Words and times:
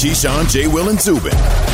Keyshawn, 0.00 0.50
J. 0.50 0.66
Will, 0.66 0.88
and 0.88 0.98
Zubin, 0.98 1.24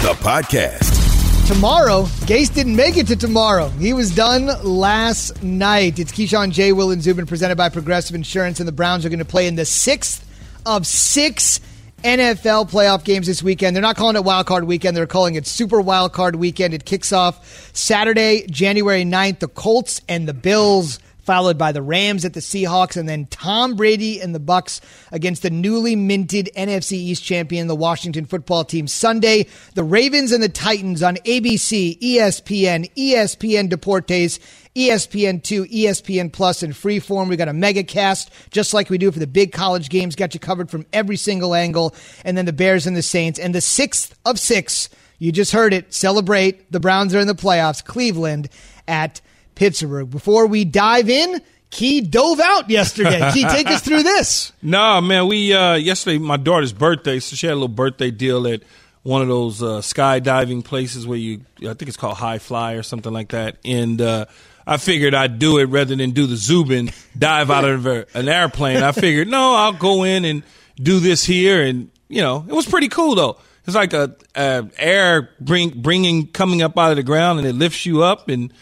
the 0.02 0.12
podcast. 0.18 1.46
Tomorrow, 1.46 2.06
Gase 2.26 2.52
didn't 2.52 2.74
make 2.74 2.96
it 2.96 3.06
to 3.06 3.14
tomorrow. 3.14 3.68
He 3.68 3.92
was 3.92 4.12
done 4.12 4.46
last 4.64 5.44
night. 5.44 6.00
It's 6.00 6.10
Keyshawn, 6.10 6.50
J. 6.50 6.72
Will, 6.72 6.90
and 6.90 7.00
Zubin 7.00 7.26
presented 7.26 7.54
by 7.54 7.68
Progressive 7.68 8.16
Insurance, 8.16 8.58
and 8.58 8.66
the 8.66 8.72
Browns 8.72 9.06
are 9.06 9.10
going 9.10 9.20
to 9.20 9.24
play 9.24 9.46
in 9.46 9.54
the 9.54 9.64
sixth 9.64 10.28
of 10.66 10.88
six 10.88 11.60
NFL 12.02 12.68
playoff 12.68 13.04
games 13.04 13.28
this 13.28 13.44
weekend. 13.44 13.76
They're 13.76 13.80
not 13.80 13.94
calling 13.94 14.16
it 14.16 14.24
Wild 14.24 14.46
Card 14.46 14.64
Weekend. 14.64 14.96
They're 14.96 15.06
calling 15.06 15.36
it 15.36 15.46
Super 15.46 15.80
Wild 15.80 16.12
Card 16.12 16.34
Weekend. 16.34 16.74
It 16.74 16.84
kicks 16.84 17.12
off 17.12 17.70
Saturday, 17.76 18.44
January 18.50 19.04
9th. 19.04 19.38
The 19.38 19.46
Colts 19.46 20.00
and 20.08 20.26
the 20.26 20.34
Bills 20.34 20.98
followed 21.26 21.58
by 21.58 21.72
the 21.72 21.82
Rams 21.82 22.24
at 22.24 22.32
the 22.32 22.40
Seahawks, 22.40 22.96
and 22.96 23.08
then 23.08 23.26
Tom 23.26 23.74
Brady 23.74 24.20
and 24.20 24.34
the 24.34 24.40
Bucks 24.40 24.80
against 25.10 25.42
the 25.42 25.50
newly 25.50 25.96
minted 25.96 26.48
NFC 26.56 26.92
East 26.92 27.24
champion, 27.24 27.66
the 27.66 27.74
Washington 27.74 28.24
football 28.24 28.64
team. 28.64 28.86
Sunday, 28.86 29.48
the 29.74 29.82
Ravens 29.82 30.30
and 30.30 30.42
the 30.42 30.48
Titans 30.48 31.02
on 31.02 31.16
ABC, 31.16 31.98
ESPN, 32.00 32.90
ESPN 32.94 33.68
Deportes, 33.68 34.38
ESPN2, 34.76 35.72
ESPN 35.72 36.32
Plus, 36.32 36.62
and 36.62 36.74
Freeform. 36.74 37.28
We 37.28 37.36
got 37.36 37.48
a 37.48 37.52
mega 37.52 37.82
cast, 37.82 38.30
just 38.50 38.72
like 38.72 38.88
we 38.88 38.98
do 38.98 39.10
for 39.10 39.18
the 39.18 39.26
big 39.26 39.52
college 39.52 39.88
games. 39.88 40.14
Got 40.14 40.34
you 40.34 40.40
covered 40.40 40.70
from 40.70 40.86
every 40.92 41.16
single 41.16 41.54
angle. 41.54 41.94
And 42.24 42.36
then 42.36 42.44
the 42.44 42.52
Bears 42.52 42.86
and 42.86 42.96
the 42.96 43.02
Saints. 43.02 43.38
And 43.38 43.54
the 43.54 43.62
sixth 43.62 44.14
of 44.26 44.38
six, 44.38 44.90
you 45.18 45.32
just 45.32 45.52
heard 45.52 45.72
it. 45.72 45.94
Celebrate. 45.94 46.70
The 46.70 46.80
Browns 46.80 47.14
are 47.14 47.20
in 47.20 47.26
the 47.26 47.34
playoffs. 47.34 47.82
Cleveland 47.82 48.50
at 48.86 49.22
Pittsburgh. 49.56 50.08
Before 50.08 50.46
we 50.46 50.64
dive 50.64 51.10
in, 51.10 51.42
Key 51.70 52.00
dove 52.00 52.38
out 52.38 52.70
yesterday. 52.70 53.30
Key, 53.32 53.42
take 53.44 53.66
us 53.66 53.82
through 53.82 54.04
this. 54.04 54.52
Nah, 54.62 55.00
man, 55.00 55.26
we 55.28 55.52
uh 55.52 55.74
yesterday 55.74 56.18
my 56.18 56.36
daughter's 56.36 56.72
birthday, 56.72 57.18
so 57.18 57.36
she 57.36 57.46
had 57.46 57.52
a 57.52 57.56
little 57.56 57.68
birthday 57.68 58.10
deal 58.10 58.46
at 58.46 58.62
one 59.02 59.20
of 59.22 59.28
those 59.28 59.62
uh, 59.62 59.78
skydiving 59.78 60.64
places 60.64 61.06
where 61.06 61.18
you 61.18 61.42
I 61.60 61.74
think 61.74 61.82
it's 61.82 61.96
called 61.96 62.16
High 62.16 62.38
Fly 62.38 62.74
or 62.74 62.82
something 62.82 63.12
like 63.12 63.28
that. 63.30 63.58
And 63.64 64.00
uh 64.00 64.26
I 64.66 64.78
figured 64.78 65.14
I'd 65.14 65.38
do 65.38 65.58
it 65.58 65.66
rather 65.66 65.94
than 65.94 66.10
do 66.10 66.26
the 66.26 66.36
Zubin 66.36 66.90
dive 67.16 67.50
out 67.50 67.64
of 67.64 67.86
an 67.86 68.28
airplane. 68.28 68.82
I 68.82 68.90
figured, 68.90 69.28
no, 69.28 69.54
I'll 69.54 69.72
go 69.72 70.02
in 70.02 70.24
and 70.24 70.42
do 70.76 70.98
this 70.98 71.24
here, 71.24 71.62
and 71.62 71.90
you 72.08 72.20
know, 72.20 72.44
it 72.48 72.52
was 72.52 72.66
pretty 72.66 72.88
cool 72.88 73.14
though. 73.14 73.38
It's 73.64 73.76
like 73.76 73.92
a, 73.92 74.16
a 74.34 74.68
air 74.78 75.30
bring, 75.40 75.70
bringing 75.82 76.26
coming 76.28 76.62
up 76.62 76.76
out 76.78 76.90
of 76.90 76.96
the 76.96 77.02
ground, 77.04 77.38
and 77.38 77.46
it 77.46 77.54
lifts 77.54 77.86
you 77.86 78.02
up, 78.02 78.28
and 78.28 78.52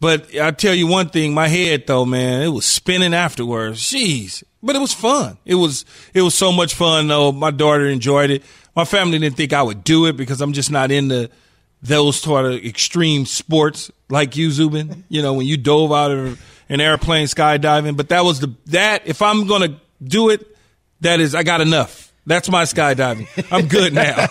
but 0.00 0.34
I 0.36 0.50
tell 0.52 0.74
you 0.74 0.86
one 0.86 1.08
thing, 1.08 1.34
my 1.34 1.48
head 1.48 1.86
though, 1.86 2.04
man, 2.04 2.42
it 2.42 2.48
was 2.48 2.66
spinning 2.66 3.14
afterwards. 3.14 3.80
Jeez. 3.82 4.42
But 4.62 4.76
it 4.76 4.80
was 4.80 4.92
fun. 4.92 5.38
It 5.44 5.54
was 5.54 5.84
it 6.14 6.22
was 6.22 6.34
so 6.34 6.52
much 6.52 6.74
fun 6.74 7.08
though. 7.08 7.32
My 7.32 7.50
daughter 7.50 7.86
enjoyed 7.86 8.30
it. 8.30 8.42
My 8.74 8.84
family 8.84 9.18
didn't 9.18 9.36
think 9.36 9.52
I 9.52 9.62
would 9.62 9.84
do 9.84 10.06
it 10.06 10.16
because 10.16 10.40
I'm 10.40 10.52
just 10.52 10.70
not 10.70 10.90
into 10.90 11.30
those 11.82 12.20
sort 12.20 12.44
of 12.46 12.64
extreme 12.64 13.24
sports 13.26 13.90
like 14.08 14.36
you, 14.36 14.50
Zubin. 14.50 15.04
You 15.08 15.22
know, 15.22 15.34
when 15.34 15.46
you 15.46 15.56
dove 15.56 15.92
out 15.92 16.10
of 16.10 16.40
an 16.68 16.80
airplane 16.80 17.26
skydiving. 17.26 17.96
But 17.96 18.10
that 18.10 18.24
was 18.24 18.40
the 18.40 18.54
that 18.66 19.06
if 19.06 19.22
I'm 19.22 19.46
gonna 19.46 19.80
do 20.02 20.30
it, 20.30 20.46
that 21.00 21.20
is 21.20 21.34
I 21.34 21.42
got 21.42 21.60
enough. 21.60 22.12
That's 22.26 22.50
my 22.50 22.64
skydiving. 22.64 23.26
I'm 23.50 23.68
good 23.68 23.94
now. 23.94 24.26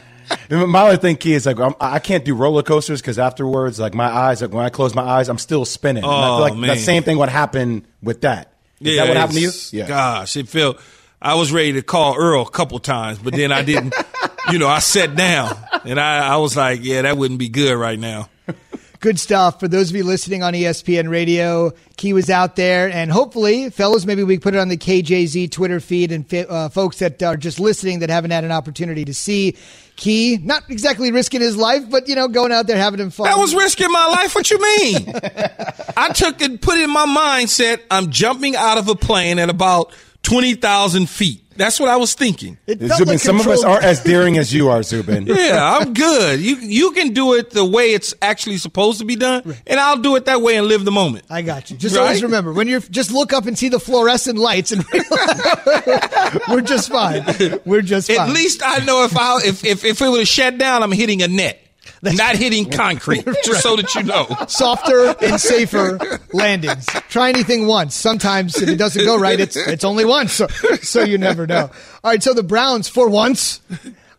My 0.50 0.82
only 0.82 0.96
thing, 0.96 1.16
key 1.16 1.34
is 1.34 1.46
like 1.46 1.58
I'm, 1.58 1.74
I 1.80 1.98
can 1.98 2.18
not 2.18 2.24
do 2.24 2.34
roller 2.34 2.62
coasters 2.62 3.00
because 3.00 3.18
afterwards, 3.18 3.80
like 3.80 3.94
my 3.94 4.06
eyes, 4.06 4.42
like 4.42 4.52
when 4.52 4.64
I 4.64 4.68
close 4.68 4.94
my 4.94 5.02
eyes, 5.02 5.28
I'm 5.28 5.38
still 5.38 5.64
spinning. 5.64 6.04
Oh, 6.04 6.10
I 6.10 6.26
feel 6.26 6.40
like 6.40 6.56
man. 6.56 6.70
the 6.70 6.76
same 6.76 7.02
thing 7.02 7.18
would 7.18 7.28
happen 7.28 7.86
with 8.02 8.20
that. 8.22 8.52
Is 8.80 8.94
yeah, 8.94 9.02
that 9.02 9.08
what 9.08 9.16
happened 9.16 9.38
to 9.38 9.42
you? 9.42 9.50
Yeah. 9.72 9.88
Gosh, 9.88 10.36
it 10.36 10.48
felt. 10.48 10.78
I 11.20 11.34
was 11.34 11.50
ready 11.50 11.72
to 11.72 11.82
call 11.82 12.16
Earl 12.16 12.42
a 12.42 12.50
couple 12.50 12.78
times, 12.78 13.18
but 13.18 13.34
then 13.34 13.50
I 13.50 13.62
didn't. 13.62 13.94
you 14.52 14.58
know, 14.58 14.68
I 14.68 14.78
sat 14.78 15.16
down 15.16 15.56
and 15.84 15.98
I, 15.98 16.34
I 16.34 16.36
was 16.36 16.56
like, 16.56 16.80
yeah, 16.82 17.02
that 17.02 17.16
wouldn't 17.16 17.38
be 17.38 17.48
good 17.48 17.74
right 17.74 17.98
now. 17.98 18.28
Good 19.00 19.20
stuff. 19.20 19.60
For 19.60 19.68
those 19.68 19.90
of 19.90 19.96
you 19.96 20.04
listening 20.04 20.42
on 20.42 20.54
ESPN 20.54 21.10
Radio, 21.10 21.72
Key 21.98 22.14
was 22.14 22.30
out 22.30 22.56
there, 22.56 22.90
and 22.90 23.12
hopefully, 23.12 23.68
fellas, 23.68 24.06
maybe 24.06 24.24
we 24.24 24.38
put 24.38 24.54
it 24.54 24.58
on 24.58 24.68
the 24.68 24.78
KJZ 24.78 25.50
Twitter 25.50 25.80
feed, 25.80 26.12
and 26.12 26.34
uh, 26.34 26.70
folks 26.70 26.98
that 27.00 27.22
are 27.22 27.36
just 27.36 27.60
listening 27.60 27.98
that 27.98 28.08
haven't 28.08 28.30
had 28.30 28.44
an 28.44 28.52
opportunity 28.52 29.04
to 29.04 29.12
see 29.12 29.56
Key, 29.96 30.38
not 30.42 30.64
exactly 30.68 31.10
risking 31.10 31.40
his 31.40 31.56
life, 31.56 31.88
but 31.88 32.06
you 32.08 32.14
know, 32.14 32.28
going 32.28 32.52
out 32.52 32.66
there 32.66 32.76
having 32.76 33.08
fun. 33.10 33.24
That 33.24 33.38
was 33.38 33.54
risking 33.54 33.90
my 33.90 34.06
life. 34.08 34.34
What 34.34 34.50
you 34.50 34.60
mean? 34.60 35.12
I 35.96 36.10
took 36.14 36.42
it, 36.42 36.60
put 36.60 36.76
it 36.76 36.84
in 36.84 36.90
my 36.90 37.06
mindset. 37.06 37.80
I'm 37.90 38.10
jumping 38.10 38.56
out 38.56 38.76
of 38.76 38.88
a 38.88 38.94
plane 38.94 39.38
at 39.38 39.48
about 39.48 39.92
twenty 40.26 40.54
thousand 40.54 41.08
feet. 41.08 41.42
That's 41.56 41.80
what 41.80 41.88
I 41.88 41.96
was 41.96 42.14
thinking. 42.14 42.58
Zubin, 42.68 43.06
like 43.06 43.18
some 43.18 43.40
of 43.40 43.46
us 43.46 43.64
aren't 43.64 43.84
as 43.84 44.02
daring 44.02 44.36
as 44.36 44.52
you 44.52 44.68
are, 44.68 44.82
Zubin. 44.82 45.26
yeah, 45.26 45.78
I'm 45.78 45.94
good. 45.94 46.40
You 46.40 46.56
you 46.56 46.90
can 46.90 47.14
do 47.14 47.34
it 47.34 47.50
the 47.50 47.64
way 47.64 47.92
it's 47.94 48.12
actually 48.20 48.58
supposed 48.58 48.98
to 48.98 49.06
be 49.06 49.16
done, 49.16 49.42
right. 49.44 49.62
and 49.66 49.80
I'll 49.80 49.96
do 49.98 50.16
it 50.16 50.26
that 50.26 50.42
way 50.42 50.56
and 50.56 50.66
live 50.66 50.84
the 50.84 50.90
moment. 50.90 51.24
I 51.30 51.42
got 51.42 51.70
you. 51.70 51.76
Just 51.76 51.96
right? 51.96 52.02
always 52.02 52.22
remember 52.22 52.52
when 52.52 52.68
you're 52.68 52.80
just 52.80 53.10
look 53.10 53.32
up 53.32 53.46
and 53.46 53.56
see 53.56 53.68
the 53.68 53.80
fluorescent 53.80 54.38
lights, 54.38 54.72
and 54.72 54.84
we're 56.48 56.60
just 56.60 56.90
fine. 56.90 57.24
We're 57.64 57.82
just 57.82 58.08
fine. 58.08 58.28
At 58.28 58.34
least 58.34 58.62
I 58.64 58.84
know 58.84 59.04
if 59.04 59.16
I 59.16 59.38
if 59.44 59.64
if, 59.64 59.84
if 59.84 60.02
it 60.02 60.08
would 60.08 60.18
have 60.18 60.28
shut 60.28 60.58
down, 60.58 60.82
I'm 60.82 60.92
hitting 60.92 61.22
a 61.22 61.28
net. 61.28 61.65
That's 62.02 62.16
not 62.16 62.36
hitting 62.36 62.70
concrete, 62.70 63.24
just 63.24 63.48
right. 63.48 63.62
so 63.62 63.76
that 63.76 63.94
you 63.94 64.02
know. 64.02 64.26
Softer 64.48 65.14
and 65.22 65.40
safer 65.40 66.20
landings. 66.32 66.86
Try 67.08 67.30
anything 67.30 67.66
once. 67.66 67.94
Sometimes 67.94 68.60
if 68.60 68.68
it 68.68 68.76
doesn't 68.76 69.04
go 69.04 69.18
right, 69.18 69.38
it's 69.38 69.56
it's 69.56 69.84
only 69.84 70.04
once, 70.04 70.32
so, 70.32 70.46
so 70.82 71.02
you 71.02 71.18
never 71.18 71.46
know. 71.46 71.70
All 72.04 72.10
right, 72.10 72.22
so 72.22 72.34
the 72.34 72.42
Browns, 72.42 72.88
for 72.88 73.08
once, 73.08 73.60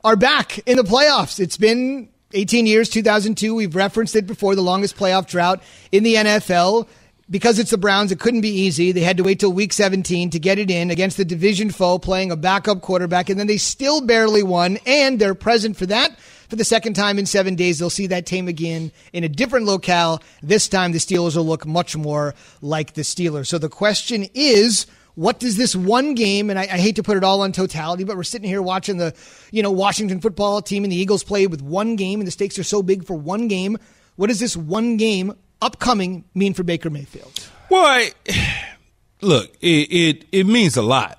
are 0.03 0.15
back 0.15 0.59
in 0.67 0.77
the 0.77 0.83
playoffs. 0.83 1.39
It's 1.39 1.57
been 1.57 2.09
18 2.33 2.65
years, 2.65 2.89
2002. 2.89 3.53
We've 3.53 3.75
referenced 3.75 4.15
it 4.15 4.27
before, 4.27 4.55
the 4.55 4.61
longest 4.61 4.97
playoff 4.97 5.27
drought 5.27 5.61
in 5.91 6.03
the 6.03 6.15
NFL 6.15 6.88
because 7.29 7.59
it's 7.59 7.71
the 7.71 7.77
Browns, 7.77 8.11
it 8.11 8.19
couldn't 8.19 8.41
be 8.41 8.49
easy. 8.49 8.91
They 8.91 9.01
had 9.01 9.17
to 9.17 9.23
wait 9.23 9.39
till 9.39 9.51
week 9.51 9.73
17 9.73 10.29
to 10.31 10.39
get 10.39 10.59
it 10.59 10.71
in 10.71 10.91
against 10.91 11.17
the 11.17 11.25
division 11.25 11.71
foe, 11.71 11.99
playing 11.99 12.31
a 12.31 12.38
backup 12.38 12.81
quarterback, 12.81 13.29
and 13.29 13.39
then 13.39 13.47
they 13.47 13.57
still 13.57 14.01
barely 14.01 14.44
won, 14.44 14.77
and 14.85 15.19
they're 15.19 15.35
present 15.35 15.75
for 15.75 15.85
that 15.88 16.17
for 16.50 16.56
the 16.56 16.63
second 16.63 16.94
time 16.94 17.19
in 17.19 17.25
seven 17.25 17.56
days. 17.56 17.80
They'll 17.80 17.90
see 17.90 18.08
that 18.08 18.25
team 18.25 18.47
again 18.47 18.91
in 19.13 19.24
a 19.24 19.30
different 19.30 19.66
locale. 19.66 20.22
This 20.41 20.68
time, 20.68 20.91
the 20.91 21.00
Steelers 21.00 21.35
will 21.35 21.46
look 21.46 21.66
much 21.66 21.96
more 21.96 22.35
like 22.62 22.94
the 22.94 23.02
Steelers. 23.02 23.47
So 23.47 23.58
the 23.58 23.69
question 23.69 24.28
is, 24.34 24.88
what 25.18 25.40
does 25.40 25.57
this 25.57 25.75
one 25.75 26.13
game 26.13 26.52
and 26.52 26.59
I, 26.59 26.63
I, 26.63 26.78
hate 26.78 26.97
to 26.97 27.03
put 27.03 27.18
it 27.18 27.24
all 27.24 27.41
on 27.41 27.52
totality 27.52 28.03
but 28.03 28.16
we're 28.16 28.24
sitting 28.24 28.47
here 28.47 28.62
watching 28.62 28.97
the 28.97 29.16
you 29.52 29.63
know 29.63 29.72
washington 29.72 30.22
football 30.22 30.62
team 30.62 30.84
and 30.84 30.94
the 30.94 30.96
eagles 30.96 31.24
play 31.24 31.47
with 31.47 31.59
one 31.59 31.96
game 31.96 32.19
and 32.19 32.28
the 32.28 32.31
stakes 32.31 32.59
are 32.59 32.63
so 32.63 32.84
big 32.84 33.03
for 33.03 33.16
one 33.16 33.47
game 33.47 33.80
what 34.16 34.28
does 34.28 34.40
this 34.40 34.56
one 34.56 34.96
game 34.96 35.34
upcoming 35.59 36.24
mean 36.36 36.53
for 36.53 36.62
baker 36.63 36.91
mayfield 36.91 37.50
well 37.72 37.84
I, 37.84 38.12
look 39.22 39.56
it, 39.59 39.91
it, 39.91 40.25
it 40.31 40.44
means 40.46 40.78
a 40.78 40.84
lot 40.84 41.16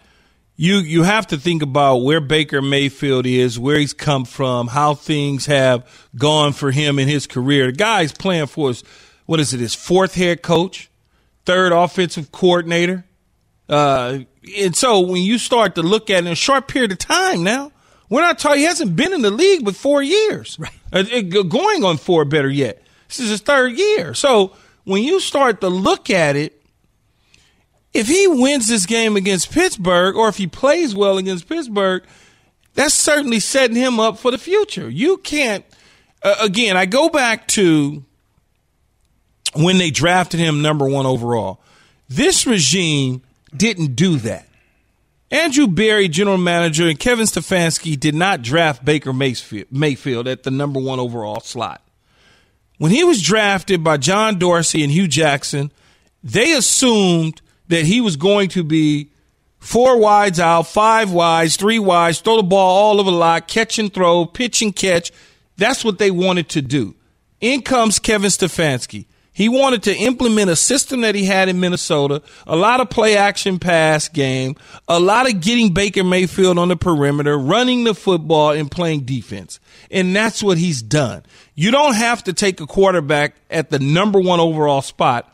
you 0.61 0.79
you 0.79 1.05
have 1.05 1.29
to 1.29 1.39
think 1.39 1.63
about 1.63 1.99
where 1.99 2.21
Baker 2.21 2.61
Mayfield 2.61 3.27
is, 3.27 3.59
where 3.59 3.79
he's 3.79 3.95
come 3.95 4.25
from, 4.25 4.67
how 4.67 4.93
things 4.95 5.47
have 5.47 5.89
gone 6.17 6.53
for 6.53 6.73
him 6.73 6.99
in 6.99 7.07
his 7.07 7.29
career. 7.29 7.67
The 7.67 7.73
guy's 7.73 8.13
playing 8.13 8.49
for 8.49 8.69
his 8.69 8.83
what 9.25 9.39
is 9.39 9.55
it, 9.55 9.61
his 9.61 9.75
fourth 9.75 10.17
head 10.17 10.43
coach, 10.43 10.91
third 11.47 11.71
offensive 11.73 12.33
coordinator. 12.33 13.05
Uh, 13.69 14.21
and 14.59 14.75
so 14.75 15.01
when 15.01 15.23
you 15.23 15.39
start 15.39 15.77
to 15.77 15.83
look 15.83 16.11
at 16.11 16.25
it 16.25 16.27
in 16.27 16.33
a 16.33 16.35
short 16.35 16.67
period 16.67 16.91
of 16.91 16.99
time 16.99 17.45
now, 17.45 17.71
we're 18.11 18.23
not 18.23 18.39
talking, 18.39 18.59
he 18.59 18.65
hasn't 18.65 18.97
been 18.97 19.13
in 19.13 19.23
the 19.23 19.31
league 19.31 19.65
but 19.65 19.77
four 19.77 20.03
years. 20.03 20.59
Right. 20.59 20.73
Uh, 20.93 21.21
going 21.43 21.85
on 21.85 21.99
four 21.99 22.25
better 22.25 22.49
yet. 22.49 22.83
This 23.07 23.21
is 23.21 23.31
his 23.31 23.41
third 23.43 23.79
year. 23.79 24.13
So 24.15 24.57
when 24.85 25.05
you 25.05 25.21
start 25.21 25.61
to 25.61 25.69
look 25.69 26.11
at 26.11 26.35
it, 26.35 26.58
if 27.99 28.07
he 28.07 28.27
wins 28.29 28.69
this 28.69 28.87
game 28.87 29.17
against 29.17 29.51
Pittsburgh, 29.51 30.17
or 30.17 30.29
if 30.29 30.37
he 30.37 30.47
plays 30.47 30.95
well 30.95 31.19
against 31.19 31.49
Pittsburgh, 31.49 32.05
that's 32.75 32.95
certainly 32.95 33.41
setting 33.41 33.77
him 33.77 33.99
up 33.99 34.19
for 34.19 34.31
the 34.31 34.39
future. 34.39 34.89
You 34.89 35.17
can't. 35.19 35.65
Uh, 36.23 36.37
again, 36.41 36.77
I 36.77 36.87
go 36.87 37.09
back 37.09 37.49
to 37.49 38.05
when 39.55 39.79
they 39.79 39.91
drafted 39.91 40.39
him 40.39 40.63
number 40.63 40.89
one 40.89 41.07
overall. 41.07 41.61
This 42.09 42.47
regime 42.47 43.23
didn't 43.57 43.97
do 43.97 44.17
that. 44.19 44.47
Andrew 45.31 45.67
Berry, 45.67 46.09
general 46.09 46.39
manager, 46.39 46.89
and 46.89 46.99
Kevin 46.99 47.27
Stefanski 47.27 47.99
did 47.99 48.15
not 48.15 48.43
draft 48.43 48.85
Baker 48.85 49.13
Mayfield 49.13 50.27
at 50.27 50.43
the 50.45 50.51
number 50.51 50.81
one 50.81 51.01
overall 51.01 51.41
slot. 51.41 51.83
When 52.79 52.93
he 52.93 53.05
was 53.05 53.21
drafted 53.21 53.83
by 53.83 53.97
John 53.97 54.39
Dorsey 54.39 54.83
and 54.85 54.93
Hue 54.93 55.09
Jackson, 55.09 55.73
they 56.23 56.53
assumed 56.53 57.43
that 57.69 57.85
he 57.85 58.01
was 58.01 58.17
going 58.17 58.49
to 58.51 58.65
be 58.65 59.11
four 59.59 59.99
wides 59.99 60.41
out, 60.41 60.67
five 60.67 61.13
wides, 61.13 61.57
three 61.57 61.79
wides, 61.79 62.21
throw 62.21 62.37
the 62.37 62.43
ball 62.43 62.77
all 62.77 63.01
over 63.01 63.11
the 63.11 63.17
lot, 63.17 63.49
catch 63.49 63.79
and 63.79 63.93
throw, 63.93 64.27
pitch 64.27 64.63
and 64.63 64.75
catch. 64.75 65.13
That's 65.57 65.85
what 65.85 65.99
they 65.99 66.11
wanted 66.11 66.49
to 66.51 66.63
do. 66.63 66.95
In 67.41 67.63
comes 67.63 67.99
Kevin 67.99 68.31
Stefanski. 68.31 69.07
He 69.33 69.49
wanted 69.49 69.85
to 69.85 69.95
implement 69.95 70.51
a 70.51 70.57
system 70.57 71.03
that 71.03 71.15
he 71.15 71.25
had 71.25 71.49
in 71.49 71.61
Minnesota, 71.61 72.23
a 72.45 72.57
lot 72.57 72.81
of 72.81 72.91
play 72.91 73.17
action 73.17 73.61
pass 73.61 74.09
game, 74.09 74.57
a 74.89 74.99
lot 74.99 75.33
of 75.33 75.41
getting 75.41 75.73
Baker 75.73 76.03
Mayfield 76.03 76.59
on 76.59 76.67
the 76.67 76.77
perimeter, 76.77 77.39
running 77.39 77.85
the 77.85 77.95
football 77.95 78.51
and 78.51 78.69
playing 78.69 79.03
defense. 79.03 79.61
And 79.93 80.17
that's 80.17 80.43
what 80.43 80.59
he's 80.59 80.83
done. 80.83 81.23
You 81.55 81.71
don't 81.71 81.95
have 81.95 82.25
to 82.25 82.33
take 82.33 82.61
a 82.61 82.67
quarterback 82.67 83.37
at 83.49 83.71
the 83.71 83.79
number 83.79 84.19
one 84.19 84.41
overall 84.41 84.83
spot 84.83 85.33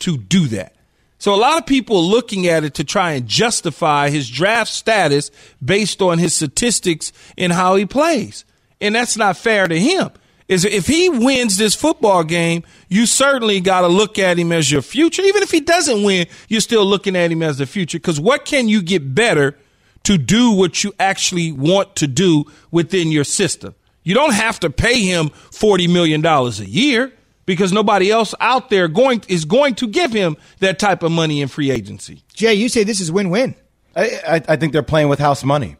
to 0.00 0.16
do 0.16 0.48
that. 0.48 0.75
So 1.18 1.34
a 1.34 1.36
lot 1.36 1.58
of 1.58 1.66
people 1.66 1.96
are 1.96 2.00
looking 2.00 2.46
at 2.46 2.64
it 2.64 2.74
to 2.74 2.84
try 2.84 3.12
and 3.12 3.26
justify 3.26 4.10
his 4.10 4.28
draft 4.28 4.70
status 4.70 5.30
based 5.64 6.02
on 6.02 6.18
his 6.18 6.34
statistics 6.34 7.12
and 7.38 7.52
how 7.52 7.76
he 7.76 7.86
plays. 7.86 8.44
And 8.80 8.94
that's 8.94 9.16
not 9.16 9.36
fair 9.36 9.66
to 9.66 9.78
him 9.78 10.10
is 10.48 10.64
if 10.64 10.86
he 10.86 11.08
wins 11.08 11.56
this 11.56 11.74
football 11.74 12.22
game, 12.22 12.62
you 12.88 13.06
certainly 13.06 13.60
got 13.60 13.80
to 13.80 13.88
look 13.88 14.18
at 14.18 14.38
him 14.38 14.52
as 14.52 14.70
your 14.70 14.82
future. 14.82 15.22
Even 15.22 15.42
if 15.42 15.50
he 15.50 15.60
doesn't 15.60 16.02
win, 16.04 16.26
you're 16.48 16.60
still 16.60 16.84
looking 16.84 17.16
at 17.16 17.32
him 17.32 17.42
as 17.42 17.58
the 17.58 17.66
future. 17.66 17.98
Because 17.98 18.20
what 18.20 18.44
can 18.44 18.68
you 18.68 18.80
get 18.82 19.14
better 19.14 19.56
to 20.04 20.16
do 20.16 20.52
what 20.52 20.84
you 20.84 20.92
actually 21.00 21.50
want 21.50 21.96
to 21.96 22.06
do 22.06 22.44
within 22.70 23.10
your 23.10 23.24
system? 23.24 23.74
You 24.04 24.14
don't 24.14 24.34
have 24.34 24.60
to 24.60 24.70
pay 24.70 25.00
him 25.00 25.30
$40 25.50 25.92
million 25.92 26.24
a 26.24 26.50
year 26.64 27.12
because 27.46 27.72
nobody 27.72 28.10
else 28.10 28.34
out 28.40 28.68
there 28.68 28.88
going 28.88 29.22
is 29.28 29.44
going 29.44 29.74
to 29.76 29.86
give 29.86 30.12
him 30.12 30.36
that 30.58 30.78
type 30.78 31.02
of 31.02 31.12
money 31.12 31.40
in 31.40 31.48
free 31.48 31.70
agency. 31.70 32.22
Jay, 32.34 32.54
you 32.54 32.68
say 32.68 32.84
this 32.84 33.00
is 33.00 33.10
win-win. 33.10 33.54
I, 33.94 34.20
I, 34.28 34.42
I 34.48 34.56
think 34.56 34.72
they're 34.72 34.82
playing 34.82 35.08
with 35.08 35.18
house 35.18 35.42
money. 35.42 35.76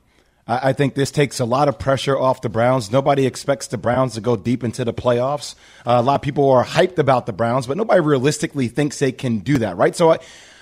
I, 0.49 0.75
think 0.75 0.95
this 0.95 1.11
takes 1.11 1.41
a 1.41 1.45
lot 1.45 1.67
of 1.67 1.77
pressure 1.77 2.17
off 2.17 2.41
the 2.41 2.49
Browns. 2.49 2.93
Nobody 2.93 3.27
expects 3.27 3.67
the 3.67 3.79
Browns 3.79 4.15
to 4.15 4.21
go 4.21 4.37
deep 4.37 4.63
into 4.63 4.85
the 4.85 4.95
playoffs. 4.95 5.57
Uh, 5.85 5.97
a 5.99 6.03
lot 6.03 6.15
of 6.15 6.23
people 6.23 6.49
are 6.51 6.65
hyped 6.65 6.99
about 6.99 7.27
the 7.27 7.33
Browns, 7.33 7.67
but 7.67 7.77
nobody 7.77 8.01
realistically 8.01 8.69
thinks 8.69 9.01
they 9.01 9.11
can 9.11 9.41
do 9.41 9.59
that, 9.59 9.77
right? 9.77 9.97
So 9.97 10.13
I, 10.13 10.19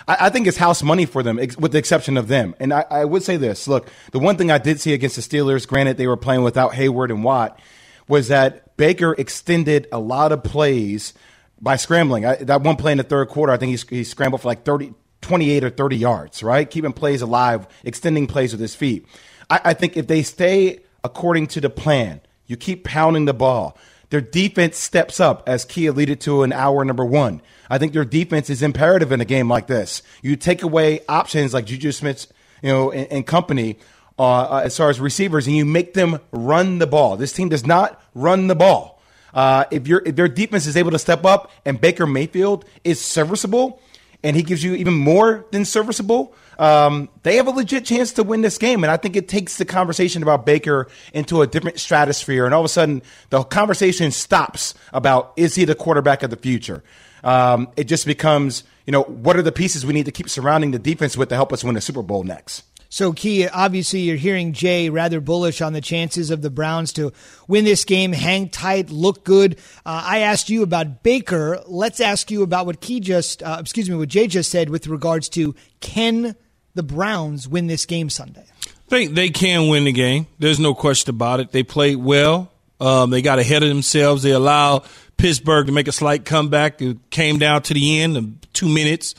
I 0.09 0.31
think 0.31 0.47
it's 0.47 0.57
house 0.57 0.83
money 0.83 1.05
for 1.05 1.23
them, 1.23 1.37
with 1.37 1.73
the 1.73 1.79
exception 1.79 2.17
of 2.17 2.29
them. 2.29 2.55
And 2.59 2.73
I, 2.73 2.87
I 2.91 3.05
would 3.05 3.23
say 3.23 3.37
this 3.37 3.69
look, 3.69 3.91
the 4.13 4.19
one 4.19 4.39
thing 4.39 4.51
I 4.51 4.57
did 4.57 4.81
see 4.81 4.95
against 4.95 5.17
the 5.17 5.23
Steelers, 5.23 5.69
granted 5.69 5.99
they 5.99 6.07
were 6.07 6.17
playing 6.17 6.45
without 6.45 6.73
Heyward 6.73 7.11
and 7.11 7.23
Watt, 7.23 7.61
was 8.09 8.29
that 8.29 8.64
Baker 8.77 9.15
extended 9.17 9.87
a 9.93 9.99
lot 9.99 10.33
of 10.33 10.43
plays 10.43 11.15
by 11.61 11.77
scrambling. 11.77 12.27
I, 12.27 12.37
that 12.37 12.63
one 12.63 12.77
play 12.77 12.93
in 12.93 12.99
the 12.99 13.05
third 13.05 13.29
quarter, 13.29 13.53
I 13.53 13.57
think 13.57 13.79
he, 13.79 13.97
he 13.97 14.05
scrambled 14.05 14.43
for 14.43 14.49
like 14.49 14.65
30, 14.65 14.95
28 15.21 15.65
or 15.65 15.71
30 15.71 15.97
yards, 15.97 16.43
right? 16.43 16.69
Keeping 16.69 16.93
plays 16.93 17.23
alive, 17.23 17.67
extending 17.85 18.27
plays 18.27 18.53
with 18.53 18.61
his 18.61 18.75
feet. 18.75 19.07
I, 19.49 19.61
I 19.65 19.75
think 19.75 19.97
if 19.97 20.07
they 20.07 20.23
stay 20.23 20.81
according 21.03 21.49
to 21.49 21.61
the 21.61 21.71
plan, 21.71 22.21
you 22.47 22.57
keep 22.57 22.85
pounding 22.85 23.25
the 23.25 23.35
ball. 23.35 23.79
Their 24.11 24.21
defense 24.21 24.79
steps 24.79 25.19
up, 25.19 25.49
as 25.49 25.65
Key 25.65 25.87
alluded 25.87 26.21
to 26.23 26.43
in 26.43 26.53
hour 26.53 26.85
number 26.85 27.05
one. 27.05 27.41
I 27.71 27.79
think 27.79 27.93
their 27.93 28.05
defense 28.05 28.51
is 28.51 28.63
imperative 28.63 29.11
in 29.11 29.21
a 29.21 29.25
game 29.25 29.49
like 29.49 29.67
this. 29.67 30.03
You 30.23 30.37
take 30.37 30.63
away 30.63 31.01
options 31.09 31.55
like 31.55 31.65
Juju 31.65 31.91
Smith, 31.91 32.31
you 32.63 32.69
know, 32.69 32.93
and, 32.93 33.11
and 33.11 33.27
company 33.27 33.79
uh, 34.19 34.63
as 34.65 34.77
far 34.77 34.91
as 34.91 35.01
receivers, 35.01 35.47
and 35.47 35.57
you 35.57 35.65
make 35.65 35.95
them 35.95 36.21
run 36.33 36.79
the 36.79 36.87
ball. 36.87 37.17
This 37.17 37.33
team 37.33 37.49
does 37.49 37.67
not 37.67 38.03
run 38.15 38.47
the 38.47 38.55
ball. 38.55 39.03
Uh, 39.33 39.65
if, 39.71 39.89
if 39.89 40.15
their 40.15 40.29
defense 40.29 40.67
is 40.67 40.77
able 40.77 40.93
to 40.93 40.99
step 40.99 41.25
up 41.25 41.51
and 41.65 41.81
Baker 41.81 42.07
Mayfield 42.07 42.65
is 42.85 43.01
serviceable, 43.01 43.81
and 44.23 44.37
he 44.37 44.43
gives 44.43 44.65
you 44.65 44.75
even 44.75 44.95
more 44.95 45.45
than 45.51 45.65
serviceable, 45.65 46.35
um, 46.59 47.09
they 47.25 47.37
have 47.37 47.47
a 47.47 47.51
legit 47.51 47.85
chance 47.85 48.13
to 48.13 48.23
win 48.23 48.41
this 48.41 48.59
game. 48.59 48.83
And 48.83 48.91
I 48.91 48.97
think 48.97 49.17
it 49.17 49.29
takes 49.29 49.59
the 49.59 49.65
conversation 49.65 50.23
about 50.23 50.47
Baker 50.47 50.89
into 51.13 51.43
a 51.43 51.47
different 51.47 51.79
stratosphere. 51.79 52.47
And 52.47 52.55
all 52.55 52.61
of 52.61 52.65
a 52.65 52.71
sudden, 52.71 53.03
the 53.31 53.43
conversation 53.43 54.11
stops 54.13 54.75
about 54.93 55.35
is 55.37 55.55
he 55.57 55.65
the 55.65 55.75
quarterback 55.75 56.23
of 56.23 56.31
the 56.31 56.37
future? 56.37 56.83
Um, 57.23 57.69
it 57.77 57.85
just 57.85 58.07
becomes, 58.07 58.65
you 58.87 58.93
know, 58.93 59.03
what 59.03 59.37
are 59.37 59.43
the 59.43 59.53
pieces 59.53 59.85
we 59.85 59.93
need 59.93 60.07
to 60.07 60.13
keep 60.13 60.31
surrounding 60.31 60.71
the 60.71 60.79
defense 60.79 61.17
with 61.17 61.29
to 61.31 61.35
help 61.35 61.53
us 61.53 61.65
win 61.65 61.75
the 61.75 61.81
Super 61.81 62.03
Bowl 62.03 62.23
next? 62.23 62.63
So, 62.95 63.13
Key, 63.13 63.49
obviously, 63.49 64.03
you're 64.03 64.17
hearing 64.17 64.53
Jay 64.53 64.89
rather 64.89 65.21
bullish 65.21 65.61
on 65.61 65.73
the 65.73 65.81
chances 65.81 66.31
of 66.31 66.43
the 66.43 66.49
Browns 66.49 66.93
to 66.93 67.13
win 67.49 67.65
this 67.65 67.85
game, 67.85 68.13
hang 68.13 68.49
tight, 68.49 68.89
look 68.89 69.25
good. 69.25 69.59
Uh, 69.85 70.01
I 70.07 70.19
asked 70.21 70.49
you 70.49 70.63
about 70.63 71.03
Baker. 71.03 71.61
Let's 71.67 71.99
ask 71.99 72.31
you 72.31 72.45
about 72.45 72.67
what 72.67 72.81
Key 72.81 73.01
just, 73.01 73.43
uh, 73.43 73.57
excuse 73.59 73.91
me, 73.91 73.97
what 73.97 74.11
Jay 74.11 74.29
just 74.29 74.49
said 74.49 74.71
with 74.71 74.87
regards 74.87 75.29
to 75.31 75.57
can 75.81 76.37
the 76.77 76.85
Browns 76.85 77.49
win 77.49 77.67
this 77.67 77.85
game 77.85 78.11
Sunday? 78.11 78.45
They 78.91 79.09
they 79.09 79.31
can 79.31 79.69
win 79.69 79.87
the 79.87 79.93
game. 79.93 80.29
There's 80.39 80.61
no 80.61 80.73
question 80.73 81.11
about 81.11 81.41
it. 81.41 81.51
They 81.51 81.65
played 81.65 81.97
well. 81.97 82.53
Um, 82.79 83.11
they 83.11 83.23
got 83.23 83.41
ahead 83.41 83.65
of 83.65 83.71
themselves. 83.71 84.23
They 84.23 84.31
allowed 84.31 84.85
Pittsburgh 85.17 85.67
to 85.67 85.73
make 85.73 85.89
a 85.89 85.93
slight 85.93 86.25
comeback. 86.25 86.81
It 86.81 87.11
came 87.11 87.41
down 87.41 87.63
to 87.63 87.75
the 87.75 88.03
end 88.03 88.47
two 88.53 88.69
minutes. 88.69 89.17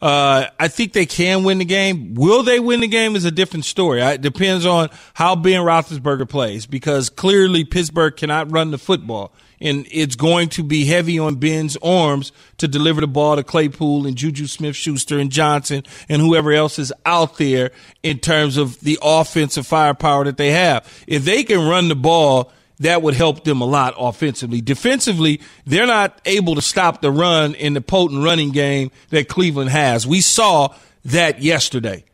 Uh, 0.00 0.46
I 0.60 0.68
think 0.68 0.92
they 0.92 1.06
can 1.06 1.42
win 1.42 1.58
the 1.58 1.64
game. 1.64 2.14
Will 2.14 2.44
they 2.44 2.60
win 2.60 2.80
the 2.80 2.86
game 2.86 3.16
is 3.16 3.24
a 3.24 3.32
different 3.32 3.64
story. 3.64 4.00
It 4.00 4.20
depends 4.20 4.64
on 4.64 4.90
how 5.14 5.34
Ben 5.34 5.62
Roethlisberger 5.62 6.28
plays 6.28 6.66
because 6.66 7.10
clearly 7.10 7.64
Pittsburgh 7.64 8.16
cannot 8.16 8.52
run 8.52 8.70
the 8.70 8.78
football 8.78 9.32
and 9.60 9.86
it's 9.90 10.16
going 10.16 10.48
to 10.50 10.62
be 10.62 10.84
heavy 10.84 11.18
on 11.18 11.36
Ben's 11.36 11.76
arms 11.78 12.32
to 12.58 12.68
deliver 12.68 13.00
the 13.00 13.06
ball 13.08 13.36
to 13.36 13.42
Claypool 13.42 14.06
and 14.06 14.16
Juju 14.16 14.46
Smith 14.46 14.76
Schuster 14.76 15.18
and 15.18 15.30
Johnson 15.30 15.82
and 16.08 16.22
whoever 16.22 16.52
else 16.52 16.78
is 16.78 16.92
out 17.04 17.38
there 17.38 17.72
in 18.02 18.18
terms 18.18 18.56
of 18.56 18.78
the 18.80 18.98
offensive 19.02 19.66
firepower 19.66 20.24
that 20.24 20.36
they 20.36 20.52
have. 20.52 20.86
If 21.06 21.24
they 21.24 21.42
can 21.42 21.68
run 21.68 21.88
the 21.88 21.96
ball, 21.96 22.52
that 22.80 23.02
would 23.02 23.14
help 23.14 23.44
them 23.44 23.60
a 23.60 23.64
lot 23.64 23.94
offensively. 23.98 24.60
Defensively, 24.60 25.40
they're 25.66 25.86
not 25.86 26.20
able 26.24 26.54
to 26.54 26.62
stop 26.62 27.00
the 27.00 27.10
run 27.10 27.54
in 27.54 27.74
the 27.74 27.80
potent 27.80 28.24
running 28.24 28.50
game 28.50 28.90
that 29.10 29.28
Cleveland 29.28 29.70
has. 29.70 30.06
We 30.06 30.20
saw 30.20 30.74
that 31.06 31.42
yesterday. 31.42 32.04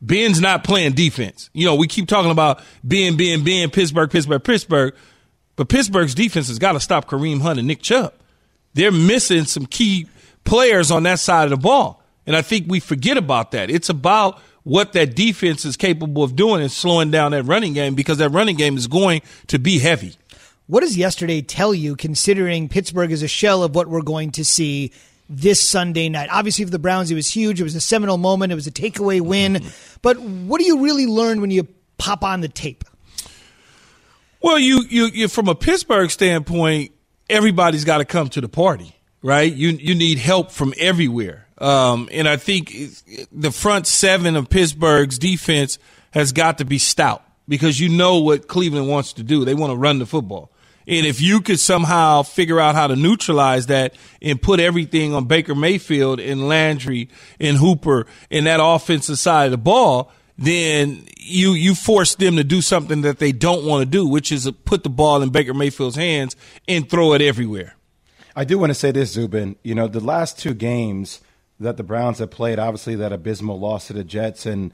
Ben's 0.00 0.40
not 0.40 0.64
playing 0.64 0.92
defense. 0.92 1.50
You 1.52 1.66
know, 1.66 1.76
we 1.76 1.86
keep 1.86 2.08
talking 2.08 2.30
about 2.30 2.62
Ben, 2.82 3.16
Ben, 3.16 3.42
Ben, 3.42 3.70
Pittsburgh, 3.70 4.10
Pittsburgh, 4.10 4.44
Pittsburgh. 4.44 4.94
But 5.56 5.68
Pittsburgh's 5.68 6.14
defense 6.14 6.48
has 6.48 6.58
got 6.58 6.72
to 6.72 6.80
stop 6.80 7.08
Kareem 7.08 7.40
Hunt 7.40 7.58
and 7.58 7.68
Nick 7.68 7.80
Chubb. 7.80 8.12
They're 8.74 8.92
missing 8.92 9.44
some 9.44 9.66
key 9.66 10.08
players 10.44 10.90
on 10.90 11.04
that 11.04 11.20
side 11.20 11.44
of 11.44 11.50
the 11.50 11.56
ball. 11.56 12.02
And 12.26 12.36
I 12.36 12.42
think 12.42 12.66
we 12.68 12.80
forget 12.80 13.16
about 13.16 13.52
that. 13.52 13.70
It's 13.70 13.88
about 13.88 14.40
what 14.64 14.94
that 14.94 15.14
defense 15.14 15.64
is 15.64 15.76
capable 15.76 16.22
of 16.22 16.34
doing 16.34 16.62
is 16.62 16.74
slowing 16.74 17.10
down 17.10 17.32
that 17.32 17.44
running 17.44 17.74
game 17.74 17.94
because 17.94 18.18
that 18.18 18.30
running 18.30 18.56
game 18.56 18.76
is 18.76 18.86
going 18.86 19.22
to 19.46 19.58
be 19.58 19.78
heavy. 19.78 20.16
What 20.66 20.80
does 20.80 20.96
yesterday 20.96 21.42
tell 21.42 21.74
you, 21.74 21.94
considering 21.94 22.70
Pittsburgh 22.70 23.12
is 23.12 23.22
a 23.22 23.28
shell 23.28 23.62
of 23.62 23.74
what 23.74 23.86
we're 23.86 24.02
going 24.02 24.30
to 24.32 24.44
see 24.44 24.92
this 25.28 25.60
Sunday 25.60 26.08
night? 26.08 26.30
Obviously, 26.32 26.64
for 26.64 26.70
the 26.70 26.78
Browns, 26.78 27.10
it 27.10 27.14
was 27.14 27.28
huge. 27.28 27.60
It 27.60 27.64
was 27.64 27.74
a 27.74 27.80
seminal 27.80 28.16
moment. 28.16 28.50
It 28.50 28.54
was 28.54 28.66
a 28.66 28.72
takeaway 28.72 29.20
win. 29.20 29.54
Mm-hmm. 29.54 29.98
But 30.00 30.18
what 30.18 30.58
do 30.58 30.64
you 30.64 30.82
really 30.82 31.06
learn 31.06 31.42
when 31.42 31.50
you 31.50 31.68
pop 31.98 32.24
on 32.24 32.40
the 32.40 32.48
tape? 32.48 32.84
Well, 34.40 34.58
you, 34.58 34.84
you, 34.88 35.06
you 35.06 35.28
from 35.28 35.48
a 35.48 35.54
Pittsburgh 35.54 36.10
standpoint, 36.10 36.92
everybody's 37.28 37.84
got 37.84 37.98
to 37.98 38.06
come 38.06 38.28
to 38.30 38.40
the 38.40 38.48
party, 38.48 38.96
right? 39.22 39.52
You, 39.52 39.68
you 39.68 39.94
need 39.94 40.18
help 40.18 40.50
from 40.50 40.72
everywhere. 40.78 41.43
Um, 41.58 42.08
and 42.12 42.28
I 42.28 42.36
think 42.36 42.74
the 43.30 43.50
front 43.50 43.86
seven 43.86 44.36
of 44.36 44.48
Pittsburgh's 44.48 45.18
defense 45.18 45.78
has 46.10 46.32
got 46.32 46.58
to 46.58 46.64
be 46.64 46.78
stout 46.78 47.22
because 47.48 47.78
you 47.78 47.88
know 47.88 48.18
what 48.18 48.48
Cleveland 48.48 48.88
wants 48.88 49.12
to 49.14 49.22
do. 49.22 49.44
They 49.44 49.54
want 49.54 49.70
to 49.70 49.76
run 49.76 49.98
the 49.98 50.06
football. 50.06 50.50
And 50.86 51.06
if 51.06 51.20
you 51.20 51.40
could 51.40 51.58
somehow 51.60 52.22
figure 52.22 52.60
out 52.60 52.74
how 52.74 52.88
to 52.88 52.96
neutralize 52.96 53.66
that 53.66 53.94
and 54.20 54.40
put 54.40 54.60
everything 54.60 55.14
on 55.14 55.24
Baker 55.24 55.54
Mayfield 55.54 56.20
and 56.20 56.46
Landry 56.46 57.08
and 57.40 57.56
Hooper 57.56 58.06
in 58.28 58.44
that 58.44 58.60
offensive 58.62 59.18
side 59.18 59.46
of 59.46 59.50
the 59.52 59.58
ball, 59.58 60.12
then 60.36 61.06
you 61.16 61.52
you 61.52 61.74
force 61.74 62.16
them 62.16 62.36
to 62.36 62.44
do 62.44 62.60
something 62.60 63.02
that 63.02 63.18
they 63.18 63.32
don't 63.32 63.64
want 63.64 63.82
to 63.82 63.86
do, 63.86 64.06
which 64.06 64.30
is 64.30 64.50
put 64.64 64.82
the 64.82 64.90
ball 64.90 65.22
in 65.22 65.30
Baker 65.30 65.54
Mayfield's 65.54 65.96
hands 65.96 66.36
and 66.68 66.88
throw 66.88 67.14
it 67.14 67.22
everywhere. 67.22 67.76
I 68.36 68.44
do 68.44 68.58
want 68.58 68.70
to 68.70 68.74
say 68.74 68.90
this, 68.90 69.12
Zubin. 69.12 69.56
You 69.62 69.74
know, 69.74 69.86
the 69.86 70.00
last 70.00 70.38
two 70.38 70.54
games 70.54 71.20
that 71.64 71.76
the 71.76 71.82
Browns 71.82 72.18
have 72.20 72.30
played, 72.30 72.58
obviously 72.58 72.94
that 72.96 73.12
abysmal 73.12 73.58
loss 73.58 73.88
to 73.88 73.92
the 73.92 74.04
Jets 74.04 74.46
and 74.46 74.72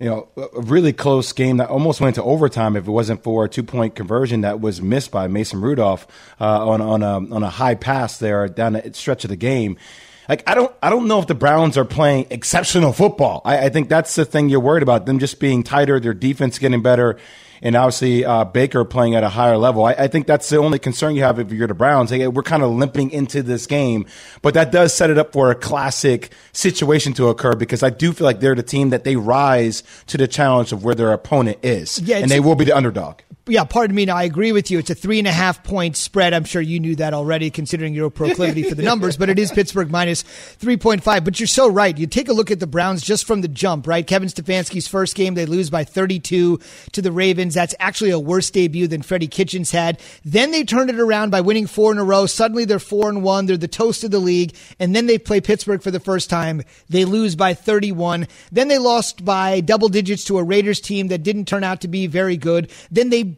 you 0.00 0.08
know, 0.08 0.28
a 0.36 0.60
really 0.60 0.92
close 0.92 1.32
game 1.32 1.56
that 1.56 1.68
almost 1.68 2.00
went 2.00 2.14
to 2.14 2.22
overtime 2.22 2.76
if 2.76 2.86
it 2.86 2.90
wasn't 2.90 3.22
for 3.24 3.44
a 3.44 3.48
two 3.48 3.64
point 3.64 3.96
conversion 3.96 4.42
that 4.42 4.60
was 4.60 4.80
missed 4.80 5.10
by 5.10 5.26
Mason 5.26 5.60
Rudolph 5.60 6.06
uh, 6.40 6.68
on 6.68 6.80
on 6.80 7.02
a 7.02 7.34
on 7.34 7.42
a 7.42 7.50
high 7.50 7.74
pass 7.74 8.18
there 8.18 8.48
down 8.48 8.74
the 8.74 8.92
stretch 8.94 9.24
of 9.24 9.30
the 9.30 9.36
game 9.36 9.76
like 10.28 10.48
I 10.48 10.54
don't 10.54 10.72
I 10.82 10.90
don't 10.90 11.08
know 11.08 11.18
if 11.18 11.26
the 11.26 11.34
Browns 11.34 11.76
are 11.76 11.84
playing 11.84 12.26
exceptional 12.30 12.92
football. 12.92 13.40
I, 13.44 13.66
I 13.66 13.68
think 13.70 13.88
that's 13.88 14.14
the 14.14 14.24
thing 14.24 14.48
you're 14.48 14.60
worried 14.60 14.82
about 14.82 15.06
them 15.06 15.18
just 15.18 15.40
being 15.40 15.62
tighter, 15.62 15.98
their 15.98 16.14
defense 16.14 16.58
getting 16.58 16.82
better, 16.82 17.18
and 17.62 17.76
obviously 17.76 18.24
uh, 18.24 18.44
Baker 18.44 18.84
playing 18.84 19.14
at 19.14 19.24
a 19.24 19.28
higher 19.28 19.56
level. 19.56 19.84
I, 19.84 19.92
I, 19.92 20.08
think 20.08 20.26
that's 20.26 20.48
the 20.48 20.58
only 20.58 20.78
concern 20.78 21.14
you 21.14 21.22
have 21.22 21.38
if 21.38 21.52
you're 21.52 21.66
the 21.66 21.74
Browns. 21.74 22.12
we're 22.12 22.42
kind 22.42 22.62
of 22.62 22.70
limping 22.70 23.10
into 23.10 23.42
this 23.42 23.66
game, 23.66 24.06
but 24.42 24.54
that 24.54 24.72
does 24.72 24.94
set 24.94 25.10
it 25.10 25.18
up 25.18 25.32
for 25.32 25.50
a 25.50 25.54
classic 25.54 26.30
situation 26.52 27.12
to 27.14 27.28
occur 27.28 27.54
because 27.54 27.82
I 27.82 27.90
do 27.90 28.12
feel 28.12 28.24
like 28.24 28.40
they're 28.40 28.54
the 28.54 28.62
team 28.62 28.90
that 28.90 29.04
they 29.04 29.16
rise 29.16 29.82
to 30.06 30.16
the 30.16 30.28
challenge 30.28 30.72
of 30.72 30.84
where 30.84 30.94
their 30.94 31.12
opponent 31.12 31.58
is, 31.62 32.00
yeah, 32.00 32.18
and 32.18 32.30
they 32.30 32.40
will 32.40 32.56
be 32.56 32.64
the 32.64 32.76
underdog. 32.76 33.20
Yeah, 33.48 33.64
pardon 33.64 33.96
me. 33.96 34.04
Now 34.04 34.16
I 34.16 34.24
agree 34.24 34.52
with 34.52 34.70
you. 34.70 34.78
It's 34.78 34.90
a 34.90 34.94
three 34.94 35.18
and 35.18 35.28
a 35.28 35.32
half 35.32 35.62
point 35.64 35.96
spread. 35.96 36.34
I'm 36.34 36.44
sure 36.44 36.62
you 36.62 36.80
knew 36.80 36.96
that 36.96 37.14
already, 37.14 37.50
considering 37.50 37.94
your 37.94 38.10
proclivity 38.10 38.62
for 38.62 38.74
the 38.74 38.82
numbers. 38.84 39.16
But 39.16 39.30
it 39.30 39.38
is 39.38 39.50
Pittsburgh 39.50 39.90
minus 39.90 40.22
three 40.22 40.76
point 40.76 41.02
five. 41.02 41.24
But 41.24 41.40
you're 41.40 41.46
so 41.46 41.68
right. 41.68 41.96
You 41.96 42.06
take 42.06 42.28
a 42.28 42.32
look 42.32 42.50
at 42.50 42.60
the 42.60 42.66
Browns 42.66 43.02
just 43.02 43.26
from 43.26 43.40
the 43.40 43.48
jump, 43.48 43.86
right? 43.86 44.06
Kevin 44.06 44.28
Stefanski's 44.28 44.86
first 44.86 45.14
game, 45.14 45.34
they 45.34 45.46
lose 45.46 45.70
by 45.70 45.84
32 45.84 46.60
to 46.92 47.02
the 47.02 47.12
Ravens. 47.12 47.54
That's 47.54 47.74
actually 47.78 48.10
a 48.10 48.18
worse 48.18 48.50
debut 48.50 48.86
than 48.86 49.02
Freddie 49.02 49.28
Kitchens 49.28 49.70
had. 49.70 50.00
Then 50.24 50.50
they 50.50 50.64
turned 50.64 50.90
it 50.90 51.00
around 51.00 51.30
by 51.30 51.40
winning 51.40 51.66
four 51.66 51.92
in 51.92 51.98
a 51.98 52.04
row. 52.04 52.26
Suddenly 52.26 52.64
they're 52.64 52.78
four 52.78 53.08
and 53.08 53.22
one. 53.22 53.46
They're 53.46 53.56
the 53.56 53.68
toast 53.68 54.04
of 54.04 54.10
the 54.10 54.18
league. 54.18 54.54
And 54.78 54.94
then 54.94 55.06
they 55.06 55.18
play 55.18 55.40
Pittsburgh 55.40 55.82
for 55.82 55.90
the 55.90 56.00
first 56.00 56.30
time. 56.30 56.62
They 56.88 57.04
lose 57.04 57.36
by 57.36 57.54
31. 57.54 58.26
Then 58.52 58.68
they 58.68 58.78
lost 58.78 59.24
by 59.24 59.60
double 59.60 59.88
digits 59.88 60.24
to 60.24 60.38
a 60.38 60.44
Raiders 60.44 60.80
team 60.80 61.08
that 61.08 61.22
didn't 61.22 61.46
turn 61.46 61.64
out 61.64 61.80
to 61.82 61.88
be 61.88 62.06
very 62.06 62.36
good. 62.36 62.70
Then 62.90 63.10
they 63.10 63.37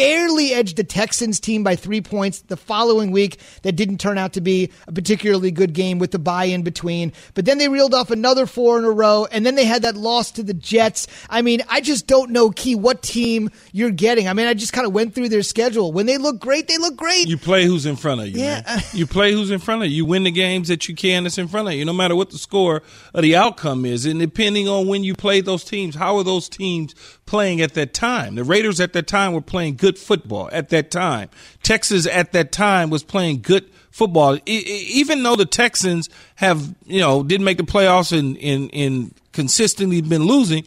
barely 0.00 0.54
edged 0.54 0.78
the 0.78 0.84
Texans 0.84 1.38
team 1.38 1.62
by 1.62 1.76
three 1.76 2.00
points 2.00 2.40
the 2.40 2.56
following 2.56 3.10
week 3.10 3.38
that 3.64 3.72
didn't 3.72 3.98
turn 3.98 4.16
out 4.16 4.32
to 4.32 4.40
be 4.40 4.70
a 4.86 4.92
particularly 4.92 5.50
good 5.50 5.74
game 5.74 5.98
with 5.98 6.10
the 6.10 6.18
bye 6.18 6.44
in 6.44 6.62
between. 6.62 7.12
But 7.34 7.44
then 7.44 7.58
they 7.58 7.68
reeled 7.68 7.92
off 7.92 8.10
another 8.10 8.46
four 8.46 8.78
in 8.78 8.84
a 8.86 8.90
row, 8.90 9.26
and 9.30 9.44
then 9.44 9.56
they 9.56 9.66
had 9.66 9.82
that 9.82 9.96
loss 9.96 10.30
to 10.32 10.42
the 10.42 10.54
Jets. 10.54 11.06
I 11.28 11.42
mean, 11.42 11.62
I 11.68 11.82
just 11.82 12.06
don't 12.06 12.30
know, 12.30 12.48
Key, 12.48 12.76
what 12.76 13.02
team 13.02 13.50
you're 13.72 13.90
getting. 13.90 14.26
I 14.26 14.32
mean, 14.32 14.46
I 14.46 14.54
just 14.54 14.72
kind 14.72 14.86
of 14.86 14.94
went 14.94 15.14
through 15.14 15.28
their 15.28 15.42
schedule. 15.42 15.92
When 15.92 16.06
they 16.06 16.16
look 16.16 16.40
great, 16.40 16.66
they 16.66 16.78
look 16.78 16.96
great. 16.96 17.28
You 17.28 17.36
play 17.36 17.66
who's 17.66 17.84
in 17.84 17.96
front 17.96 18.22
of 18.22 18.28
you. 18.28 18.40
Yeah. 18.40 18.62
Man. 18.66 18.82
You 18.94 19.06
play 19.06 19.32
who's 19.32 19.50
in 19.50 19.58
front 19.58 19.82
of 19.82 19.90
you. 19.90 19.96
You 19.96 20.04
win 20.06 20.24
the 20.24 20.30
games 20.30 20.68
that 20.68 20.88
you 20.88 20.94
can 20.94 21.24
that's 21.24 21.36
in 21.36 21.46
front 21.46 21.68
of 21.68 21.74
you, 21.74 21.84
no 21.84 21.92
matter 21.92 22.16
what 22.16 22.30
the 22.30 22.38
score 22.38 22.82
or 23.14 23.20
the 23.20 23.36
outcome 23.36 23.84
is. 23.84 24.06
And 24.06 24.18
depending 24.18 24.66
on 24.66 24.86
when 24.86 25.04
you 25.04 25.14
play 25.14 25.42
those 25.42 25.62
teams, 25.62 25.94
how 25.94 26.16
are 26.16 26.24
those 26.24 26.48
teams 26.48 26.94
playing 27.26 27.60
at 27.60 27.74
that 27.74 27.92
time? 27.92 28.36
The 28.36 28.44
Raiders 28.44 28.80
at 28.80 28.94
that 28.94 29.06
time 29.06 29.34
were 29.34 29.42
playing 29.42 29.76
good 29.76 29.89
football 29.98 30.48
at 30.52 30.70
that 30.70 30.90
time. 30.90 31.30
Texas 31.62 32.06
at 32.06 32.32
that 32.32 32.52
time 32.52 32.90
was 32.90 33.02
playing 33.02 33.42
good 33.42 33.70
football. 33.90 34.38
even 34.46 35.22
though 35.22 35.36
the 35.36 35.46
Texans 35.46 36.08
have, 36.36 36.74
you 36.86 37.00
know, 37.00 37.22
didn't 37.22 37.44
make 37.44 37.58
the 37.58 37.64
playoffs 37.64 38.16
and, 38.16 39.14
consistently 39.32 40.00
been 40.00 40.24
losing, 40.24 40.64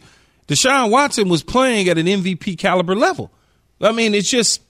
Deshaun 0.48 0.90
Watson 0.90 1.28
was 1.28 1.42
playing 1.42 1.88
at 1.88 1.98
an 1.98 2.06
MVP 2.06 2.58
caliber 2.58 2.94
level. 2.94 3.30
I 3.80 3.92
mean, 3.92 4.14
it's 4.14 4.30
just, 4.30 4.62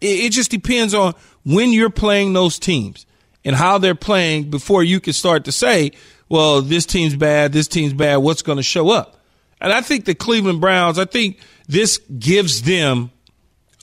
it 0.00 0.30
just 0.30 0.50
depends 0.50 0.94
on 0.94 1.14
when 1.44 1.72
you're 1.72 1.90
playing 1.90 2.32
those 2.32 2.58
teams 2.58 3.06
and 3.44 3.56
how 3.56 3.78
they're 3.78 3.94
playing 3.94 4.50
before 4.50 4.82
you 4.82 5.00
can 5.00 5.12
start 5.12 5.44
to 5.44 5.52
say, 5.52 5.92
well, 6.28 6.62
this 6.62 6.86
team's 6.86 7.16
bad, 7.16 7.52
this 7.52 7.68
team's 7.68 7.94
bad, 7.94 8.16
what's 8.16 8.42
going 8.42 8.58
to 8.58 8.62
show 8.62 8.90
up? 8.90 9.16
And 9.60 9.72
I 9.72 9.80
think 9.80 10.04
the 10.04 10.14
Cleveland 10.14 10.60
Browns, 10.60 10.98
I 10.98 11.04
think 11.04 11.38
this 11.66 11.98
gives 12.18 12.62
them 12.62 13.10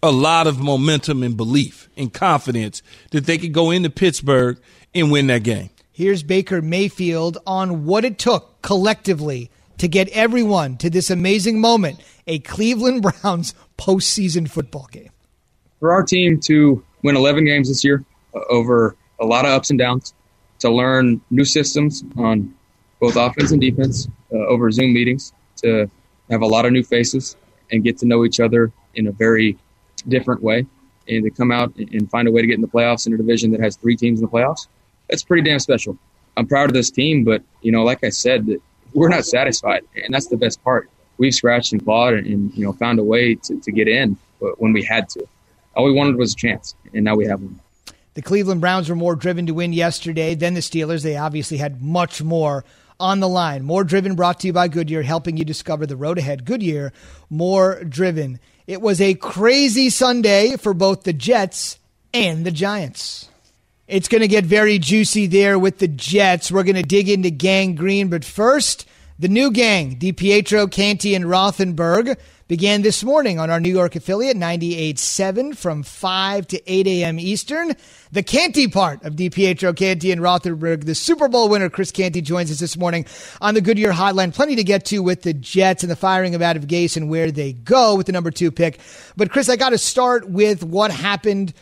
a 0.06 0.12
lot 0.12 0.46
of 0.46 0.60
momentum 0.60 1.24
and 1.24 1.36
belief 1.36 1.90
and 1.98 2.14
confidence 2.14 2.84
that 3.12 3.26
they 3.26 3.38
could 3.38 3.54
go 3.54 3.72
into 3.72 3.90
Pittsburgh 3.90 4.60
and 4.94 5.12
win 5.12 5.28
that 5.28 5.44
game. 5.44 5.72
Here's 5.92 6.22
Baker 6.22 6.62
Mayfield 6.62 7.40
on 7.48 7.86
what 7.86 8.06
it 8.06 8.20
took 8.20 8.62
collectively 8.62 9.50
to 9.80 9.88
get 9.88 10.08
everyone 10.10 10.78
to 10.78 10.90
this 10.90 11.10
amazing 11.10 11.60
moment 11.60 12.00
a 12.28 12.40
Cleveland 12.40 13.02
Browns 13.24 13.56
postseason 13.78 14.50
football 14.50 14.88
game. 14.92 15.10
For 15.80 15.92
our 15.92 16.04
team 16.04 16.40
to 16.42 16.84
win 17.04 17.16
11 17.16 17.46
games 17.46 17.68
this 17.68 17.84
year 17.84 18.06
uh, 18.34 18.40
over 18.50 18.96
a 19.20 19.26
lot 19.26 19.46
of 19.46 19.52
ups 19.52 19.70
and 19.70 19.80
downs, 19.80 20.14
to 20.60 20.70
learn 20.70 21.20
new 21.32 21.46
systems 21.46 22.04
on 22.18 22.54
both 23.00 23.16
offense 23.16 23.52
and 23.52 23.60
defense 23.60 24.08
uh, 24.32 24.38
over 24.38 24.72
Zoom 24.72 24.94
meetings, 24.94 25.34
to 25.58 25.90
have 26.30 26.42
a 26.42 26.48
lot 26.48 26.66
of 26.66 26.72
new 26.72 26.84
faces 26.84 27.36
and 27.72 27.84
get 27.84 27.98
to 27.98 28.06
know 28.06 28.24
each 28.24 28.40
other 28.40 28.72
in 28.94 29.08
a 29.08 29.12
very 29.12 29.58
different 30.08 30.42
way 30.42 30.66
and 31.08 31.24
to 31.24 31.30
come 31.30 31.52
out 31.52 31.76
and 31.76 32.10
find 32.10 32.28
a 32.28 32.32
way 32.32 32.42
to 32.42 32.48
get 32.48 32.56
in 32.56 32.62
the 32.62 32.68
playoffs 32.68 33.06
in 33.08 33.14
a 33.14 33.18
division 33.18 33.52
that 33.52 33.60
has 33.60 33.76
three 33.76 33.96
teams 33.96 34.20
in 34.20 34.26
the 34.26 34.32
playoffs, 34.32 34.68
that's 35.10 35.24
pretty 35.24 35.44
damn 35.44 35.60
special. 35.60 35.98
I'm 36.38 36.48
proud 36.48 36.70
of 36.70 36.74
this 36.74 36.90
team, 36.90 37.24
but 37.24 37.44
you 37.62 37.72
know, 37.72 37.84
like 37.84 38.04
I 38.04 38.10
said, 38.10 38.48
we're 38.94 39.10
not 39.10 39.26
satisfied, 39.26 39.84
and 40.04 40.14
that's 40.14 40.28
the 40.28 40.38
best 40.38 40.64
part. 40.64 40.90
We've 41.18 41.34
scratched 41.34 41.72
and 41.72 41.84
clawed 41.84 42.14
and, 42.14 42.54
you 42.54 42.66
know 42.66 42.74
found 42.74 43.00
a 43.00 43.04
way 43.04 43.36
to, 43.36 43.60
to 43.60 43.72
get 43.72 43.88
in, 43.88 44.18
but 44.42 44.60
when 44.60 44.74
we 44.74 44.84
had 44.84 45.10
to, 45.10 45.26
all 45.76 45.86
we 45.86 45.94
wanted 45.94 46.16
was 46.18 46.34
a 46.34 46.36
chance, 46.36 46.76
and 46.94 47.06
now 47.06 47.16
we 47.16 47.26
have 47.26 47.42
one. 47.42 47.60
The 48.16 48.22
Cleveland 48.22 48.62
Browns 48.62 48.90
were 48.90 48.96
more 48.96 49.16
driven 49.16 49.46
to 49.48 49.54
win 49.54 49.74
yesterday 49.74 50.36
than 50.36 50.54
the 50.54 50.62
Steelers. 50.62 51.04
They 51.04 51.18
obviously 51.18 51.58
had 51.58 51.82
much 51.82 52.22
more 52.22 52.64
on 53.00 53.20
the 53.20 53.28
line. 53.28 53.64
More 53.64 53.84
Driven 53.84 54.16
brought 54.16 54.40
to 54.42 54.48
you 54.48 54.54
by 54.54 54.68
Goodyear, 54.68 55.04
helping 55.04 55.38
you 55.38 55.46
discover 55.46 55.86
the 55.86 55.98
road 55.98 56.18
ahead. 56.18 56.46
Goodyear, 56.46 56.94
more 57.30 57.84
driven. 57.84 58.40
It 58.68 58.82
was 58.82 59.00
a 59.00 59.14
crazy 59.14 59.90
Sunday 59.90 60.58
for 60.58 60.74
both 60.74 61.04
the 61.04 61.14
Jets 61.14 61.78
and 62.14 62.46
the 62.46 62.52
Giants. 62.52 63.30
It's 63.88 64.08
going 64.08 64.22
to 64.22 64.28
get 64.28 64.46
very 64.46 64.80
juicy 64.80 65.28
there 65.28 65.60
with 65.60 65.78
the 65.78 65.88
Jets. 65.88 66.52
We're 66.52 66.64
going 66.64 66.76
to 66.76 66.82
dig 66.82 67.08
into 67.08 67.30
Gang 67.30 67.76
Green, 67.76 68.10
but 68.10 68.26
first, 68.26 68.88
the 69.20 69.28
new 69.28 69.52
gang, 69.52 69.98
DiPietro, 69.98 70.72
Canty, 70.72 71.14
and 71.14 71.26
Rothenberg 71.26 72.18
began 72.48 72.84
this 72.84 73.04
morning 73.04 73.40
on 73.40 73.50
our 73.50 73.60
New 73.60 73.74
York 73.74 73.96
affiliate, 73.96 74.38
98.7 74.38 75.58
from 75.58 75.82
5 75.82 76.48
to 76.48 76.72
8 76.72 76.88
a.m. 76.88 77.20
Eastern. 77.20 77.76
The 78.12 78.22
Canty 78.22 78.68
part 78.68 79.04
of 79.04 79.16
DiPietro, 79.16 79.76
Canty, 79.76 80.12
and 80.12 80.22
Rothenberg, 80.22 80.86
the 80.86 80.94
Super 80.94 81.28
Bowl 81.28 81.50
winner, 81.50 81.70
Chris 81.70 81.92
Canty, 81.92 82.22
joins 82.22 82.52
us 82.52 82.60
this 82.60 82.78
morning 82.78 83.06
on 83.42 83.56
the 83.56 83.62
Goodyear 83.62 83.92
Hotline. 83.92 84.34
Plenty 84.34 84.56
to 84.58 84.64
get 84.64 84.86
to 84.86 85.00
with 85.00 85.24
the 85.24 85.34
Jets 85.34 85.82
and 85.84 85.92
the 85.92 85.96
firing 85.96 86.36
of 86.36 86.42
Adam 86.42 86.68
Gase 86.68 86.96
and 86.96 87.10
where 87.10 87.32
they 87.32 87.54
go 87.54 87.96
with 87.96 88.06
the 88.06 88.12
number 88.12 88.30
two 88.30 88.52
pick. 88.52 88.80
But, 89.18 89.32
Chris, 89.32 89.50
I 89.50 89.56
got 89.56 89.70
to 89.70 89.80
start 89.80 90.30
with 90.30 90.64
what 90.64 90.92
happened 90.92 91.54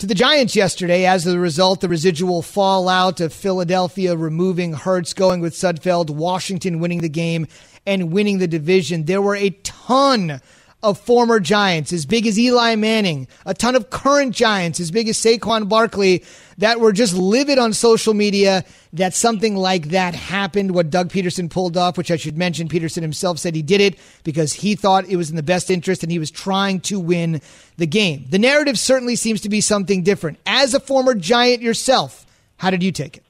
to 0.00 0.06
the 0.06 0.14
Giants 0.14 0.56
yesterday. 0.56 1.04
As 1.04 1.26
a 1.26 1.38
result, 1.38 1.82
the 1.82 1.88
residual 1.88 2.40
fallout 2.40 3.20
of 3.20 3.34
Philadelphia 3.34 4.16
removing 4.16 4.72
Hurts, 4.72 5.12
going 5.12 5.42
with 5.42 5.52
Sudfeld, 5.52 6.08
Washington 6.08 6.80
winning 6.80 7.02
the 7.02 7.10
game, 7.10 7.46
and 7.86 8.10
winning 8.10 8.38
the 8.38 8.48
division. 8.48 9.04
There 9.04 9.20
were 9.20 9.36
a 9.36 9.50
ton 9.62 10.40
of 10.82 10.98
former 10.98 11.40
Giants, 11.40 11.92
as 11.92 12.06
big 12.06 12.26
as 12.26 12.38
Eli 12.38 12.74
Manning, 12.74 13.28
a 13.44 13.52
ton 13.52 13.74
of 13.74 13.90
current 13.90 14.34
Giants, 14.34 14.80
as 14.80 14.90
big 14.90 15.08
as 15.08 15.18
Saquon 15.18 15.68
Barkley, 15.68 16.24
that 16.58 16.80
were 16.80 16.92
just 16.92 17.14
livid 17.14 17.58
on 17.58 17.72
social 17.72 18.14
media 18.14 18.64
that 18.94 19.14
something 19.14 19.56
like 19.56 19.88
that 19.88 20.14
happened. 20.14 20.72
What 20.72 20.90
Doug 20.90 21.10
Pederson 21.10 21.50
pulled 21.50 21.76
off, 21.76 21.98
which 21.98 22.10
I 22.10 22.16
should 22.16 22.38
mention, 22.38 22.68
Pederson 22.68 23.02
himself 23.02 23.38
said 23.38 23.54
he 23.54 23.62
did 23.62 23.80
it 23.80 23.98
because 24.24 24.52
he 24.52 24.74
thought 24.74 25.08
it 25.08 25.16
was 25.16 25.30
in 25.30 25.36
the 25.36 25.42
best 25.42 25.70
interest 25.70 26.02
and 26.02 26.10
he 26.10 26.18
was 26.18 26.30
trying 26.30 26.80
to 26.82 26.98
win 26.98 27.40
the 27.76 27.86
game. 27.86 28.24
The 28.28 28.38
narrative 28.38 28.78
certainly 28.78 29.16
seems 29.16 29.42
to 29.42 29.48
be 29.48 29.60
something 29.60 30.02
different. 30.02 30.38
As 30.46 30.74
a 30.74 30.80
former 30.80 31.14
Giant 31.14 31.62
yourself, 31.62 32.26
how 32.56 32.70
did 32.70 32.82
you 32.82 32.92
take 32.92 33.18
it? 33.18 33.24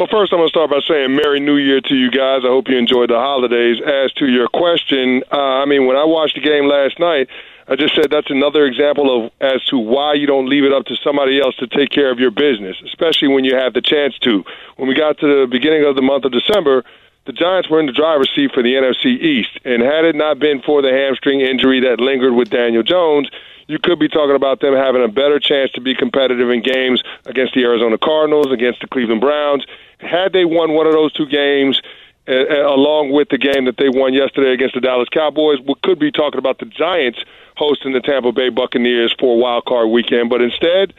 Well, 0.00 0.08
first, 0.10 0.32
I'm 0.32 0.40
going 0.40 0.48
to 0.48 0.50
start 0.50 0.70
by 0.70 0.80
saying 0.88 1.14
Merry 1.14 1.38
New 1.38 1.54
Year 1.54 1.80
to 1.80 1.94
you 1.94 2.10
guys. 2.10 2.40
I 2.42 2.48
hope 2.48 2.66
you 2.66 2.76
enjoyed 2.76 3.10
the 3.10 3.22
holidays. 3.22 3.78
As 3.78 4.12
to 4.14 4.26
your 4.26 4.48
question, 4.48 5.22
uh, 5.30 5.62
I 5.62 5.66
mean, 5.66 5.86
when 5.86 5.96
I 5.96 6.02
watched 6.02 6.34
the 6.34 6.40
game 6.40 6.66
last 6.66 6.98
night, 6.98 7.28
I 7.68 7.76
just 7.76 7.94
said 7.94 8.10
that's 8.10 8.28
another 8.28 8.66
example 8.66 9.06
of 9.06 9.30
as 9.40 9.64
to 9.66 9.78
why 9.78 10.14
you 10.14 10.26
don't 10.26 10.48
leave 10.48 10.64
it 10.64 10.72
up 10.72 10.86
to 10.86 10.96
somebody 10.96 11.40
else 11.40 11.54
to 11.62 11.68
take 11.68 11.90
care 11.90 12.10
of 12.10 12.18
your 12.18 12.32
business, 12.32 12.76
especially 12.84 13.28
when 13.28 13.44
you 13.44 13.54
have 13.54 13.72
the 13.72 13.80
chance 13.80 14.18
to. 14.26 14.44
When 14.78 14.88
we 14.88 14.96
got 14.96 15.18
to 15.20 15.42
the 15.42 15.46
beginning 15.46 15.84
of 15.84 15.94
the 15.94 16.02
month 16.02 16.24
of 16.24 16.32
December, 16.32 16.82
the 17.26 17.32
Giants 17.32 17.70
were 17.70 17.78
in 17.78 17.86
the 17.86 17.92
driver's 17.92 18.34
seat 18.34 18.50
for 18.52 18.64
the 18.64 18.74
NFC 18.74 19.14
East, 19.14 19.60
and 19.64 19.80
had 19.80 20.04
it 20.04 20.16
not 20.16 20.40
been 20.40 20.60
for 20.60 20.82
the 20.82 20.90
hamstring 20.90 21.40
injury 21.40 21.78
that 21.86 22.00
lingered 22.00 22.34
with 22.34 22.50
Daniel 22.50 22.82
Jones, 22.82 23.30
you 23.66 23.78
could 23.78 23.98
be 23.98 24.08
talking 24.08 24.36
about 24.36 24.60
them 24.60 24.74
having 24.74 25.02
a 25.02 25.08
better 25.08 25.38
chance 25.38 25.70
to 25.72 25.80
be 25.80 25.94
competitive 25.94 26.50
in 26.50 26.62
games 26.62 27.02
against 27.26 27.54
the 27.54 27.62
Arizona 27.62 27.98
Cardinals, 27.98 28.52
against 28.52 28.80
the 28.80 28.88
Cleveland 28.88 29.20
Browns. 29.20 29.64
Had 29.98 30.32
they 30.32 30.44
won 30.44 30.72
one 30.72 30.86
of 30.86 30.92
those 30.92 31.12
two 31.12 31.26
games, 31.26 31.80
uh, 32.28 32.32
along 32.66 33.12
with 33.12 33.28
the 33.28 33.38
game 33.38 33.66
that 33.66 33.76
they 33.76 33.88
won 33.88 34.14
yesterday 34.14 34.52
against 34.52 34.74
the 34.74 34.80
Dallas 34.80 35.08
Cowboys, 35.10 35.58
we 35.60 35.74
could 35.82 35.98
be 35.98 36.10
talking 36.10 36.38
about 36.38 36.58
the 36.58 36.66
Giants 36.66 37.18
hosting 37.56 37.92
the 37.92 38.00
Tampa 38.00 38.32
Bay 38.32 38.48
Buccaneers 38.48 39.14
for 39.18 39.34
a 39.34 39.38
wild 39.38 39.64
card 39.64 39.88
weekend. 39.90 40.30
But 40.30 40.42
instead, 40.42 40.92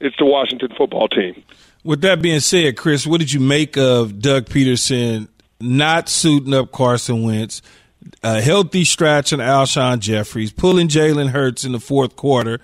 it's 0.00 0.16
the 0.16 0.24
Washington 0.24 0.70
football 0.76 1.08
team. 1.08 1.42
With 1.84 2.02
that 2.02 2.20
being 2.20 2.40
said, 2.40 2.76
Chris, 2.76 3.06
what 3.06 3.20
did 3.20 3.32
you 3.32 3.40
make 3.40 3.76
of 3.76 4.20
Doug 4.20 4.46
Pederson 4.46 5.28
not 5.60 6.08
suiting 6.08 6.54
up 6.54 6.72
Carson 6.72 7.22
Wentz? 7.22 7.62
A 8.22 8.40
healthy 8.40 8.84
stretch 8.84 9.32
and 9.32 9.42
Alshon 9.42 9.98
Jeffries, 10.00 10.52
pulling 10.52 10.88
Jalen 10.88 11.30
Hurts 11.30 11.64
in 11.64 11.72
the 11.72 11.80
fourth 11.80 12.16
quarter. 12.16 12.60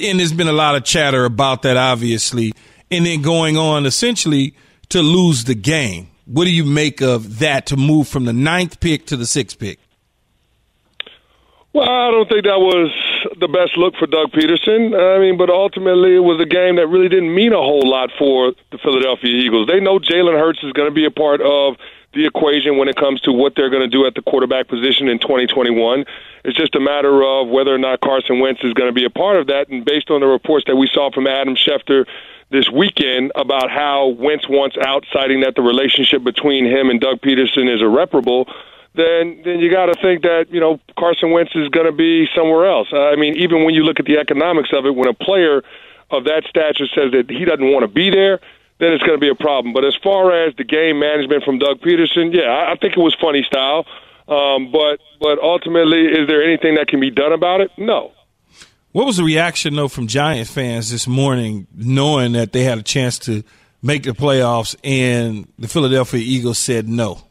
And 0.00 0.20
there's 0.20 0.32
been 0.32 0.48
a 0.48 0.52
lot 0.52 0.76
of 0.76 0.84
chatter 0.84 1.24
about 1.24 1.62
that, 1.62 1.76
obviously. 1.76 2.52
And 2.90 3.06
then 3.06 3.22
going 3.22 3.56
on 3.56 3.86
essentially 3.86 4.54
to 4.90 5.02
lose 5.02 5.44
the 5.44 5.54
game. 5.54 6.08
What 6.26 6.44
do 6.44 6.50
you 6.50 6.64
make 6.64 7.00
of 7.00 7.40
that 7.40 7.66
to 7.66 7.76
move 7.76 8.06
from 8.06 8.24
the 8.24 8.32
ninth 8.32 8.78
pick 8.78 9.06
to 9.06 9.16
the 9.16 9.26
sixth 9.26 9.58
pick? 9.58 9.80
Well, 11.72 11.88
I 11.88 12.10
don't 12.10 12.28
think 12.28 12.44
that 12.44 12.58
was 12.58 12.90
the 13.38 13.46
best 13.46 13.76
look 13.76 13.94
for 13.96 14.06
Doug 14.06 14.32
Pederson. 14.32 14.94
I 14.94 15.20
mean, 15.20 15.36
but 15.38 15.50
ultimately 15.50 16.16
it 16.16 16.20
was 16.20 16.40
a 16.40 16.46
game 16.46 16.76
that 16.76 16.88
really 16.88 17.08
didn't 17.08 17.32
mean 17.32 17.52
a 17.52 17.62
whole 17.62 17.88
lot 17.88 18.10
for 18.18 18.52
the 18.72 18.78
Philadelphia 18.78 19.30
Eagles. 19.30 19.68
They 19.68 19.78
know 19.78 20.00
Jalen 20.00 20.38
Hurts 20.38 20.58
is 20.64 20.72
going 20.72 20.88
to 20.88 20.94
be 20.94 21.04
a 21.04 21.12
part 21.12 21.40
of 21.40 21.76
the 22.12 22.26
equation 22.26 22.76
when 22.76 22.88
it 22.88 22.96
comes 22.96 23.20
to 23.22 23.32
what 23.32 23.54
they're 23.54 23.70
going 23.70 23.82
to 23.82 23.88
do 23.88 24.04
at 24.06 24.14
the 24.14 24.22
quarterback 24.22 24.68
position 24.68 25.08
in 25.08 25.18
2021. 25.18 26.04
It's 26.44 26.56
just 26.56 26.74
a 26.74 26.80
matter 26.80 27.22
of 27.22 27.48
whether 27.48 27.72
or 27.72 27.78
not 27.78 28.00
Carson 28.00 28.40
Wentz 28.40 28.62
is 28.64 28.72
going 28.74 28.88
to 28.88 28.94
be 28.94 29.04
a 29.04 29.10
part 29.10 29.36
of 29.36 29.46
that. 29.46 29.68
And 29.68 29.84
based 29.84 30.10
on 30.10 30.20
the 30.20 30.26
reports 30.26 30.64
that 30.66 30.76
we 30.76 30.88
saw 30.92 31.10
from 31.12 31.26
Adam 31.26 31.54
Schefter 31.54 32.06
this 32.50 32.68
weekend 32.68 33.30
about 33.36 33.70
how 33.70 34.08
Wentz 34.08 34.48
wants 34.48 34.76
out, 34.76 35.04
citing 35.12 35.40
that 35.40 35.54
the 35.54 35.62
relationship 35.62 36.24
between 36.24 36.66
him 36.66 36.90
and 36.90 37.00
Doug 37.00 37.20
Pederson 37.20 37.72
is 37.72 37.80
irreparable, 37.80 38.48
then 38.94 39.40
then 39.44 39.60
you 39.60 39.70
got 39.70 39.86
to 39.86 39.94
think 40.02 40.22
that 40.22 40.46
you 40.50 40.58
know 40.58 40.80
Carson 40.98 41.30
Wentz 41.30 41.54
is 41.54 41.68
going 41.68 41.86
to 41.86 41.92
be 41.92 42.28
somewhere 42.34 42.66
else. 42.66 42.88
I 42.92 43.14
mean, 43.14 43.36
even 43.36 43.64
when 43.64 43.74
you 43.74 43.84
look 43.84 44.00
at 44.00 44.06
the 44.06 44.18
economics 44.18 44.70
of 44.72 44.84
it, 44.84 44.96
when 44.96 45.08
a 45.08 45.14
player 45.14 45.62
of 46.10 46.24
that 46.24 46.44
stature 46.48 46.88
says 46.92 47.12
that 47.12 47.30
he 47.30 47.44
doesn't 47.44 47.70
want 47.70 47.82
to 47.82 47.88
be 47.88 48.10
there, 48.10 48.40
then 48.80 48.92
it's 48.92 49.02
going 49.02 49.16
to 49.16 49.20
be 49.20 49.28
a 49.28 49.34
problem. 49.34 49.72
But 49.72 49.84
as 49.84 49.94
far 50.02 50.32
as 50.32 50.54
the 50.56 50.64
game 50.64 50.98
management 50.98 51.44
from 51.44 51.58
Doug 51.58 51.80
Pederson, 51.80 52.34
yeah, 52.34 52.44
I, 52.44 52.72
I 52.72 52.76
think 52.76 52.96
it 52.96 53.00
was 53.00 53.14
funny 53.20 53.44
style. 53.44 53.86
Um, 54.26 54.72
but 54.72 55.00
but 55.20 55.38
ultimately, 55.40 56.06
is 56.06 56.26
there 56.26 56.42
anything 56.42 56.76
that 56.76 56.88
can 56.88 57.00
be 57.00 57.10
done 57.10 57.32
about 57.32 57.60
it? 57.60 57.70
No. 57.76 58.12
What 58.92 59.06
was 59.06 59.18
the 59.18 59.24
reaction 59.24 59.76
though 59.76 59.88
from 59.88 60.06
Giant 60.06 60.48
fans 60.48 60.90
this 60.90 61.06
morning, 61.06 61.66
knowing 61.74 62.32
that 62.32 62.52
they 62.52 62.64
had 62.64 62.78
a 62.78 62.82
chance 62.82 63.18
to 63.20 63.44
make 63.82 64.02
the 64.02 64.12
playoffs 64.12 64.74
and 64.82 65.46
the 65.58 65.68
Philadelphia 65.68 66.20
Eagles 66.20 66.58
said 66.58 66.88
no? 66.88 67.22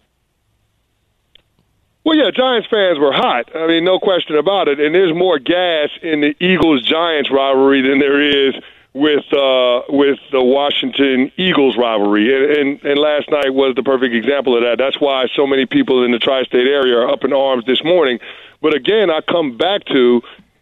Well, 2.06 2.18
yeah, 2.18 2.32
Giants 2.32 2.68
fans 2.70 2.98
were 2.98 3.12
hot. 3.12 3.56
I 3.56 3.68
mean, 3.68 3.84
no 3.84 4.00
question 4.00 4.38
about 4.38 4.68
it. 4.68 4.80
And 4.80 4.96
there's 4.96 5.14
more 5.14 5.38
gas 5.38 5.90
in 6.02 6.22
the 6.22 6.34
Eagles 6.40 6.82
Giants 6.82 7.30
rivalry 7.30 7.82
than 7.82 8.00
there 8.00 8.22
is 8.22 8.56
with 8.94 9.26
uh, 9.34 9.82
with 9.90 10.20
the 10.32 10.42
Washington 10.42 11.32
Eagles 11.38 11.78
rivalry. 11.78 12.34
And, 12.34 12.52
and 12.52 12.86
and 12.86 13.00
last 13.00 13.30
night 13.30 13.54
was 13.54 13.76
the 13.76 13.84
perfect 13.84 14.14
example 14.16 14.56
of 14.56 14.64
that. 14.64 14.78
That's 14.78 15.00
why 15.00 15.28
so 15.36 15.46
many 15.46 15.66
people 15.66 16.04
in 16.04 16.12
the 16.12 16.20
tri-state 16.20 16.68
area 16.68 16.98
are 16.98 17.10
up 17.10 17.24
in 17.24 17.34
arms 17.34 17.66
this 17.66 17.84
morning. 17.84 18.20
But 18.62 18.76
again, 18.76 19.10
I 19.10 19.22
come 19.22 19.58
back 19.58 19.86
to 19.86 20.22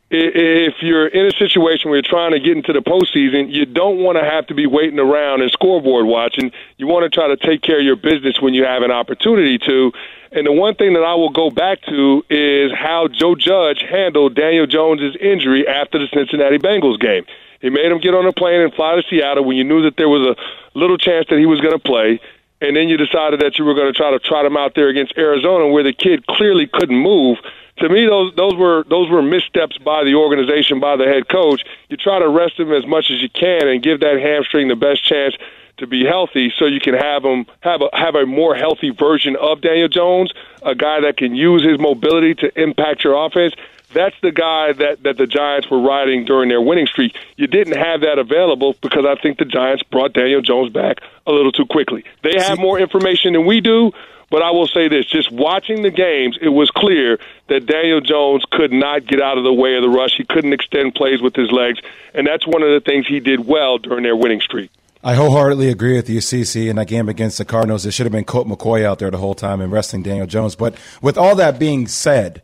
if 0.09 0.75
you're 0.81 1.07
in 1.07 1.25
a 1.25 1.31
situation 1.31 1.89
where 1.89 1.97
you're 1.97 2.09
trying 2.09 2.31
to 2.31 2.39
get 2.39 2.55
into 2.55 2.71
the 2.71 2.79
postseason, 2.79 3.51
you 3.51 3.65
don't 3.65 3.99
want 3.99 4.17
to 4.17 4.23
have 4.23 4.47
to 4.47 4.53
be 4.53 4.65
waiting 4.65 4.99
around 4.99 5.41
and 5.41 5.51
scoreboard 5.51 6.05
watching. 6.05 6.51
You 6.77 6.87
want 6.87 7.03
to 7.03 7.09
try 7.09 7.27
to 7.27 7.35
take 7.35 7.61
care 7.61 7.79
of 7.79 7.85
your 7.85 7.97
business 7.97 8.39
when 8.39 8.53
you 8.53 8.63
have 8.63 8.83
an 8.83 8.91
opportunity 8.91 9.57
to. 9.59 9.91
And 10.31 10.45
the 10.45 10.51
one 10.51 10.75
thing 10.75 10.93
that 10.93 11.03
I 11.03 11.15
will 11.15 11.29
go 11.29 11.49
back 11.49 11.81
to 11.83 12.23
is 12.29 12.71
how 12.73 13.07
Joe 13.07 13.35
Judge 13.35 13.81
handled 13.81 14.35
Daniel 14.35 14.65
Jones's 14.65 15.15
injury 15.19 15.67
after 15.67 15.99
the 15.99 16.07
Cincinnati 16.13 16.57
Bengals 16.57 16.99
game. 16.99 17.25
He 17.61 17.69
made 17.69 17.91
him 17.91 17.99
get 17.99 18.13
on 18.13 18.25
a 18.25 18.33
plane 18.33 18.61
and 18.61 18.73
fly 18.73 18.95
to 18.95 19.03
Seattle 19.09 19.45
when 19.45 19.57
you 19.57 19.63
knew 19.63 19.83
that 19.83 19.97
there 19.97 20.09
was 20.09 20.35
a 20.35 20.77
little 20.77 20.97
chance 20.97 21.27
that 21.29 21.39
he 21.39 21.45
was 21.45 21.61
going 21.61 21.73
to 21.73 21.79
play. 21.79 22.19
And 22.59 22.75
then 22.75 22.89
you 22.89 22.97
decided 22.97 23.39
that 23.41 23.59
you 23.59 23.65
were 23.65 23.75
going 23.75 23.91
to 23.91 23.97
try 23.97 24.11
to 24.11 24.19
trot 24.19 24.45
him 24.45 24.57
out 24.57 24.73
there 24.75 24.89
against 24.89 25.13
Arizona, 25.17 25.67
where 25.67 25.83
the 25.83 25.93
kid 25.93 26.25
clearly 26.25 26.67
couldn't 26.67 26.97
move 26.97 27.37
to 27.79 27.89
me, 27.89 28.07
those 28.07 28.33
those 28.35 28.55
were 28.55 28.83
those 28.89 29.09
were 29.09 29.21
missteps 29.21 29.77
by 29.77 30.03
the 30.03 30.15
organization, 30.15 30.79
by 30.79 30.95
the 30.95 31.05
head 31.05 31.29
coach. 31.29 31.63
You 31.89 31.97
try 31.97 32.19
to 32.19 32.27
rest 32.27 32.59
him 32.59 32.73
as 32.73 32.85
much 32.87 33.11
as 33.11 33.21
you 33.21 33.29
can 33.29 33.67
and 33.67 33.83
give 33.83 33.99
that 33.99 34.19
hamstring 34.19 34.67
the 34.67 34.75
best 34.75 35.03
chance 35.03 35.35
to 35.77 35.85
be 35.85 36.03
healthy, 36.03 36.51
so 36.57 36.65
you 36.65 36.79
can 36.79 36.95
have 36.95 37.23
him 37.23 37.45
have 37.61 37.81
a 37.81 37.89
have 37.93 38.15
a 38.15 38.25
more 38.25 38.55
healthy 38.55 38.89
version 38.89 39.35
of 39.35 39.61
Daniel 39.61 39.87
Jones, 39.87 40.31
a 40.63 40.73
guy 40.73 41.01
that 41.01 41.17
can 41.17 41.35
use 41.35 41.63
his 41.63 41.79
mobility 41.79 42.33
to 42.35 42.59
impact 42.59 43.03
your 43.03 43.13
offense. 43.13 43.53
That's 43.93 44.15
the 44.21 44.31
guy 44.31 44.73
that, 44.73 45.03
that 45.03 45.17
the 45.17 45.27
Giants 45.27 45.69
were 45.69 45.81
riding 45.81 46.25
during 46.25 46.49
their 46.49 46.61
winning 46.61 46.87
streak. 46.87 47.15
You 47.37 47.47
didn't 47.47 47.77
have 47.77 48.01
that 48.01 48.19
available 48.19 48.75
because 48.81 49.05
I 49.05 49.15
think 49.21 49.37
the 49.37 49.45
Giants 49.45 49.83
brought 49.83 50.13
Daniel 50.13 50.41
Jones 50.41 50.71
back 50.71 50.97
a 51.25 51.31
little 51.31 51.51
too 51.51 51.65
quickly. 51.65 52.03
They 52.21 52.35
have 52.37 52.59
more 52.59 52.79
information 52.79 53.33
than 53.33 53.45
we 53.45 53.61
do, 53.61 53.93
but 54.29 54.41
I 54.41 54.51
will 54.51 54.67
say 54.67 54.89
this: 54.89 55.05
just 55.05 55.31
watching 55.31 55.83
the 55.83 55.91
games, 55.91 56.37
it 56.41 56.49
was 56.49 56.69
clear 56.69 57.17
that 57.47 57.65
Daniel 57.65 58.01
Jones 58.01 58.43
could 58.51 58.73
not 58.73 59.05
get 59.05 59.21
out 59.21 59.37
of 59.37 59.45
the 59.45 59.53
way 59.53 59.75
of 59.75 59.83
the 59.83 59.89
rush. 59.89 60.17
He 60.17 60.25
couldn't 60.25 60.51
extend 60.51 60.95
plays 60.95 61.21
with 61.21 61.35
his 61.35 61.51
legs, 61.51 61.79
and 62.13 62.27
that's 62.27 62.45
one 62.45 62.63
of 62.63 62.69
the 62.69 62.81
things 62.81 63.07
he 63.07 63.21
did 63.21 63.45
well 63.45 63.77
during 63.77 64.03
their 64.03 64.15
winning 64.15 64.41
streak. 64.41 64.69
I 65.03 65.13
wholeheartedly 65.13 65.69
agree 65.69 65.95
with 65.95 66.09
you, 66.09 66.19
CC. 66.19 66.69
In 66.69 66.75
that 66.75 66.87
game 66.87 67.07
against 67.07 67.37
the 67.37 67.45
Cardinals, 67.45 67.85
it 67.85 67.91
should 67.91 68.05
have 68.05 68.11
been 68.11 68.25
Colt 68.25 68.47
McCoy 68.47 68.83
out 68.83 68.99
there 68.99 69.11
the 69.11 69.17
whole 69.17 69.35
time 69.35 69.61
and 69.61 69.71
resting 69.71 70.03
Daniel 70.03 70.27
Jones. 70.27 70.55
But 70.55 70.75
with 71.01 71.17
all 71.17 71.35
that 71.35 71.59
being 71.59 71.87
said, 71.87 72.41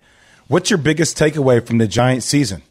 what's 0.53 0.69
your 0.69 0.77
biggest 0.77 1.17
takeaway 1.17 1.65
from 1.65 1.79
the 1.79 1.87
Giants 1.87 2.27
season? 2.27 2.61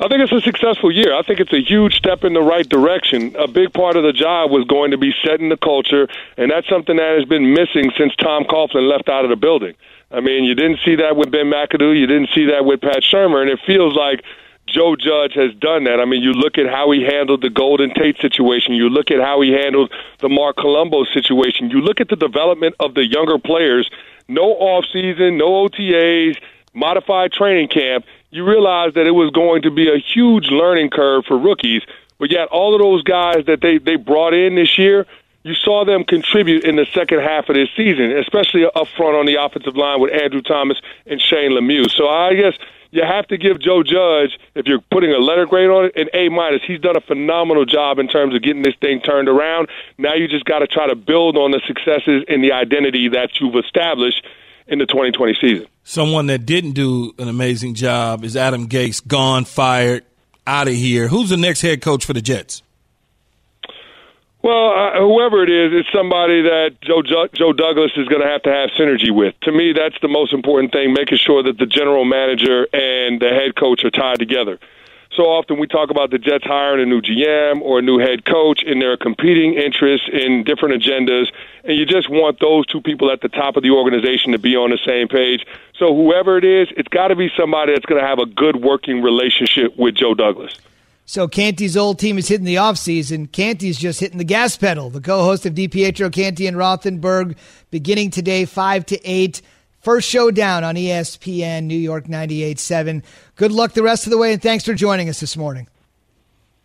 I 0.00 0.08
think 0.08 0.20
it's 0.20 0.32
a 0.32 0.40
successful 0.40 0.90
year. 0.90 1.14
I 1.14 1.22
think 1.22 1.38
it's 1.38 1.52
a 1.52 1.62
huge 1.62 1.94
step 1.94 2.24
in 2.24 2.32
the 2.32 2.42
right 2.42 2.68
direction. 2.68 3.36
A 3.36 3.46
big 3.46 3.72
part 3.72 3.96
of 3.96 4.02
the 4.02 4.12
job 4.12 4.50
was 4.50 4.64
going 4.66 4.90
to 4.90 4.98
be 4.98 5.14
setting 5.24 5.48
the 5.48 5.56
culture, 5.56 6.08
and 6.36 6.50
that's 6.50 6.68
something 6.68 6.96
that 6.96 7.18
has 7.18 7.24
been 7.24 7.54
missing 7.54 7.92
since 7.96 8.14
Tom 8.16 8.44
Coughlin 8.44 8.90
left 8.90 9.08
out 9.08 9.24
of 9.24 9.30
the 9.30 9.36
building. 9.36 9.74
I 10.10 10.20
mean, 10.20 10.42
you 10.42 10.54
didn't 10.56 10.80
see 10.84 10.96
that 10.96 11.14
with 11.16 11.30
Ben 11.30 11.46
McAdoo, 11.46 11.96
you 11.96 12.06
didn't 12.06 12.30
see 12.34 12.46
that 12.46 12.64
with 12.64 12.80
Pat 12.80 13.02
Shurmur, 13.02 13.40
and 13.40 13.50
it 13.50 13.60
feels 13.64 13.94
like 13.94 14.24
Joe 14.66 14.96
Judge 14.96 15.34
has 15.34 15.54
done 15.54 15.84
that. 15.84 16.00
I 16.00 16.04
mean, 16.04 16.22
you 16.22 16.32
look 16.32 16.58
at 16.58 16.66
how 16.66 16.90
he 16.90 17.02
handled 17.02 17.42
the 17.42 17.50
Golden 17.50 17.94
Tate 17.94 18.18
situation. 18.18 18.74
You 18.74 18.88
look 18.88 19.10
at 19.10 19.20
how 19.20 19.40
he 19.40 19.52
handled 19.52 19.92
the 20.20 20.28
Marc 20.28 20.56
Colombo 20.56 21.04
situation. 21.04 21.70
You 21.70 21.80
look 21.80 22.00
at 22.00 22.08
the 22.08 22.16
development 22.16 22.74
of 22.80 22.94
the 22.94 23.06
younger 23.06 23.38
players. 23.38 23.88
No 24.28 24.52
off 24.52 24.84
season, 24.92 25.38
no 25.38 25.66
OTAs, 25.66 26.36
modified 26.74 27.32
training 27.32 27.68
camp 27.68 28.04
you 28.30 28.44
realize 28.44 28.94
that 28.94 29.06
it 29.06 29.12
was 29.12 29.30
going 29.30 29.62
to 29.62 29.70
be 29.70 29.88
a 29.88 29.98
huge 29.98 30.48
learning 30.48 30.90
curve 30.90 31.24
for 31.26 31.38
rookies. 31.38 31.82
But 32.18 32.30
yet, 32.30 32.48
all 32.48 32.74
of 32.74 32.80
those 32.80 33.02
guys 33.02 33.46
that 33.46 33.60
they, 33.60 33.78
they 33.78 33.96
brought 33.96 34.34
in 34.34 34.56
this 34.56 34.76
year, 34.76 35.06
you 35.44 35.54
saw 35.54 35.84
them 35.84 36.04
contribute 36.04 36.64
in 36.64 36.76
the 36.76 36.86
second 36.92 37.20
half 37.20 37.48
of 37.48 37.54
this 37.54 37.68
season, 37.76 38.16
especially 38.18 38.64
up 38.66 38.88
front 38.96 39.16
on 39.16 39.24
the 39.24 39.36
offensive 39.36 39.76
line 39.76 40.00
with 40.00 40.12
Andrew 40.12 40.42
Thomas 40.42 40.78
and 41.06 41.20
Shane 41.20 41.52
Lemieux. 41.52 41.90
So 41.90 42.08
I 42.08 42.34
guess 42.34 42.54
you 42.90 43.02
have 43.02 43.26
to 43.28 43.36
give 43.36 43.60
Joe 43.60 43.82
Judge, 43.82 44.38
if 44.54 44.66
you're 44.66 44.80
putting 44.90 45.12
a 45.12 45.18
letter 45.18 45.46
grade 45.46 45.68
on 45.68 45.86
it, 45.86 45.96
an 45.96 46.08
A 46.14 46.28
minus. 46.28 46.62
He's 46.66 46.80
done 46.80 46.96
a 46.96 47.00
phenomenal 47.00 47.64
job 47.64 47.98
in 47.98 48.08
terms 48.08 48.34
of 48.34 48.42
getting 48.42 48.62
this 48.62 48.74
thing 48.80 49.00
turned 49.00 49.28
around. 49.28 49.68
Now 49.98 50.14
you 50.14 50.28
just 50.28 50.44
got 50.44 50.60
to 50.60 50.66
try 50.66 50.88
to 50.88 50.96
build 50.96 51.36
on 51.36 51.50
the 51.50 51.60
successes 51.66 52.24
and 52.28 52.42
the 52.42 52.52
identity 52.52 53.08
that 53.10 53.30
you've 53.40 53.56
established 53.56 54.24
in 54.66 54.78
the 54.78 54.86
2020 54.86 55.36
season. 55.40 55.66
Someone 55.84 56.26
that 56.26 56.44
didn't 56.44 56.72
do 56.72 57.14
an 57.18 57.28
amazing 57.28 57.74
job 57.74 58.24
is 58.24 58.36
Adam 58.36 58.68
Gase, 58.68 59.06
gone, 59.06 59.44
fired, 59.44 60.04
out 60.46 60.68
of 60.68 60.74
here. 60.74 61.08
Who's 61.08 61.30
the 61.30 61.36
next 61.36 61.62
head 61.62 61.82
coach 61.82 62.04
for 62.04 62.12
the 62.12 62.22
Jets? 62.22 62.62
Well, 64.40 64.70
uh, 64.70 65.00
whoever 65.00 65.42
it 65.42 65.50
is, 65.50 65.72
it's 65.80 65.92
somebody 65.92 66.42
that 66.42 66.76
Joe 66.80 67.02
Joe 67.02 67.52
Douglas 67.52 67.92
is 67.96 68.06
going 68.08 68.22
to 68.22 68.28
have 68.28 68.42
to 68.44 68.52
have 68.52 68.70
synergy 68.70 69.10
with. 69.10 69.34
To 69.42 69.52
me, 69.52 69.72
that's 69.72 69.96
the 70.00 70.08
most 70.08 70.32
important 70.32 70.72
thing: 70.72 70.92
making 70.92 71.18
sure 71.18 71.42
that 71.42 71.58
the 71.58 71.66
general 71.66 72.04
manager 72.04 72.68
and 72.72 73.20
the 73.20 73.30
head 73.30 73.56
coach 73.56 73.84
are 73.84 73.90
tied 73.90 74.18
together 74.18 74.58
so 75.18 75.24
often 75.24 75.58
we 75.58 75.66
talk 75.66 75.90
about 75.90 76.12
the 76.12 76.18
Jets 76.18 76.44
hiring 76.44 76.80
a 76.80 76.86
new 76.86 77.00
GM 77.00 77.60
or 77.62 77.80
a 77.80 77.82
new 77.82 77.98
head 77.98 78.24
coach, 78.24 78.62
and 78.64 78.80
there 78.80 78.92
are 78.92 78.96
competing 78.96 79.54
interests 79.54 80.08
in 80.12 80.44
different 80.44 80.80
agendas, 80.80 81.26
and 81.64 81.76
you 81.76 81.86
just 81.86 82.08
want 82.08 82.38
those 82.38 82.66
two 82.66 82.80
people 82.80 83.10
at 83.10 83.20
the 83.20 83.28
top 83.28 83.56
of 83.56 83.64
the 83.64 83.70
organization 83.70 84.30
to 84.30 84.38
be 84.38 84.54
on 84.54 84.70
the 84.70 84.78
same 84.86 85.08
page. 85.08 85.44
So 85.76 85.94
whoever 85.94 86.38
it 86.38 86.44
is, 86.44 86.68
it's 86.76 86.88
got 86.88 87.08
to 87.08 87.16
be 87.16 87.30
somebody 87.36 87.72
that's 87.72 87.86
going 87.86 88.00
to 88.00 88.06
have 88.06 88.20
a 88.20 88.26
good 88.26 88.62
working 88.62 89.02
relationship 89.02 89.76
with 89.76 89.96
Joe 89.96 90.14
Douglas. 90.14 90.54
So 91.08 91.26
Canty's 91.26 91.74
old 91.74 91.98
team 91.98 92.18
is 92.18 92.28
hitting 92.28 92.44
the 92.44 92.56
offseason. 92.56 93.32
Canty's 93.32 93.78
just 93.78 93.98
hitting 93.98 94.18
the 94.18 94.24
gas 94.24 94.58
pedal. 94.58 94.90
The 94.90 95.00
co-host 95.00 95.46
of 95.46 95.54
DiPietro 95.54 96.12
Canty 96.12 96.46
and 96.46 96.54
Rothenberg 96.54 97.38
beginning 97.70 98.10
today, 98.10 98.44
5 98.44 98.84
to 98.84 99.00
8. 99.02 99.40
First 99.80 100.06
showdown 100.06 100.64
on 100.64 100.74
ESPN 100.74 101.64
New 101.64 101.78
York 101.78 102.08
98.7. 102.08 103.02
Good 103.36 103.52
luck 103.52 103.72
the 103.72 103.82
rest 103.82 104.06
of 104.06 104.10
the 104.10 104.18
way, 104.18 104.34
and 104.34 104.42
thanks 104.42 104.66
for 104.66 104.74
joining 104.74 105.08
us 105.08 105.18
this 105.18 105.34
morning. 105.34 105.66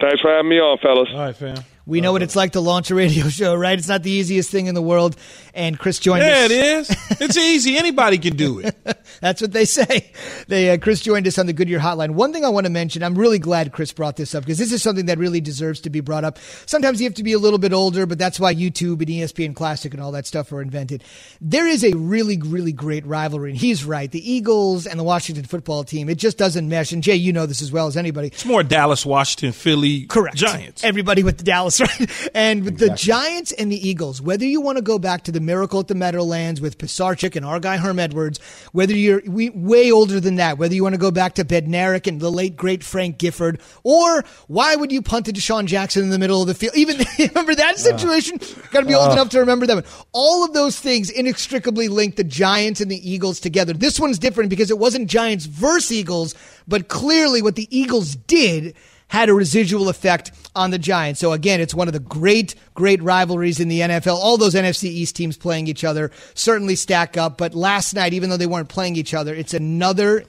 Thanks 0.02 0.20
for 0.20 0.30
having 0.30 0.50
me 0.50 0.60
on, 0.60 0.78
fellas. 0.80 1.08
All 1.14 1.20
right, 1.20 1.34
fam. 1.34 1.64
We 1.86 2.02
know 2.02 2.12
what 2.12 2.22
it's 2.22 2.36
like 2.36 2.52
to 2.52 2.60
launch 2.60 2.92
a 2.92 2.96
radio 2.96 3.30
show, 3.30 3.56
right? 3.56 3.80
It's 3.80 3.88
not 3.88 4.04
the 4.04 4.12
easiest 4.12 4.50
thing 4.50 4.66
in 4.66 4.76
the 4.76 4.82
world. 4.82 5.16
And 5.56 5.78
Chris 5.78 6.00
joined 6.00 6.24
yeah, 6.24 6.46
us. 6.46 6.46
it 6.46 6.52
is. 6.52 6.98
It's 7.22 7.38
easy. 7.38 7.78
Anybody 7.78 8.18
can 8.18 8.36
do 8.36 8.60
it. 8.60 8.76
That's 9.22 9.40
what 9.40 9.52
they 9.52 9.66
say. 9.66 10.12
They 10.48 10.72
uh, 10.72 10.78
Chris 10.78 11.00
joined 11.00 11.28
us 11.28 11.38
on 11.38 11.46
the 11.46 11.54
Goodyear 11.54 11.80
Hotline. 11.80 12.12
One 12.12 12.34
thing 12.34 12.44
I 12.44 12.50
want 12.50 12.66
to 12.66 12.72
mention, 12.72 13.04
I'm 13.04 13.16
really 13.16 13.38
glad 13.38 13.72
Chris 13.72 13.94
brought 13.94 14.16
this 14.16 14.34
up 14.34 14.44
because 14.44 14.58
this 14.58 14.72
is 14.72 14.82
something 14.82 15.06
that 15.06 15.20
really 15.20 15.42
deserves 15.42 15.80
to 15.82 15.92
be 15.92 16.00
brought 16.00 16.24
up. 16.24 16.40
Sometimes 16.66 17.00
you 17.00 17.06
have 17.06 17.14
to 17.16 17.24
be 17.24 17.34
a 17.34 17.40
little 17.40 17.60
bit 17.60 17.72
older, 17.72 18.08
but 18.08 18.18
that's 18.18 18.40
why 18.40 18.54
YouTube 18.54 19.00
and 19.00 19.08
ESPN 19.08 19.56
Classic 19.56 19.94
and 19.94 20.02
all 20.02 20.12
that 20.14 20.26
stuff 20.26 20.52
were 20.52 20.62
invented. 20.62 21.04
There 21.40 21.68
is 21.68 21.84
a 21.84 21.96
really, 21.96 22.40
really 22.40 22.74
great 22.74 23.06
rivalry, 23.06 23.52
and 23.52 23.60
he's 23.60 23.86
right. 23.86 24.10
The 24.10 24.32
Eagles 24.32 24.88
and 24.88 25.00
the 25.00 25.04
Washington 25.04 25.46
football 25.46 25.84
team, 25.84 26.10
it 26.10 26.18
just 26.18 26.38
doesn't 26.38 26.68
mesh. 26.68 26.92
And 26.92 27.04
Jay, 27.04 27.16
you 27.16 27.32
know 27.32 27.46
this 27.46 27.62
as 27.62 27.72
well 27.72 27.86
as 27.86 27.96
anybody. 27.96 28.28
It's 28.28 28.46
more 28.46 28.64
Dallas, 28.64 29.06
Washington, 29.06 29.52
Philly, 29.52 30.06
Correct. 30.08 30.36
Giants. 30.36 30.84
Everybody 30.84 31.22
with 31.22 31.38
the 31.38 31.44
Dallas 31.44 31.80
right? 32.00 32.32
And 32.34 32.68
exactly. 32.68 32.88
the 32.90 32.96
Giants 32.96 33.52
and 33.52 33.72
the 33.72 33.88
Eagles, 33.88 34.22
whether 34.22 34.46
you 34.46 34.62
want 34.62 34.78
to 34.78 34.82
go 34.82 34.98
back 34.98 35.24
to 35.26 35.32
the 35.32 35.43
miracle 35.44 35.80
at 35.80 35.88
the 35.88 35.96
Meadowlands 35.96 36.62
with 36.62 36.78
Pisarcik 36.78 37.36
and 37.36 37.46
our 37.46 37.60
guy 37.60 37.78
Herm 37.78 38.00
Edwards, 38.00 38.40
whether 38.72 38.96
you're 38.96 39.22
way 39.28 39.92
older 39.92 40.20
than 40.20 40.36
that, 40.36 40.58
whether 40.58 40.74
you 40.74 40.84
want 40.84 40.94
to 40.94 41.00
go 41.00 41.12
back 41.12 41.36
to 41.36 41.46
Bednarik 41.46 42.08
and 42.08 42.20
the 42.20 42.32
late 42.32 42.56
great 42.56 42.84
Frank 42.84 43.18
Gifford, 43.18 43.62
or 43.84 44.24
why 44.48 44.76
would 44.76 44.92
you 44.92 45.02
punt 45.02 45.26
to 45.28 45.34
DeSean 45.34 45.66
Jackson 45.66 46.04
in 46.04 46.10
the 46.10 46.20
middle 46.20 46.42
of 46.42 46.48
the 46.48 46.54
field? 46.54 46.76
Even 46.76 47.06
remember 47.20 47.56
that 47.56 47.78
situation? 47.78 48.40
Uh, 48.42 48.68
Got 48.72 48.82
to 48.82 48.86
be 48.88 48.96
old 48.96 49.10
uh, 49.10 49.14
enough 49.14 49.30
to 49.30 49.40
remember 49.40 49.68
that 49.68 49.76
one. 49.76 49.86
All 50.12 50.44
of 50.44 50.54
those 50.54 50.80
things 50.80 51.10
inextricably 51.10 51.88
link 51.88 52.16
the 52.16 52.24
Giants 52.24 52.82
and 52.82 52.90
the 52.90 53.10
Eagles 53.10 53.40
together. 53.40 53.74
This 53.74 54.00
one's 54.00 54.20
different 54.20 54.50
because 54.50 54.72
it 54.72 54.80
wasn't 54.80 55.10
Giants 55.10 55.46
versus 55.46 55.92
Eagles, 55.92 56.36
but 56.68 56.88
clearly 56.88 57.42
what 57.42 57.56
the 57.56 57.68
Eagles 57.76 58.16
did 58.16 58.76
had 59.14 59.30
a 59.30 59.34
residual 59.34 59.90
effect 59.90 60.32
on 60.56 60.72
the 60.72 60.80
Giants. 60.80 61.20
So 61.20 61.34
again, 61.34 61.62
it's 61.62 61.76
one 61.76 61.88
of 61.88 61.94
the 61.94 62.00
great, 62.00 62.56
great 62.74 63.00
rivalries 63.04 63.60
in 63.60 63.68
the 63.68 63.82
NFL. 63.82 64.16
All 64.16 64.38
those 64.38 64.56
NFC 64.56 64.86
East 64.86 65.16
teams 65.16 65.38
playing 65.38 65.68
each 65.68 65.84
other 65.84 66.10
certainly 66.34 66.76
stack 66.76 67.16
up. 67.16 67.38
But 67.38 67.54
last 67.54 67.94
night, 67.94 68.14
even 68.14 68.32
though 68.32 68.38
they 68.38 68.48
weren't 68.48 68.70
playing 68.70 68.96
each 68.96 69.14
other, 69.14 69.36
it's 69.36 69.54
another, 69.54 70.24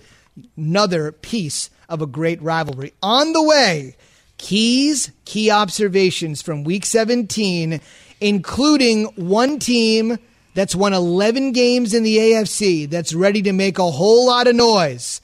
another 0.59 1.13
piece 1.13 1.71
of 1.89 2.03
a 2.03 2.07
great 2.07 2.43
rivalry. 2.43 2.93
On 3.03 3.33
the 3.33 3.43
way, 3.43 3.97
keys, 4.37 5.11
key 5.25 5.51
observations 5.51 6.43
from 6.43 6.63
week 6.63 6.85
17, 6.85 7.81
including 8.21 9.07
one 9.17 9.59
team 9.59 10.19
that's 10.53 10.75
won 10.75 10.93
11 10.93 11.53
games 11.53 11.95
in 11.95 12.03
the 12.03 12.19
AFC 12.19 12.91
that's 12.91 13.15
ready 13.15 13.41
to 13.41 13.53
make 13.55 13.79
a 13.79 13.91
whole 13.91 14.27
lot 14.27 14.47
of 14.47 14.55
noise. 14.55 15.23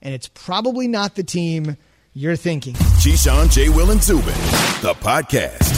And 0.00 0.14
it's 0.14 0.28
probably 0.28 0.86
not 0.86 1.16
the 1.16 1.24
team 1.24 1.76
you're 2.12 2.36
thinking. 2.36 2.74
Keyshawn, 2.74 3.50
J. 3.50 3.68
Will, 3.68 3.90
and 3.90 4.02
Zubin, 4.02 4.34
the 4.82 4.94
podcast. 5.00 5.76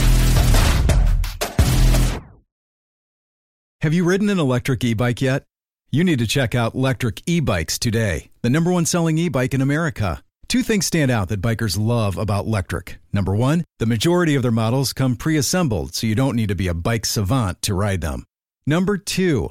Have 3.82 3.92
you 3.92 4.04
ridden 4.04 4.30
an 4.30 4.38
electric 4.38 4.84
e 4.84 4.94
bike 4.94 5.20
yet? 5.20 5.44
You 5.90 6.04
need 6.04 6.20
to 6.20 6.26
check 6.26 6.54
out 6.54 6.74
Lectric 6.74 7.20
E 7.26 7.40
Bikes 7.40 7.78
today, 7.78 8.30
the 8.40 8.48
number 8.48 8.70
one 8.72 8.86
selling 8.86 9.18
e 9.18 9.28
bike 9.28 9.54
in 9.54 9.60
America. 9.60 10.22
Two 10.48 10.62
things 10.62 10.86
stand 10.86 11.10
out 11.10 11.28
that 11.28 11.40
bikers 11.40 11.78
love 11.78 12.16
about 12.16 12.46
Lectric. 12.46 12.96
Number 13.12 13.34
one, 13.34 13.64
the 13.78 13.86
majority 13.86 14.34
of 14.34 14.42
their 14.42 14.50
models 14.50 14.92
come 14.92 15.16
pre 15.16 15.36
assembled, 15.36 15.94
so 15.94 16.06
you 16.06 16.14
don't 16.14 16.36
need 16.36 16.48
to 16.48 16.54
be 16.54 16.68
a 16.68 16.74
bike 16.74 17.06
savant 17.06 17.60
to 17.62 17.74
ride 17.74 18.02
them. 18.02 18.24
Number 18.66 18.96
two, 18.96 19.50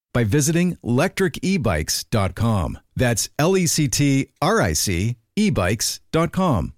by 0.13 0.23
visiting 0.23 0.77
lectricebikes.com. 0.83 2.79
That's 2.95 3.29
L 3.39 3.57
E 3.57 3.67
C 3.67 3.87
T 3.87 4.27
R 4.41 4.61
I 4.61 4.73
C 4.73 5.17
ebikes.com. 5.37 6.73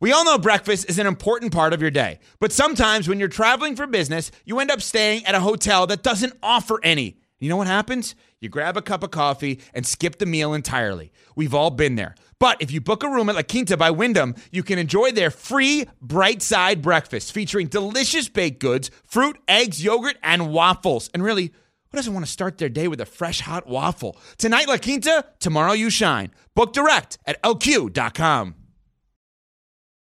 We 0.00 0.12
all 0.12 0.24
know 0.24 0.36
breakfast 0.38 0.90
is 0.90 0.98
an 0.98 1.06
important 1.06 1.52
part 1.52 1.72
of 1.72 1.80
your 1.80 1.90
day, 1.90 2.18
but 2.38 2.52
sometimes 2.52 3.08
when 3.08 3.18
you're 3.18 3.28
traveling 3.28 3.76
for 3.76 3.86
business, 3.86 4.30
you 4.44 4.58
end 4.58 4.70
up 4.70 4.82
staying 4.82 5.24
at 5.24 5.34
a 5.34 5.40
hotel 5.40 5.86
that 5.86 6.02
doesn't 6.02 6.34
offer 6.42 6.78
any. 6.82 7.16
You 7.38 7.48
know 7.48 7.56
what 7.56 7.66
happens? 7.66 8.14
You 8.40 8.48
grab 8.48 8.76
a 8.76 8.82
cup 8.82 9.02
of 9.02 9.10
coffee 9.10 9.60
and 9.72 9.86
skip 9.86 10.18
the 10.18 10.26
meal 10.26 10.52
entirely. 10.52 11.12
We've 11.36 11.54
all 11.54 11.70
been 11.70 11.94
there. 11.94 12.14
But 12.38 12.60
if 12.60 12.70
you 12.70 12.80
book 12.80 13.02
a 13.02 13.08
room 13.08 13.28
at 13.28 13.36
La 13.36 13.42
Quinta 13.42 13.76
by 13.76 13.90
Wyndham, 13.90 14.34
you 14.50 14.62
can 14.62 14.78
enjoy 14.78 15.12
their 15.12 15.30
free 15.30 15.86
bright 16.02 16.42
side 16.42 16.82
breakfast 16.82 17.32
featuring 17.32 17.68
delicious 17.68 18.28
baked 18.28 18.60
goods, 18.60 18.90
fruit, 19.04 19.38
eggs, 19.48 19.82
yogurt, 19.82 20.16
and 20.22 20.52
waffles. 20.52 21.08
And 21.14 21.22
really, 21.22 21.52
who 21.94 21.98
doesn't 21.98 22.14
want 22.14 22.26
to 22.26 22.32
start 22.32 22.58
their 22.58 22.68
day 22.68 22.88
with 22.88 23.00
a 23.00 23.06
fresh 23.06 23.40
hot 23.40 23.68
waffle? 23.68 24.16
Tonight, 24.36 24.66
La 24.66 24.78
Quinta, 24.78 25.24
tomorrow, 25.38 25.74
you 25.74 25.90
shine. 25.90 26.32
Book 26.56 26.72
direct 26.72 27.18
at 27.24 27.40
lq.com 27.44 28.56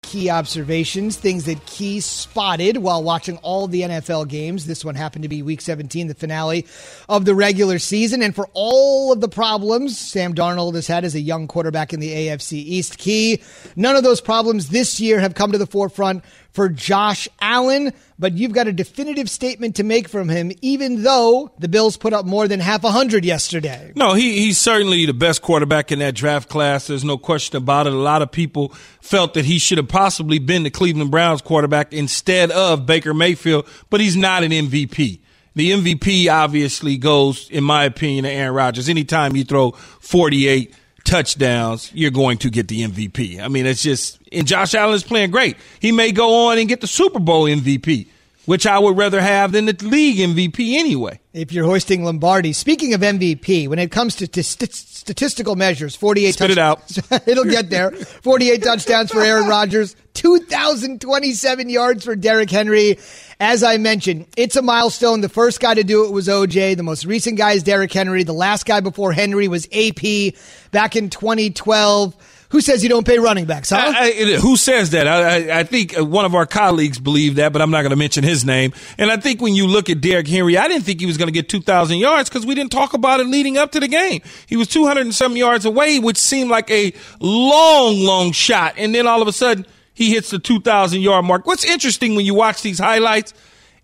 key 0.07 0.29
observations, 0.29 1.17
things 1.17 1.43
that 1.45 1.65
Key 1.65 1.99
spotted 1.99 2.77
while 2.77 3.03
watching 3.03 3.35
all 3.37 3.67
the 3.67 3.81
NFL 3.81 4.29
games. 4.29 4.65
This 4.65 4.85
one 4.85 4.95
happened 4.95 5.23
to 5.23 5.29
be 5.29 5.41
week 5.41 5.59
17, 5.59 6.07
the 6.07 6.15
finale 6.15 6.65
of 7.09 7.25
the 7.25 7.35
regular 7.35 7.77
season. 7.77 8.21
And 8.21 8.33
for 8.33 8.47
all 8.53 9.11
of 9.11 9.19
the 9.19 9.27
problems 9.27 9.99
Sam 9.99 10.33
Darnold 10.33 10.75
has 10.75 10.87
had 10.87 11.03
as 11.03 11.13
a 11.13 11.19
young 11.19 11.47
quarterback 11.47 11.91
in 11.91 11.99
the 11.99 12.11
AFC 12.11 12.53
East, 12.53 12.97
Key, 12.97 13.41
none 13.75 13.97
of 13.97 14.03
those 14.03 14.21
problems 14.21 14.69
this 14.69 15.01
year 15.01 15.19
have 15.19 15.35
come 15.35 15.51
to 15.51 15.57
the 15.57 15.67
forefront 15.67 16.23
for 16.57 16.69
Josh 16.69 17.27
Allen, 17.39 17.93
but 18.17 18.33
you've 18.33 18.51
got 18.51 18.65
a 18.65 18.73
definitive 18.73 19.29
statement 19.29 19.75
to 19.75 19.83
make 19.83 20.09
from 20.09 20.27
him, 20.27 20.51
even 20.63 21.03
though 21.03 21.51
the 21.59 21.67
Bills 21.67 21.97
put 21.97 22.13
up 22.13 22.25
more 22.25 22.47
than 22.47 22.59
half 22.59 22.83
a 22.83 22.89
hundred 22.89 23.23
yesterday. 23.23 23.91
No, 23.95 24.15
he, 24.15 24.39
he's 24.39 24.57
certainly 24.57 25.05
the 25.05 25.13
best 25.13 25.43
quarterback 25.43 25.91
in 25.91 25.99
that 25.99 26.15
draft 26.15 26.49
class. 26.49 26.87
There's 26.87 27.03
no 27.03 27.19
question 27.19 27.57
about 27.57 27.85
it. 27.85 27.93
A 27.93 27.95
lot 27.95 28.23
of 28.23 28.31
people 28.31 28.69
felt 29.01 29.35
that 29.35 29.45
he 29.45 29.59
should 29.59 29.77
have 29.77 29.87
possibly 29.87 30.39
been 30.39 30.63
the 30.63 30.71
Cleveland 30.71 31.11
Browns 31.11 31.43
quarterback 31.43 31.93
instead 31.93 32.49
of 32.49 32.87
Baker 32.87 33.13
Mayfield, 33.13 33.67
but 33.91 34.01
he's 34.01 34.17
not 34.17 34.43
an 34.43 34.49
MVP. 34.49 35.19
The 35.53 35.71
MVP 35.73 36.27
obviously 36.33 36.97
goes, 36.97 37.51
in 37.51 37.63
my 37.63 37.83
opinion, 37.83 38.23
to 38.23 38.31
Aaron 38.31 38.55
Rodgers. 38.55 38.89
Anytime 38.89 39.35
you 39.35 39.43
throw 39.43 39.73
48 39.73 40.73
touchdowns, 41.07 41.91
you're 41.93 42.11
going 42.11 42.37
to 42.39 42.49
get 42.49 42.67
the 42.67 42.85
MVP. 42.85 43.39
I 43.39 43.47
mean, 43.47 43.65
it's 43.65 43.81
just, 43.81 44.19
and 44.31 44.45
Josh 44.45 44.75
Allen 44.75 44.93
is 44.93 45.03
playing 45.03 45.31
great. 45.31 45.57
He 45.79 45.91
may 45.91 46.11
go 46.11 46.47
on 46.47 46.57
and 46.57 46.67
get 46.67 46.81
the 46.81 46.87
Super 46.87 47.19
Bowl 47.19 47.45
MVP, 47.45 48.07
which 48.47 48.65
I 48.65 48.79
would 48.79 48.97
rather 48.97 49.19
have 49.19 49.51
than 49.51 49.65
the 49.65 49.73
league 49.81 50.17
MVP 50.17 50.75
anyway. 50.75 51.19
If 51.33 51.51
you're 51.51 51.65
hoisting 51.65 52.03
Lombardi, 52.05 52.53
speaking 52.53 52.93
of 52.93 53.01
MVP, 53.01 53.67
when 53.67 53.77
it 53.77 53.91
comes 53.91 54.15
to 54.15 54.27
t- 54.27 54.41
st- 54.41 54.73
statistical 54.73 55.57
measures, 55.57 55.95
48 55.97 56.31
Spit 56.33 56.47
touchdowns. 56.55 56.97
it 56.97 57.11
out. 57.11 57.27
It'll 57.27 57.43
get 57.43 57.69
there. 57.69 57.91
48 57.91 58.63
touchdowns 58.63 59.11
for 59.11 59.21
Aaron 59.21 59.47
Rodgers, 59.47 59.97
2,027 60.13 61.69
yards 61.69 62.05
for 62.05 62.15
Derrick 62.15 62.49
Henry. 62.49 62.97
As 63.39 63.63
I 63.63 63.77
mentioned, 63.77 64.27
it's 64.37 64.55
a 64.55 64.61
milestone. 64.61 65.19
The 65.21 65.29
first 65.29 65.59
guy 65.59 65.73
to 65.73 65.83
do 65.83 66.05
it 66.05 66.11
was 66.11 66.27
OJ. 66.29 66.77
The 66.77 66.83
most 66.83 67.05
recent 67.05 67.37
guy 67.37 67.51
is 67.51 67.63
Derrick 67.63 67.91
Henry. 67.93 68.23
The 68.23 68.33
last 68.33 68.65
guy 68.65 68.79
before 68.79 69.11
Henry 69.11 69.47
was 69.47 69.67
AP 69.73 70.33
back 70.71 70.95
in 70.95 71.09
2012. 71.09 72.15
Who 72.49 72.61
says 72.61 72.81
you 72.81 72.87
don't 72.87 73.05
pay 73.05 73.19
running 73.19 73.43
backs, 73.43 73.71
huh? 73.71 73.77
I, 73.77 74.05
I, 74.05 74.37
who 74.39 74.55
says 74.55 74.91
that? 74.91 75.05
I, 75.05 75.59
I, 75.59 75.63
think 75.63 75.99
uh, 75.99 76.05
one 76.05 76.23
of 76.23 76.33
our 76.33 76.45
colleagues 76.45 76.97
believed 76.97 77.35
that, 77.37 77.51
but 77.51 77.61
I'm 77.61 77.71
not 77.71 77.81
going 77.81 77.89
to 77.89 77.97
mention 77.97 78.23
his 78.23 78.45
name. 78.45 78.71
And 78.97 79.11
I 79.11 79.17
think 79.17 79.41
when 79.41 79.53
you 79.53 79.67
look 79.67 79.89
at 79.89 79.99
Derrick 79.99 80.29
Henry, 80.29 80.57
I 80.57 80.69
didn't 80.69 80.85
think 80.85 81.01
he 81.01 81.05
was 81.05 81.17
going 81.17 81.27
to 81.27 81.33
get 81.33 81.49
2,000 81.49 81.97
yards 81.97 82.29
because 82.29 82.45
we 82.45 82.55
didn't 82.55 82.71
talk 82.71 82.93
about 82.93 83.19
it 83.19 83.27
leading 83.27 83.57
up 83.57 83.73
to 83.73 83.81
the 83.81 83.89
game. 83.89 84.21
He 84.45 84.55
was 84.55 84.69
200 84.69 85.01
and 85.01 85.13
some 85.13 85.35
yards 85.35 85.65
away, 85.65 85.99
which 85.99 86.17
seemed 86.17 86.49
like 86.49 86.71
a 86.71 86.93
long, 87.19 87.99
long 87.99 88.31
shot. 88.31 88.75
And 88.77 88.95
then 88.95 89.07
all 89.07 89.21
of 89.21 89.27
a 89.27 89.33
sudden, 89.33 89.65
he 89.93 90.11
hits 90.11 90.29
the 90.29 90.39
2,000 90.39 91.01
yard 91.01 91.25
mark. 91.25 91.45
What's 91.45 91.65
interesting 91.65 92.15
when 92.15 92.25
you 92.25 92.33
watch 92.33 92.61
these 92.61 92.79
highlights, 92.79 93.33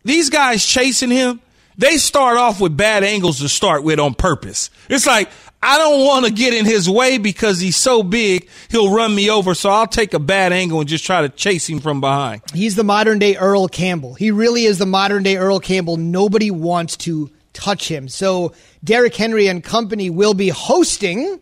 these 0.06 0.30
guys 0.30 0.66
chasing 0.66 1.10
him, 1.10 1.42
they 1.78 1.98
start 1.98 2.38
off 2.38 2.62
with 2.62 2.78
bad 2.78 3.04
angles 3.04 3.40
to 3.40 3.50
start 3.50 3.84
with 3.84 4.00
on 4.00 4.14
purpose. 4.14 4.70
It's 4.90 5.08
like, 5.08 5.30
I 5.64 5.78
don't 5.78 6.06
want 6.06 6.26
to 6.26 6.32
get 6.32 6.54
in 6.54 6.66
his 6.66 6.90
way 6.90 7.18
because 7.18 7.60
he's 7.60 7.78
so 7.78 8.04
big, 8.04 8.50
he'll 8.70 8.94
run 8.94 9.16
me 9.16 9.30
over. 9.30 9.56
So 9.56 9.70
I'll 9.70 9.88
take 9.88 10.14
a 10.14 10.20
bad 10.20 10.52
angle 10.52 10.80
and 10.80 10.90
just 10.90 11.06
try 11.06 11.22
to 11.22 11.30
chase 11.30 11.70
him 11.70 11.80
from 11.80 12.02
behind. 12.02 12.42
He's 12.54 12.76
the 12.76 12.84
modern 12.84 13.20
day 13.20 13.38
Earl 13.38 13.68
Campbell. 13.68 14.14
He 14.14 14.32
really 14.32 14.66
is 14.66 14.78
the 14.78 14.86
modern 14.86 15.24
day 15.24 15.38
Earl 15.38 15.60
Campbell. 15.60 15.98
Nobody 15.98 16.52
wants 16.52 16.98
to 16.98 17.32
touch 17.54 17.88
him. 17.88 18.10
So 18.10 18.54
Derrick 18.84 19.16
Henry 19.16 19.48
and 19.48 19.64
company 19.64 20.10
will 20.10 20.34
be 20.34 20.50
hosting 20.50 21.40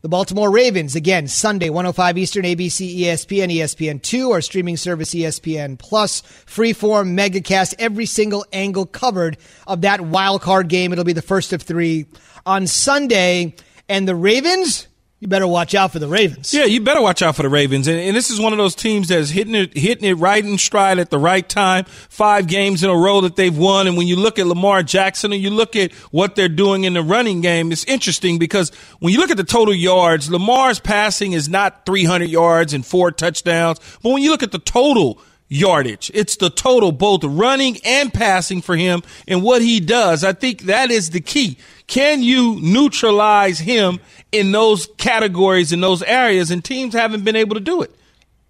the 0.00 0.08
Baltimore 0.08 0.50
Ravens 0.50 0.94
again 0.94 1.26
Sunday 1.26 1.70
105 1.70 2.18
Eastern 2.18 2.44
ABC 2.44 3.00
ESPN 3.00 3.52
ESPN2 3.52 4.30
our 4.30 4.40
streaming 4.40 4.76
service 4.76 5.12
ESPN 5.12 5.76
Plus. 5.78 6.22
Freeform 6.22 7.18
megacast 7.18 7.74
every 7.78 8.06
single 8.06 8.46
angle 8.52 8.86
covered 8.86 9.38
of 9.66 9.80
that 9.80 10.00
wild 10.00 10.40
card 10.40 10.68
game. 10.68 10.92
It'll 10.92 11.04
be 11.04 11.12
the 11.12 11.22
first 11.22 11.52
of 11.52 11.62
3 11.62 12.06
on 12.46 12.66
Sunday. 12.66 13.56
And 13.88 14.06
the 14.06 14.14
Ravens, 14.14 14.86
you 15.20 15.26
better 15.26 15.48
watch 15.48 15.74
out 15.74 15.90
for 15.90 15.98
the 15.98 16.06
Ravens. 16.06 16.54
Yeah, 16.54 16.64
you 16.64 16.80
better 16.80 17.02
watch 17.02 17.22
out 17.22 17.34
for 17.34 17.42
the 17.42 17.48
Ravens. 17.48 17.88
And, 17.88 17.98
and, 17.98 18.16
this 18.16 18.30
is 18.30 18.40
one 18.40 18.52
of 18.52 18.58
those 18.58 18.76
teams 18.76 19.08
that's 19.08 19.30
hitting 19.30 19.54
it, 19.56 19.76
hitting 19.76 20.08
it 20.08 20.14
right 20.14 20.44
in 20.44 20.58
stride 20.58 21.00
at 21.00 21.10
the 21.10 21.18
right 21.18 21.46
time. 21.48 21.86
Five 21.86 22.46
games 22.46 22.84
in 22.84 22.90
a 22.90 22.96
row 22.96 23.22
that 23.22 23.34
they've 23.34 23.56
won. 23.56 23.88
And 23.88 23.96
when 23.96 24.06
you 24.06 24.14
look 24.14 24.38
at 24.38 24.46
Lamar 24.46 24.84
Jackson 24.84 25.32
and 25.32 25.42
you 25.42 25.50
look 25.50 25.74
at 25.74 25.92
what 26.12 26.36
they're 26.36 26.48
doing 26.48 26.84
in 26.84 26.92
the 26.92 27.02
running 27.02 27.40
game, 27.40 27.72
it's 27.72 27.82
interesting 27.84 28.38
because 28.38 28.70
when 29.00 29.12
you 29.12 29.18
look 29.18 29.32
at 29.32 29.36
the 29.36 29.44
total 29.44 29.74
yards, 29.74 30.30
Lamar's 30.30 30.78
passing 30.78 31.32
is 31.32 31.48
not 31.48 31.84
300 31.84 32.28
yards 32.28 32.72
and 32.72 32.86
four 32.86 33.10
touchdowns. 33.10 33.80
But 34.00 34.12
when 34.12 34.22
you 34.22 34.30
look 34.30 34.44
at 34.44 34.52
the 34.52 34.60
total 34.60 35.20
yardage. 35.48 36.10
It's 36.14 36.36
the 36.36 36.50
total, 36.50 36.92
both 36.92 37.24
running 37.24 37.78
and 37.84 38.12
passing 38.12 38.60
for 38.60 38.76
him 38.76 39.02
and 39.26 39.42
what 39.42 39.62
he 39.62 39.80
does. 39.80 40.24
I 40.24 40.32
think 40.32 40.62
that 40.62 40.90
is 40.90 41.10
the 41.10 41.20
key. 41.20 41.58
Can 41.86 42.22
you 42.22 42.58
neutralize 42.60 43.58
him 43.58 44.00
in 44.30 44.52
those 44.52 44.88
categories, 44.98 45.72
in 45.72 45.80
those 45.80 46.02
areas? 46.02 46.50
And 46.50 46.64
teams 46.64 46.94
haven't 46.94 47.24
been 47.24 47.36
able 47.36 47.54
to 47.54 47.60
do 47.60 47.82
it. 47.82 47.94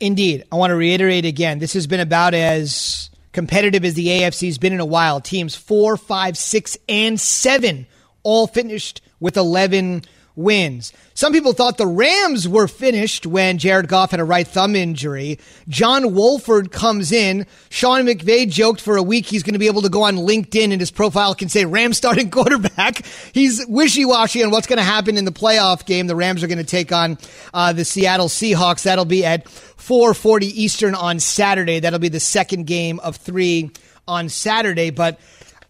Indeed. 0.00 0.44
I 0.52 0.56
want 0.56 0.70
to 0.70 0.76
reiterate 0.76 1.24
again 1.24 1.58
this 1.58 1.72
has 1.72 1.86
been 1.86 2.00
about 2.00 2.34
as 2.34 3.10
competitive 3.32 3.84
as 3.84 3.94
the 3.94 4.06
AFC's 4.06 4.58
been 4.58 4.72
in 4.72 4.80
a 4.80 4.84
while. 4.84 5.20
Teams 5.20 5.54
four, 5.54 5.96
five, 5.96 6.36
six, 6.36 6.76
and 6.88 7.20
seven 7.20 7.86
all 8.22 8.46
finished 8.46 9.00
with 9.20 9.36
11 9.36 10.02
wins. 10.38 10.92
Some 11.14 11.32
people 11.32 11.52
thought 11.52 11.78
the 11.78 11.86
Rams 11.86 12.48
were 12.48 12.68
finished 12.68 13.26
when 13.26 13.58
Jared 13.58 13.88
Goff 13.88 14.12
had 14.12 14.20
a 14.20 14.24
right 14.24 14.46
thumb 14.46 14.76
injury. 14.76 15.40
John 15.68 16.14
Wolford 16.14 16.70
comes 16.70 17.10
in. 17.10 17.44
Sean 17.70 18.06
McVay 18.06 18.48
joked 18.48 18.80
for 18.80 18.96
a 18.96 19.02
week 19.02 19.26
he's 19.26 19.42
going 19.42 19.54
to 19.54 19.58
be 19.58 19.66
able 19.66 19.82
to 19.82 19.88
go 19.88 20.04
on 20.04 20.16
LinkedIn 20.16 20.70
and 20.70 20.80
his 20.80 20.92
profile 20.92 21.34
can 21.34 21.48
say 21.48 21.64
Rams 21.64 21.98
starting 21.98 22.30
quarterback. 22.30 23.04
He's 23.32 23.66
wishy 23.66 24.04
washy 24.04 24.44
on 24.44 24.52
what's 24.52 24.68
going 24.68 24.78
to 24.78 24.84
happen 24.84 25.16
in 25.16 25.24
the 25.24 25.32
playoff 25.32 25.84
game. 25.84 26.06
The 26.06 26.16
Rams 26.16 26.44
are 26.44 26.48
going 26.48 26.58
to 26.58 26.64
take 26.64 26.92
on 26.92 27.18
uh, 27.52 27.72
the 27.72 27.84
Seattle 27.84 28.28
Seahawks. 28.28 28.84
That'll 28.84 29.04
be 29.04 29.24
at 29.24 29.44
4:40 29.44 30.42
Eastern 30.42 30.94
on 30.94 31.18
Saturday. 31.18 31.80
That'll 31.80 31.98
be 31.98 32.08
the 32.08 32.20
second 32.20 32.66
game 32.66 33.00
of 33.00 33.16
three 33.16 33.72
on 34.06 34.28
Saturday, 34.28 34.90
but. 34.90 35.18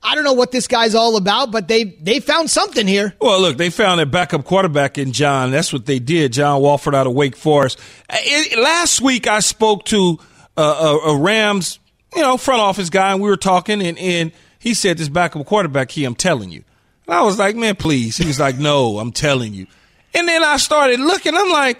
I 0.02 0.14
don't 0.14 0.24
know 0.24 0.32
what 0.32 0.52
this 0.52 0.68
guy's 0.68 0.94
all 0.94 1.16
about, 1.16 1.50
but 1.50 1.66
they 1.66 1.84
they 1.84 2.20
found 2.20 2.50
something 2.50 2.86
here. 2.86 3.14
Well, 3.20 3.40
look, 3.40 3.56
they 3.56 3.70
found 3.70 4.00
a 4.00 4.06
backup 4.06 4.44
quarterback 4.44 4.96
in 4.96 5.12
John. 5.12 5.50
That's 5.50 5.72
what 5.72 5.86
they 5.86 5.98
did. 5.98 6.32
John 6.32 6.60
Wolford 6.60 6.94
out 6.94 7.06
of 7.06 7.14
Wake 7.14 7.36
Forest. 7.36 7.80
It, 8.08 8.58
last 8.58 9.00
week, 9.00 9.26
I 9.26 9.40
spoke 9.40 9.84
to 9.86 10.18
a, 10.56 10.62
a, 10.62 10.98
a, 10.98 11.16
Rams, 11.16 11.80
you 12.14 12.22
know, 12.22 12.36
front 12.36 12.60
office 12.60 12.90
guy, 12.90 13.12
and 13.12 13.20
we 13.20 13.28
were 13.28 13.36
talking, 13.36 13.82
and, 13.82 13.98
and 13.98 14.32
he 14.60 14.74
said, 14.74 14.98
"This 14.98 15.08
backup 15.08 15.44
quarterback, 15.46 15.90
he, 15.90 16.04
I'm 16.04 16.14
telling 16.14 16.50
you." 16.50 16.62
And 17.06 17.14
I 17.16 17.22
was 17.22 17.38
like, 17.38 17.56
"Man, 17.56 17.74
please." 17.74 18.16
He 18.16 18.26
was 18.26 18.38
like, 18.38 18.56
"No, 18.56 19.00
I'm 19.00 19.12
telling 19.12 19.52
you." 19.52 19.66
And 20.14 20.28
then 20.28 20.44
I 20.44 20.58
started 20.58 21.00
looking. 21.00 21.34
I'm 21.34 21.50
like, 21.50 21.78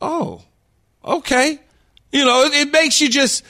"Oh, 0.00 0.42
okay." 1.04 1.58
You 2.12 2.26
know, 2.26 2.44
it, 2.44 2.52
it 2.54 2.72
makes 2.72 3.00
you 3.00 3.08
just 3.08 3.42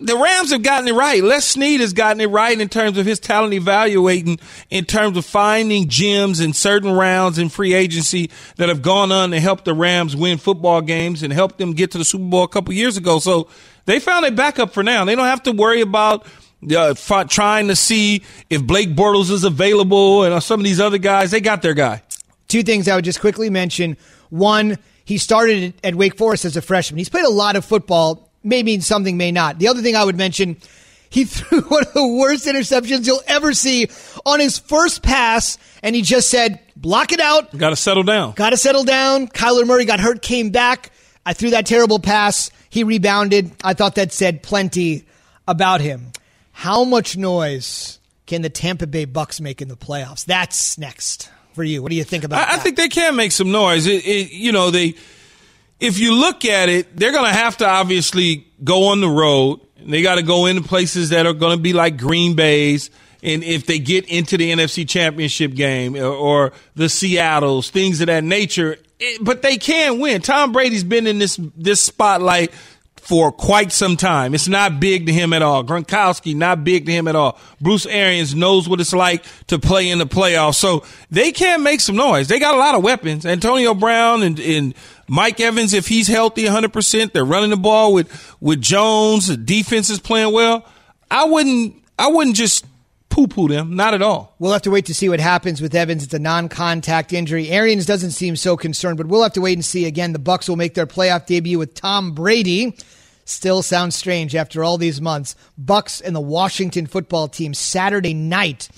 the 0.00 0.16
Rams 0.16 0.52
have 0.52 0.62
gotten 0.62 0.88
it 0.88 0.94
right. 0.94 1.22
Les 1.22 1.44
Snead 1.44 1.80
has 1.80 1.92
gotten 1.92 2.20
it 2.20 2.28
right 2.28 2.58
in 2.58 2.68
terms 2.68 2.96
of 2.96 3.04
his 3.04 3.20
talent 3.20 3.52
evaluating, 3.52 4.38
in 4.70 4.86
terms 4.86 5.18
of 5.18 5.26
finding 5.26 5.88
gems 5.88 6.40
in 6.40 6.54
certain 6.54 6.92
rounds 6.92 7.38
in 7.38 7.50
free 7.50 7.74
agency 7.74 8.30
that 8.56 8.70
have 8.70 8.80
gone 8.80 9.12
on 9.12 9.32
to 9.32 9.40
help 9.40 9.64
the 9.64 9.74
Rams 9.74 10.16
win 10.16 10.38
football 10.38 10.80
games 10.80 11.22
and 11.22 11.32
help 11.32 11.58
them 11.58 11.72
get 11.72 11.90
to 11.90 11.98
the 11.98 12.04
Super 12.04 12.24
Bowl 12.24 12.44
a 12.44 12.48
couple 12.48 12.72
years 12.72 12.96
ago. 12.96 13.18
So 13.18 13.48
they 13.84 14.00
found 14.00 14.24
a 14.24 14.30
backup 14.30 14.72
for 14.72 14.82
now. 14.82 15.04
They 15.04 15.14
don't 15.14 15.26
have 15.26 15.42
to 15.42 15.52
worry 15.52 15.82
about 15.82 16.26
uh, 16.74 16.94
trying 17.24 17.68
to 17.68 17.76
see 17.76 18.22
if 18.48 18.62
Blake 18.62 18.94
Bortles 18.94 19.30
is 19.30 19.44
available 19.44 20.24
and 20.24 20.42
some 20.42 20.60
of 20.60 20.64
these 20.64 20.80
other 20.80 20.98
guys. 20.98 21.30
They 21.30 21.40
got 21.40 21.60
their 21.60 21.74
guy. 21.74 22.02
Two 22.48 22.62
things 22.62 22.88
I 22.88 22.96
would 22.96 23.04
just 23.04 23.20
quickly 23.20 23.50
mention. 23.50 23.98
One, 24.30 24.78
he 25.04 25.18
started 25.18 25.74
at 25.84 25.94
Wake 25.94 26.16
Forest 26.16 26.46
as 26.46 26.56
a 26.56 26.62
freshman. 26.62 26.96
He's 26.96 27.08
played 27.10 27.26
a 27.26 27.30
lot 27.30 27.56
of 27.56 27.64
football 27.64 28.29
may 28.42 28.62
mean 28.62 28.80
something, 28.80 29.16
may 29.16 29.32
not. 29.32 29.58
The 29.58 29.68
other 29.68 29.82
thing 29.82 29.96
I 29.96 30.04
would 30.04 30.16
mention, 30.16 30.56
he 31.08 31.24
threw 31.26 31.60
one 31.62 31.82
of 31.84 31.92
the 31.92 32.06
worst 32.06 32.46
interceptions 32.46 33.06
you'll 33.06 33.22
ever 33.26 33.52
see 33.52 33.88
on 34.24 34.40
his 34.40 34.58
first 34.58 35.02
pass, 35.02 35.58
and 35.82 35.94
he 35.94 36.02
just 36.02 36.30
said, 36.30 36.60
block 36.76 37.12
it 37.12 37.20
out. 37.20 37.56
Got 37.56 37.70
to 37.70 37.76
settle 37.76 38.02
down. 38.02 38.32
Got 38.32 38.50
to 38.50 38.56
settle 38.56 38.84
down. 38.84 39.28
Kyler 39.28 39.66
Murray 39.66 39.84
got 39.84 40.00
hurt, 40.00 40.22
came 40.22 40.50
back. 40.50 40.90
I 41.24 41.32
threw 41.32 41.50
that 41.50 41.66
terrible 41.66 41.98
pass. 41.98 42.50
He 42.70 42.84
rebounded. 42.84 43.52
I 43.62 43.74
thought 43.74 43.96
that 43.96 44.12
said 44.12 44.42
plenty 44.42 45.04
about 45.46 45.80
him. 45.80 46.12
How 46.52 46.84
much 46.84 47.16
noise 47.16 47.98
can 48.26 48.42
the 48.42 48.50
Tampa 48.50 48.86
Bay 48.86 49.04
Bucks 49.04 49.40
make 49.40 49.60
in 49.60 49.68
the 49.68 49.76
playoffs? 49.76 50.24
That's 50.24 50.78
next 50.78 51.30
for 51.54 51.64
you. 51.64 51.82
What 51.82 51.90
do 51.90 51.96
you 51.96 52.04
think 52.04 52.24
about 52.24 52.42
I, 52.42 52.52
that? 52.52 52.54
I 52.54 52.62
think 52.62 52.76
they 52.76 52.88
can 52.88 53.16
make 53.16 53.32
some 53.32 53.50
noise. 53.50 53.86
It, 53.86 54.06
it, 54.06 54.32
you 54.32 54.52
know, 54.52 54.70
they– 54.70 54.94
if 55.80 55.98
you 55.98 56.14
look 56.14 56.44
at 56.44 56.68
it, 56.68 56.96
they're 56.96 57.12
going 57.12 57.30
to 57.30 57.36
have 57.36 57.56
to 57.58 57.68
obviously 57.68 58.46
go 58.62 58.88
on 58.88 59.00
the 59.00 59.08
road. 59.08 59.60
They 59.84 60.02
got 60.02 60.16
to 60.16 60.22
go 60.22 60.46
into 60.46 60.62
places 60.62 61.10
that 61.10 61.26
are 61.26 61.32
going 61.32 61.56
to 61.56 61.62
be 61.62 61.72
like 61.72 61.96
Green 61.96 62.36
Bay's. 62.36 62.90
And 63.22 63.42
if 63.42 63.66
they 63.66 63.78
get 63.78 64.06
into 64.06 64.36
the 64.36 64.50
NFC 64.52 64.88
Championship 64.88 65.54
game 65.54 65.96
or, 65.96 66.04
or 66.04 66.52
the 66.74 66.88
Seattle's, 66.88 67.70
things 67.70 68.00
of 68.00 68.06
that 68.06 68.24
nature, 68.24 68.78
it, 68.98 69.24
but 69.24 69.42
they 69.42 69.56
can 69.56 69.98
win. 69.98 70.22
Tom 70.22 70.52
Brady's 70.52 70.84
been 70.84 71.06
in 71.06 71.18
this 71.18 71.38
this 71.56 71.80
spotlight 71.80 72.52
for 73.10 73.32
quite 73.32 73.72
some 73.72 73.96
time. 73.96 74.36
It's 74.36 74.46
not 74.46 74.78
big 74.78 75.06
to 75.06 75.12
him 75.12 75.32
at 75.32 75.42
all. 75.42 75.64
Gronkowski, 75.64 76.32
not 76.32 76.62
big 76.62 76.86
to 76.86 76.92
him 76.92 77.08
at 77.08 77.16
all. 77.16 77.40
Bruce 77.60 77.84
Arians 77.84 78.36
knows 78.36 78.68
what 78.68 78.80
it's 78.80 78.92
like 78.92 79.24
to 79.48 79.58
play 79.58 79.90
in 79.90 79.98
the 79.98 80.06
playoffs. 80.06 80.54
So 80.54 80.84
they 81.10 81.32
can 81.32 81.64
make 81.64 81.80
some 81.80 81.96
noise. 81.96 82.28
They 82.28 82.38
got 82.38 82.54
a 82.54 82.58
lot 82.58 82.76
of 82.76 82.84
weapons. 82.84 83.26
Antonio 83.26 83.74
Brown 83.74 84.22
and, 84.22 84.38
and 84.38 84.74
Mike 85.08 85.40
Evans, 85.40 85.74
if 85.74 85.88
he's 85.88 86.06
healthy 86.06 86.44
100%, 86.44 87.12
they're 87.12 87.24
running 87.24 87.50
the 87.50 87.56
ball 87.56 87.92
with, 87.92 88.36
with 88.40 88.60
Jones. 88.60 89.26
The 89.26 89.36
defense 89.36 89.90
is 89.90 89.98
playing 89.98 90.32
well. 90.32 90.64
I 91.10 91.24
wouldn't, 91.24 91.82
I 91.98 92.06
wouldn't 92.06 92.36
just 92.36 92.64
poo 93.08 93.26
poo 93.26 93.48
them. 93.48 93.74
Not 93.74 93.92
at 93.92 94.02
all. 94.02 94.36
We'll 94.38 94.52
have 94.52 94.62
to 94.62 94.70
wait 94.70 94.86
to 94.86 94.94
see 94.94 95.08
what 95.08 95.18
happens 95.18 95.60
with 95.60 95.74
Evans. 95.74 96.04
It's 96.04 96.14
a 96.14 96.20
non 96.20 96.48
contact 96.48 97.12
injury. 97.12 97.48
Arians 97.48 97.86
doesn't 97.86 98.12
seem 98.12 98.36
so 98.36 98.56
concerned, 98.56 98.98
but 98.98 99.08
we'll 99.08 99.24
have 99.24 99.32
to 99.32 99.40
wait 99.40 99.54
and 99.54 99.64
see. 99.64 99.86
Again, 99.86 100.12
the 100.12 100.20
Bucks 100.20 100.48
will 100.48 100.54
make 100.54 100.74
their 100.74 100.86
playoff 100.86 101.26
debut 101.26 101.58
with 101.58 101.74
Tom 101.74 102.12
Brady. 102.12 102.76
Still 103.30 103.62
sounds 103.62 103.94
strange 103.94 104.34
after 104.34 104.64
all 104.64 104.76
these 104.76 105.00
months. 105.00 105.36
Bucks 105.56 106.00
and 106.00 106.14
the 106.14 106.20
Washington 106.20 106.86
football 106.86 107.28
team 107.28 107.54
Saturday 107.54 108.14
night 108.14 108.68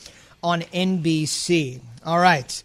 on 0.43 0.61
NBC. 0.63 1.81
All 2.05 2.19
right 2.19 2.63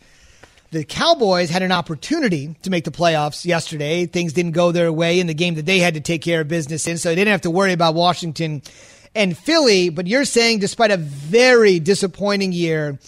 the 0.71 0.83
Cowboys 0.83 1.49
had 1.49 1.61
an 1.61 1.71
opportunity 1.71 2.55
to 2.63 2.69
make 2.69 2.83
the 2.83 2.91
playoffs 2.91 3.45
yesterday. 3.45 4.05
Things 4.05 4.33
didn't 4.33 4.51
go 4.51 4.71
their 4.71 4.91
way 4.91 5.19
in 5.19 5.27
the 5.27 5.33
game 5.33 5.55
that 5.55 5.65
they 5.65 5.79
had 5.79 5.93
to 5.93 6.01
take 6.01 6.21
care 6.21 6.41
of 6.41 6.47
business 6.47 6.87
in, 6.87 6.97
so 6.97 7.09
they 7.09 7.15
didn't 7.15 7.31
have 7.31 7.41
to 7.41 7.51
worry 7.51 7.73
about 7.73 7.95
Washington 7.95 8.61
and 9.15 9.37
Philly. 9.37 9.89
But 9.89 10.07
you're 10.07 10.25
saying, 10.25 10.59
despite 10.59 10.91
a 10.91 10.97
very 10.97 11.79
disappointing 11.79 12.51
year, 12.51 12.99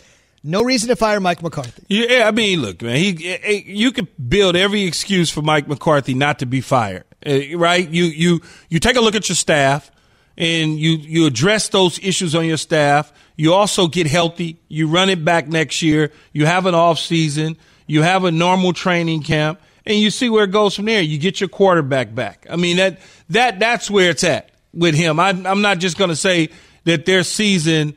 no 0.43 0.63
reason 0.63 0.87
to 0.89 0.95
fire 0.95 1.19
Mike 1.19 1.43
McCarthy. 1.43 1.83
Yeah, 1.89 2.27
I 2.27 2.31
mean, 2.31 2.61
look, 2.61 2.81
man, 2.81 2.95
he, 2.95 3.29
eh, 3.29 3.37
eh, 3.43 3.61
you 3.65 3.91
could 3.91 4.07
build 4.29 4.55
every 4.55 4.83
excuse 4.83 5.29
for 5.29 5.41
Mike 5.41 5.67
McCarthy 5.67 6.13
not 6.13 6.39
to 6.39 6.45
be 6.45 6.61
fired, 6.61 7.03
uh, 7.25 7.57
right? 7.57 7.87
You 7.87 8.05
you 8.05 8.41
you 8.69 8.79
take 8.79 8.95
a 8.95 9.01
look 9.01 9.15
at 9.15 9.29
your 9.29 9.35
staff 9.35 9.91
and 10.37 10.79
you 10.79 10.91
you 10.91 11.25
address 11.25 11.67
those 11.69 11.99
issues 11.99 12.33
on 12.33 12.45
your 12.45 12.57
staff. 12.57 13.11
You 13.35 13.53
also 13.53 13.87
get 13.87 14.07
healthy. 14.07 14.59
You 14.69 14.87
run 14.87 15.09
it 15.09 15.23
back 15.23 15.47
next 15.47 15.81
year. 15.81 16.11
You 16.33 16.45
have 16.45 16.65
an 16.65 16.75
off 16.75 16.97
season. 16.97 17.57
You 17.87 18.01
have 18.03 18.23
a 18.23 18.31
normal 18.31 18.73
training 18.73 19.23
camp, 19.23 19.59
and 19.85 19.97
you 19.97 20.09
see 20.11 20.29
where 20.29 20.45
it 20.45 20.51
goes 20.51 20.75
from 20.75 20.85
there. 20.85 21.01
You 21.01 21.17
get 21.17 21.41
your 21.41 21.49
quarterback 21.49 22.15
back. 22.15 22.47
I 22.49 22.55
mean 22.55 22.77
that 22.77 22.99
that 23.29 23.59
that's 23.59 23.91
where 23.91 24.09
it's 24.11 24.23
at 24.23 24.51
with 24.73 24.95
him. 24.95 25.19
I, 25.19 25.29
I'm 25.29 25.61
not 25.61 25.79
just 25.79 25.97
going 25.97 26.09
to 26.09 26.15
say 26.15 26.49
that 26.85 27.05
their 27.05 27.23
season 27.23 27.95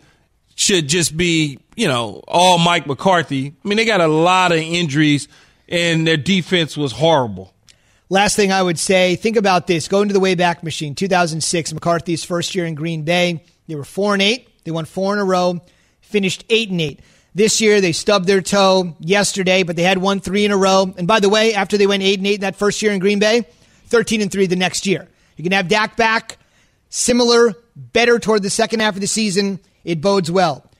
should 0.57 0.89
just 0.89 1.17
be 1.17 1.59
you 1.77 1.87
know 1.87 2.23
all 2.27 2.59
Mike 2.59 2.87
McCarthy. 2.87 3.55
I 3.65 3.69
mean 3.69 3.77
they 3.77 3.85
got 3.85 4.01
a 4.01 4.09
lot 4.09 4.51
of 4.51 4.59
injuries, 4.59 5.29
and 5.69 6.07
their 6.07 6.17
defense 6.17 6.77
was 6.77 6.91
horrible. 6.91 7.55
Last 8.09 8.37
thing 8.37 8.53
I 8.53 8.62
would 8.62 8.79
say, 8.79 9.17
think 9.17 9.37
about 9.37 9.67
this. 9.67 9.88
Go 9.88 10.03
into 10.03 10.12
the 10.12 10.21
Wayback 10.21 10.62
Machine, 10.62 10.95
2006, 10.95 11.73
McCarthy's 11.73 12.25
first 12.25 12.55
year 12.55 12.67
in 12.67 12.75
Green 12.75 13.05
Bay. 13.05 13.43
They 13.69 13.75
were 13.75 13.85
4 13.85 14.15
and 14.15 14.23
8. 14.23 14.65
They 14.65 14.71
won 14.71 14.85
4 14.85 15.15
in 15.15 15.19
a 15.19 15.25
row, 15.25 15.61
finished 16.01 16.45
8 16.51 16.71
and 16.71 16.81
8. 16.81 17.01
This 17.35 17.61
year 17.61 17.81
they 17.81 17.93
stubbed 17.93 18.27
their 18.27 18.43
toe 18.43 18.95
yesterday, 19.01 19.62
but 19.62 19.77
they 19.77 19.83
had 19.83 19.99
won 19.99 20.21
3 20.21 20.45
in 20.45 20.53
a 20.53 20.57
row. 20.57 20.93
And 20.97 21.09
by 21.09 21.21
the 21.21 21.31
way, 21.31 21.55
after 21.55 21.79
they 21.79 21.87
went 21.87 22.03
8 22.03 22.19
and 22.19 22.27
8 22.27 22.41
that 22.43 22.57
first 22.57 22.83
year 22.83 22.93
in 22.93 22.99
Green 22.99 23.19
Bay, 23.19 23.47
13 23.87 24.21
and 24.21 24.31
3 24.31 24.47
the 24.47 24.57
next 24.57 24.87
year. 24.87 25.09
You 25.37 25.43
can 25.43 25.53
have 25.53 25.69
Dak 25.69 25.97
back, 25.97 26.38
similar, 26.91 27.55
better 27.75 28.19
toward 28.19 28.43
the 28.43 28.51
second 28.51 28.81
half 28.81 28.95
of 28.95 29.01
the 29.01 29.07
season. 29.07 29.61
It 29.85 30.01
bodes 30.01 30.31
well. 30.31 30.71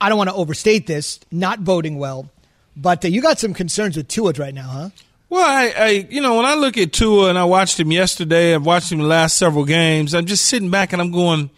I 0.00 0.08
don't 0.08 0.18
want 0.18 0.30
to 0.30 0.36
overstate 0.36 0.86
this, 0.86 1.20
not 1.30 1.64
boding 1.64 1.96
well, 1.96 2.28
but 2.76 3.04
uh, 3.04 3.08
you 3.08 3.22
got 3.22 3.38
some 3.38 3.54
concerns 3.54 3.96
with 3.96 4.08
Tua 4.08 4.32
right 4.32 4.52
now, 4.52 4.68
huh? 4.68 4.90
Well, 5.32 5.48
I, 5.48 5.72
I, 5.74 5.88
you 6.10 6.20
know, 6.20 6.36
when 6.36 6.44
I 6.44 6.52
look 6.56 6.76
at 6.76 6.92
Tua 6.92 7.30
and 7.30 7.38
I 7.38 7.44
watched 7.44 7.80
him 7.80 7.90
yesterday, 7.90 8.54
I've 8.54 8.66
watched 8.66 8.92
him 8.92 8.98
the 8.98 9.06
last 9.06 9.38
several 9.38 9.64
games. 9.64 10.14
I'm 10.14 10.26
just 10.26 10.44
sitting 10.44 10.68
back 10.68 10.92
and 10.92 11.00
I'm 11.00 11.10
going, 11.10 11.48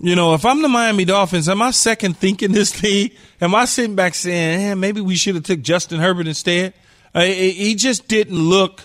you 0.00 0.16
know, 0.16 0.34
if 0.34 0.44
I'm 0.44 0.62
the 0.62 0.68
Miami 0.68 1.04
Dolphins, 1.04 1.48
am 1.48 1.62
I 1.62 1.70
second 1.70 2.16
thinking 2.16 2.50
this 2.50 2.72
thing? 2.74 3.12
Am 3.40 3.54
I 3.54 3.66
sitting 3.66 3.94
back 3.94 4.16
saying, 4.16 4.58
hey, 4.58 4.74
maybe 4.74 5.00
we 5.00 5.14
should 5.14 5.36
have 5.36 5.44
took 5.44 5.60
Justin 5.60 6.00
Herbert 6.00 6.26
instead? 6.26 6.74
He 7.14 7.76
just 7.76 8.08
didn't 8.08 8.36
look, 8.36 8.82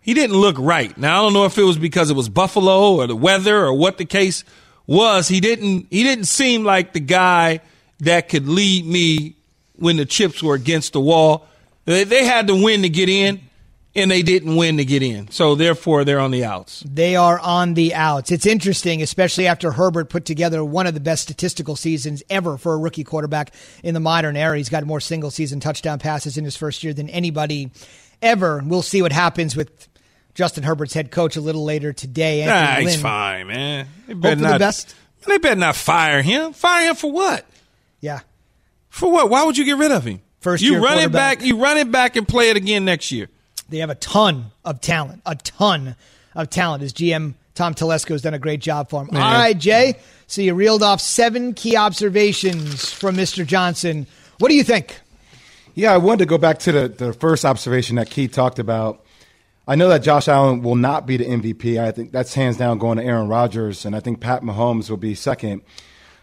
he 0.00 0.14
didn't 0.14 0.36
look 0.36 0.54
right. 0.56 0.96
Now 0.96 1.18
I 1.18 1.22
don't 1.24 1.32
know 1.32 1.46
if 1.46 1.58
it 1.58 1.64
was 1.64 1.78
because 1.78 2.10
it 2.10 2.14
was 2.14 2.28
Buffalo 2.28 2.94
or 2.94 3.08
the 3.08 3.16
weather 3.16 3.58
or 3.58 3.72
what 3.72 3.98
the 3.98 4.04
case 4.04 4.44
was. 4.86 5.26
He 5.26 5.40
didn't, 5.40 5.88
he 5.90 6.04
didn't 6.04 6.26
seem 6.26 6.62
like 6.62 6.92
the 6.92 7.00
guy 7.00 7.58
that 7.98 8.28
could 8.28 8.46
lead 8.46 8.86
me 8.86 9.34
when 9.74 9.96
the 9.96 10.06
chips 10.06 10.44
were 10.44 10.54
against 10.54 10.92
the 10.92 11.00
wall. 11.00 11.48
They, 11.86 12.04
they 12.04 12.24
had 12.24 12.48
to 12.48 12.54
win 12.54 12.82
to 12.82 12.88
get 12.88 13.08
in, 13.08 13.40
and 13.94 14.10
they 14.10 14.22
didn't 14.22 14.54
win 14.56 14.76
to 14.76 14.84
get 14.84 15.02
in. 15.02 15.30
So 15.30 15.54
therefore, 15.54 16.04
they're 16.04 16.20
on 16.20 16.32
the 16.32 16.44
outs. 16.44 16.84
They 16.86 17.16
are 17.16 17.38
on 17.38 17.74
the 17.74 17.94
outs. 17.94 18.30
It's 18.30 18.44
interesting, 18.44 19.00
especially 19.00 19.46
after 19.46 19.72
Herbert 19.72 20.10
put 20.10 20.24
together 20.26 20.62
one 20.62 20.86
of 20.86 20.94
the 20.94 21.00
best 21.00 21.22
statistical 21.22 21.76
seasons 21.76 22.22
ever 22.28 22.58
for 22.58 22.74
a 22.74 22.78
rookie 22.78 23.04
quarterback 23.04 23.54
in 23.82 23.94
the 23.94 24.00
modern 24.00 24.36
era. 24.36 24.56
He's 24.58 24.68
got 24.68 24.84
more 24.84 25.00
single 25.00 25.30
season 25.30 25.60
touchdown 25.60 25.98
passes 25.98 26.36
in 26.36 26.44
his 26.44 26.56
first 26.56 26.84
year 26.84 26.92
than 26.92 27.08
anybody 27.08 27.70
ever. 28.20 28.62
We'll 28.64 28.82
see 28.82 29.00
what 29.00 29.12
happens 29.12 29.56
with 29.56 29.88
Justin 30.34 30.64
Herbert's 30.64 30.92
head 30.92 31.10
coach 31.10 31.36
a 31.36 31.40
little 31.40 31.64
later 31.64 31.92
today. 31.92 32.44
Nah, 32.44 32.76
he's 32.76 33.00
fine, 33.00 33.46
man. 33.46 33.86
They 34.06 34.14
better 34.14 34.42
for 34.42 34.52
the 34.52 34.58
best. 34.58 34.94
They 35.26 35.38
better 35.38 35.58
not 35.58 35.76
fire 35.76 36.20
him. 36.20 36.52
Fire 36.52 36.90
him 36.90 36.96
for 36.96 37.10
what? 37.10 37.46
Yeah. 38.00 38.20
For 38.90 39.10
what? 39.10 39.30
Why 39.30 39.44
would 39.44 39.56
you 39.56 39.64
get 39.64 39.78
rid 39.78 39.90
of 39.90 40.04
him? 40.04 40.20
First 40.46 40.62
you 40.62 40.74
year 40.74 40.80
run 40.80 41.00
it 41.00 41.10
back. 41.10 41.42
You 41.42 41.60
run 41.60 41.76
it 41.76 41.90
back 41.90 42.14
and 42.14 42.26
play 42.26 42.50
it 42.50 42.56
again 42.56 42.84
next 42.84 43.10
year. 43.10 43.28
They 43.68 43.78
have 43.78 43.90
a 43.90 43.96
ton 43.96 44.52
of 44.64 44.80
talent, 44.80 45.20
a 45.26 45.34
ton 45.34 45.96
of 46.36 46.50
talent. 46.50 46.84
As 46.84 46.92
GM 46.92 47.34
Tom 47.56 47.74
Telesco 47.74 48.10
has 48.10 48.22
done 48.22 48.32
a 48.32 48.38
great 48.38 48.60
job 48.60 48.88
for 48.88 49.02
him. 49.02 49.08
All 49.12 49.20
right, 49.20 49.58
Jay. 49.58 49.96
So 50.28 50.42
you 50.42 50.54
reeled 50.54 50.84
off 50.84 51.00
seven 51.00 51.52
key 51.52 51.76
observations 51.76 52.92
from 52.92 53.16
Mr. 53.16 53.44
Johnson. 53.44 54.06
What 54.38 54.48
do 54.48 54.54
you 54.54 54.62
think? 54.62 55.00
Yeah, 55.74 55.92
I 55.92 55.96
wanted 55.96 56.20
to 56.20 56.26
go 56.26 56.38
back 56.38 56.60
to 56.60 56.70
the, 56.70 56.88
the 56.90 57.12
first 57.12 57.44
observation 57.44 57.96
that 57.96 58.08
Keith 58.08 58.30
talked 58.30 58.60
about. 58.60 59.04
I 59.66 59.74
know 59.74 59.88
that 59.88 60.04
Josh 60.04 60.28
Allen 60.28 60.62
will 60.62 60.76
not 60.76 61.08
be 61.08 61.16
the 61.16 61.24
MVP. 61.24 61.82
I 61.82 61.90
think 61.90 62.12
that's 62.12 62.34
hands 62.34 62.56
down 62.56 62.78
going 62.78 62.98
to 62.98 63.04
Aaron 63.04 63.26
Rodgers, 63.26 63.84
and 63.84 63.96
I 63.96 64.00
think 64.00 64.20
Pat 64.20 64.42
Mahomes 64.42 64.88
will 64.90 64.96
be 64.96 65.16
second. 65.16 65.62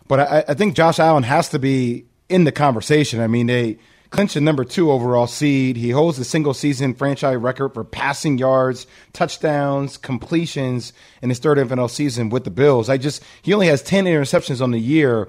But 0.08 0.22
I, 0.22 0.46
I 0.48 0.54
think 0.54 0.78
Josh 0.78 0.98
Allen 0.98 1.24
has 1.24 1.50
to 1.50 1.60
be 1.60 2.06
in 2.30 2.46
the 2.46 2.54
conversation. 2.54 3.20
I 3.20 3.28
mean, 3.28 3.48
they 3.48 3.80
clinched 4.14 4.36
the 4.36 4.42
number 4.42 4.64
two 4.64 4.92
overall 4.92 5.26
seed. 5.26 5.76
He 5.76 5.90
holds 5.90 6.20
the 6.20 6.24
single 6.24 6.54
season 6.54 6.94
franchise 6.94 7.36
record 7.36 7.74
for 7.74 7.84
passing 7.84 8.38
yards, 8.38 8.86
touchdowns, 9.12 9.98
completions 9.98 10.94
in 11.24 11.30
his 11.30 11.40
third 11.40 11.58
NFL 11.58 11.90
season 11.90 12.30
with 12.30 12.44
the 12.44 12.52
Bills. 12.52 12.90
I 12.90 12.98
just 12.98 13.24
he 13.42 13.54
only 13.54 13.68
has 13.68 13.82
ten 13.82 14.06
interceptions 14.06 14.62
on 14.62 14.70
the 14.70 14.80
year. 14.80 15.28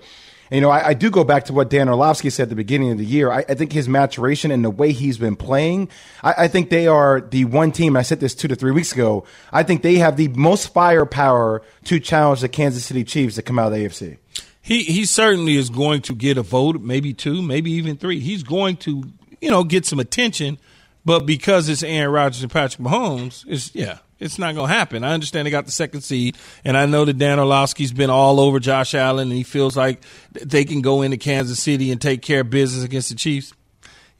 And, 0.50 0.56
you 0.56 0.60
know, 0.60 0.68
I, 0.68 0.88
I 0.88 0.94
do 0.94 1.10
go 1.10 1.24
back 1.24 1.46
to 1.46 1.54
what 1.54 1.70
Dan 1.70 1.88
Orlovsky 1.88 2.28
said 2.28 2.44
at 2.44 2.48
the 2.50 2.54
beginning 2.54 2.92
of 2.92 2.98
the 2.98 3.06
year. 3.06 3.32
I, 3.32 3.38
I 3.48 3.54
think 3.54 3.72
his 3.72 3.88
maturation 3.88 4.50
and 4.50 4.62
the 4.62 4.68
way 4.68 4.92
he's 4.92 5.16
been 5.16 5.36
playing, 5.36 5.88
I, 6.22 6.34
I 6.36 6.48
think 6.48 6.68
they 6.68 6.86
are 6.86 7.22
the 7.22 7.46
one 7.46 7.72
team. 7.72 7.96
I 7.96 8.02
said 8.02 8.20
this 8.20 8.34
two 8.34 8.48
to 8.48 8.54
three 8.54 8.70
weeks 8.70 8.92
ago. 8.92 9.24
I 9.50 9.62
think 9.62 9.80
they 9.80 9.94
have 9.94 10.18
the 10.18 10.28
most 10.28 10.74
firepower 10.74 11.62
to 11.84 11.98
challenge 11.98 12.42
the 12.42 12.50
Kansas 12.50 12.84
City 12.84 13.04
Chiefs 13.04 13.36
to 13.36 13.42
come 13.42 13.58
out 13.58 13.72
of 13.72 13.78
the 13.78 13.86
AFC. 13.86 14.18
He 14.64 14.82
he 14.84 15.04
certainly 15.04 15.56
is 15.56 15.68
going 15.68 16.00
to 16.02 16.14
get 16.14 16.38
a 16.38 16.42
vote, 16.42 16.80
maybe 16.80 17.12
two, 17.12 17.42
maybe 17.42 17.70
even 17.72 17.98
three. 17.98 18.18
He's 18.18 18.42
going 18.42 18.78
to 18.78 19.04
you 19.42 19.50
know 19.50 19.62
get 19.62 19.84
some 19.84 20.00
attention, 20.00 20.56
but 21.04 21.26
because 21.26 21.68
it's 21.68 21.82
Aaron 21.82 22.10
Rodgers 22.10 22.42
and 22.42 22.50
Patrick 22.50 22.80
Mahomes, 22.80 23.44
it's 23.46 23.74
yeah, 23.74 23.98
it's 24.18 24.38
not 24.38 24.54
going 24.54 24.68
to 24.68 24.74
happen. 24.74 25.04
I 25.04 25.12
understand 25.12 25.46
they 25.46 25.50
got 25.50 25.66
the 25.66 25.70
second 25.70 26.00
seed, 26.00 26.38
and 26.64 26.78
I 26.78 26.86
know 26.86 27.04
that 27.04 27.18
Dan 27.18 27.38
Orlovsky's 27.38 27.92
been 27.92 28.08
all 28.08 28.40
over 28.40 28.58
Josh 28.58 28.94
Allen, 28.94 29.28
and 29.28 29.36
he 29.36 29.42
feels 29.42 29.76
like 29.76 30.02
they 30.32 30.64
can 30.64 30.80
go 30.80 31.02
into 31.02 31.18
Kansas 31.18 31.62
City 31.62 31.92
and 31.92 32.00
take 32.00 32.22
care 32.22 32.40
of 32.40 32.48
business 32.48 32.84
against 32.84 33.10
the 33.10 33.16
Chiefs. 33.16 33.52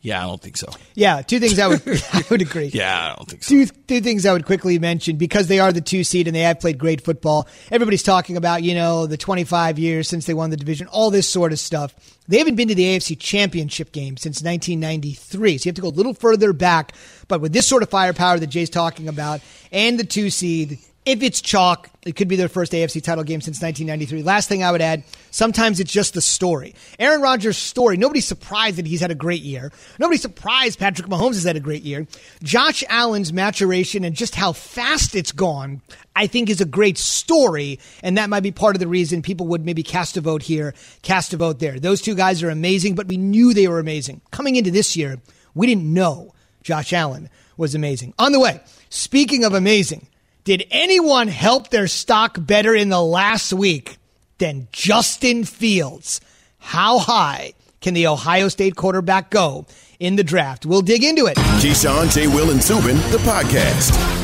Yeah, 0.05 0.23
I 0.23 0.27
don't 0.27 0.41
think 0.41 0.59
so. 0.59 0.69
Yeah, 0.95 1.23
two 1.23 1.41
things 1.41 1.59
I 1.59 1.67
would 1.67 1.81
I 2.13 2.23
would 2.29 2.43
agree. 2.43 2.67
Yeah, 2.67 3.13
I 3.13 3.17
don't 3.17 3.27
think 3.27 3.43
so. 3.43 3.55
Two, 3.55 3.67
two 3.89 4.01
things 4.03 4.27
I 4.27 4.35
would 4.35 4.45
quickly 4.45 4.79
mention 4.79 5.17
because 5.17 5.49
they 5.49 5.61
are 5.61 5.73
the 5.73 5.81
two 5.81 6.05
seed 6.05 6.27
and 6.27 6.37
they 6.37 6.43
have 6.43 6.61
played 6.61 6.77
great 6.77 7.01
football. 7.03 7.49
Everybody's 7.71 8.03
talking 8.03 8.37
about, 8.37 8.63
you 8.63 8.75
know, 8.75 9.07
the 9.07 9.17
25 9.17 9.79
years 9.79 10.07
since 10.07 10.27
they 10.27 10.35
won 10.35 10.51
the 10.51 10.59
division, 10.59 10.89
all 10.89 11.11
this 11.11 11.27
sort 11.27 11.53
of 11.53 11.59
stuff. 11.59 11.95
They 12.29 12.37
haven't 12.37 12.57
been 12.57 12.69
to 12.69 12.75
the 12.75 12.85
AFC 12.85 13.19
championship 13.19 13.93
game 13.93 14.19
since 14.19 14.43
1993. 14.43 15.57
So 15.57 15.65
you 15.65 15.71
have 15.71 15.77
to 15.77 15.81
go 15.81 15.89
a 15.89 15.91
little 15.91 16.13
further 16.13 16.53
back. 16.53 16.93
But 17.27 17.41
with 17.41 17.55
this 17.55 17.67
sort 17.67 17.83
of 17.83 17.89
firepower 17.89 18.39
that 18.39 18.49
Jay's 18.49 18.69
talking 18.69 19.09
about 19.09 19.41
and 19.73 19.99
the 19.99 20.05
two 20.05 20.29
seed, 20.29 20.81
if 21.07 21.23
it's 21.23 21.43
chalk, 21.43 21.91
it 22.07 22.17
could 22.17 22.29
be 22.29 22.37
their 22.37 22.49
first 22.49 22.73
AFC 22.73 23.03
title 23.03 23.25
game 23.25 23.43
since 23.43 23.61
1993. 23.61 24.23
Last 24.23 24.49
thing 24.49 24.63
I 24.63 24.73
would 24.73 24.81
add, 24.81 25.05
sometimes 25.31 25.79
it's 25.79 25.93
just 25.93 26.15
the 26.15 26.23
story. 26.23 26.75
Aaron 26.99 27.21
Rodgers' 27.21 27.59
story, 27.59 27.99
nobody's 27.99 28.27
surprised 28.27 28.77
that 28.77 28.87
he's 28.87 29.01
had 29.01 29.11
a 29.11 29.15
great 29.15 29.43
year. 29.43 29.71
Nobody's 29.99 30.23
surprised 30.23 30.79
Patrick 30.79 31.09
Mahomes 31.09 31.35
has 31.35 31.45
had 31.45 31.57
a 31.57 31.61
great 31.61 31.83
year. 31.83 32.07
Josh 32.43 32.83
Allen's 32.89 33.33
maturation 33.35 34.05
and 34.05 34.17
just 34.17 34.35
how 34.35 34.53
fast 34.53 35.15
it's 35.15 35.33
gone, 35.33 35.83
I 36.17 36.27
think 36.27 36.49
is 36.49 36.63
a 36.63 36.67
great 36.67 36.97
story. 36.97 37.81
And 38.03 38.17
that 38.17 38.31
might 38.31 38.43
be 38.43 38.53
part 38.53 38.75
of 38.75 38.81
the 38.81 38.89
reason 38.89 39.21
people 39.21 39.47
would 39.49 39.65
maybe 39.65 39.83
cast 39.83 40.17
a 40.17 40.23
vote 40.23 40.43
here, 40.43 40.75
cast 41.03 41.35
a 41.35 41.37
vote 41.37 41.59
there. 41.59 41.79
Those 41.79 42.01
two 42.01 42.15
guys 42.15 42.43
are 42.43 42.51
amazing, 42.51 42.95
but 42.95 43.09
we 43.09 43.19
knew 43.19 43.53
they 43.53 43.69
were 43.69 43.79
amazing. 43.79 44.23
Coming 44.31 44.57
into 44.57 44.71
this 44.71 44.97
year, 44.97 45.21
we 45.55 45.67
didn't 45.67 45.93
know 45.93 46.33
Josh 46.63 46.95
Allen 46.95 47.29
was 47.59 47.75
amazing. 47.75 48.15
On 48.19 48.33
the 48.33 48.41
way, 48.41 48.61
speaking 48.89 49.45
of 49.45 49.53
amazing, 49.53 50.09
did 50.45 50.67
anyone 50.71 51.29
help 51.29 51.71
their 51.71 51.87
stock 51.87 52.37
better 52.39 52.75
in 52.75 52.91
the 52.91 53.03
last 53.03 53.53
week 53.53 53.97
than 54.39 54.69
Justin 54.73 55.45
Fields? 55.45 56.21
How 56.59 56.99
high 56.99 57.55
can 57.81 57.95
the 57.95 58.07
Ohio 58.07 58.49
State 58.49 58.77
quarterback 58.77 59.31
go 59.31 59.67
in 59.99 60.17
the 60.17 60.25
draft? 60.25 60.67
We'll 60.67 60.83
dig 60.83 61.03
into 61.03 61.27
it. 61.27 61.37
Keyshawn, 61.37 62.13
J. 62.13 62.27
Will, 62.27 62.51
and 62.51 62.63
Zubin, 62.63 62.97
the 63.11 63.19
podcast. 63.19 64.24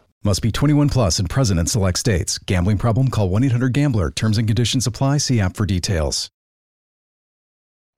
Must 0.23 0.41
be 0.43 0.51
21 0.51 0.89
plus 0.89 1.17
and 1.17 1.27
present 1.27 1.59
in 1.59 1.65
select 1.65 1.97
states. 1.97 2.37
Gambling 2.37 2.77
problem? 2.77 3.07
Call 3.07 3.29
1 3.29 3.43
800 3.45 3.73
Gambler. 3.73 4.11
Terms 4.11 4.37
and 4.37 4.47
conditions 4.47 4.85
apply. 4.85 5.17
See 5.17 5.39
app 5.39 5.55
for 5.55 5.65
details. 5.65 6.29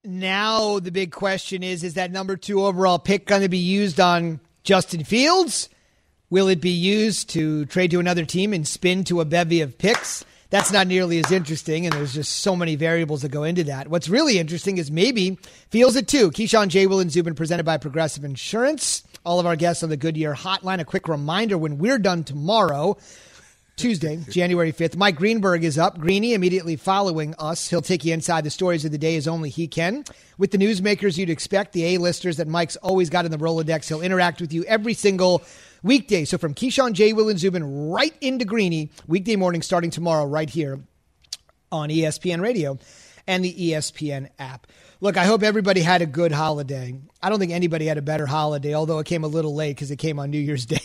Now 0.06 0.80
the 0.80 0.92
big 0.92 1.12
question 1.12 1.64
is: 1.64 1.84
Is 1.84 1.96
that 1.96 2.12
number 2.12 2.38
two 2.38 2.64
overall 2.64 2.98
pick 2.98 3.26
going 3.26 3.42
to 3.42 3.50
be 3.50 3.58
used 3.58 4.00
on 4.00 4.40
Justin 4.64 5.04
Fields? 5.04 5.68
Will 6.30 6.48
it 6.48 6.62
be 6.62 6.72
used 6.72 7.30
to 7.32 7.66
trade 7.66 7.92
to 7.92 8.00
another 8.00 8.26
team 8.26 8.54
and 8.54 8.66
spin 8.66 9.04
to 9.06 9.20
a 9.20 9.26
bevy 9.26 9.60
of 9.60 9.78
picks? 9.78 10.24
That's 10.54 10.72
not 10.72 10.86
nearly 10.86 11.18
as 11.18 11.32
interesting, 11.32 11.88
and 11.88 11.96
there's 11.96 12.14
just 12.14 12.42
so 12.42 12.56
many 12.56 12.76
variables 12.76 13.24
that 13.24 13.30
go 13.30 13.42
into 13.42 13.64
that. 13.64 13.88
What's 13.88 14.08
really 14.08 14.38
interesting 14.38 14.78
is 14.78 14.92
maybe 14.92 15.40
feels 15.72 15.96
it 15.96 16.08
too. 16.08 16.30
Keyshawn 16.30 16.68
J. 16.68 16.86
Will 16.86 17.00
and 17.00 17.12
Zubin 17.12 17.34
presented 17.34 17.64
by 17.64 17.78
Progressive 17.78 18.24
Insurance. 18.24 19.02
All 19.26 19.40
of 19.40 19.48
our 19.48 19.56
guests 19.56 19.82
on 19.82 19.90
the 19.90 19.98
Goodyear 19.98 20.36
Hotline. 20.36 20.80
A 20.80 20.86
quick 20.86 21.08
reminder: 21.08 21.58
when 21.58 21.80
we're 21.80 21.98
done 21.98 22.24
tomorrow. 22.24 22.98
Tuesday, 23.76 24.20
January 24.30 24.72
5th. 24.72 24.96
Mike 24.96 25.16
Greenberg 25.16 25.64
is 25.64 25.80
up. 25.80 25.98
Greeny 25.98 26.36
immediately 26.36 26.76
following 26.76 27.34
us. 27.40 27.68
He'll 27.68 27.82
take 27.82 28.06
you 28.06 28.14
inside 28.14 28.44
the 28.44 28.52
stories 28.52 28.86
of 28.86 28.92
the 28.92 29.00
day 29.00 29.16
as 29.16 29.28
only 29.28 29.50
he 29.50 29.68
can. 29.68 30.04
With 30.38 30.52
the 30.52 30.60
newsmakers 30.60 31.18
you'd 31.18 31.32
expect, 31.32 31.74
the 31.74 31.96
A-listers 31.96 32.38
that 32.38 32.48
Mike's 32.48 32.76
always 32.76 33.10
got 33.10 33.26
in 33.26 33.32
the 33.32 33.40
Rolodex, 33.40 33.88
he'll 33.88 34.04
interact 34.04 34.40
with 34.40 34.54
you 34.54 34.64
every 34.66 34.94
single 34.94 35.42
weekday. 35.84 36.26
So 36.26 36.38
from 36.38 36.56
Keyshawn 36.56 36.94
J. 36.94 37.14
Will 37.14 37.30
and 37.30 37.38
Zubin 37.38 37.90
right 37.92 38.16
into 38.22 38.46
Greeny, 38.46 38.90
weekday 39.08 39.36
morning 39.36 39.62
starting 39.62 39.92
tomorrow 39.92 40.26
right 40.26 40.50
here 40.50 40.80
on 41.72 41.90
ESPN 41.90 42.42
Radio 42.42 42.80
and 43.28 43.44
the 43.44 43.54
ESPN 43.54 44.30
app. 44.40 44.68
Look, 45.02 45.18
I 45.18 45.26
hope 45.26 45.44
everybody 45.44 45.82
had 45.82 46.02
a 46.02 46.06
good 46.06 46.32
holiday. 46.32 46.96
I 47.22 47.30
don't 47.30 47.40
think 47.40 47.52
anybody 47.52 47.86
had 47.88 47.98
a 47.98 48.02
better 48.02 48.26
holiday, 48.26 48.74
although 48.74 49.00
it 49.00 49.06
came 49.06 49.24
a 49.24 49.28
little 49.28 49.54
late 49.54 49.76
because 49.76 49.92
it 49.92 49.98
came 49.98 50.18
on 50.18 50.32
New 50.32 50.40
Year's 50.40 50.66
Day, 50.68 50.82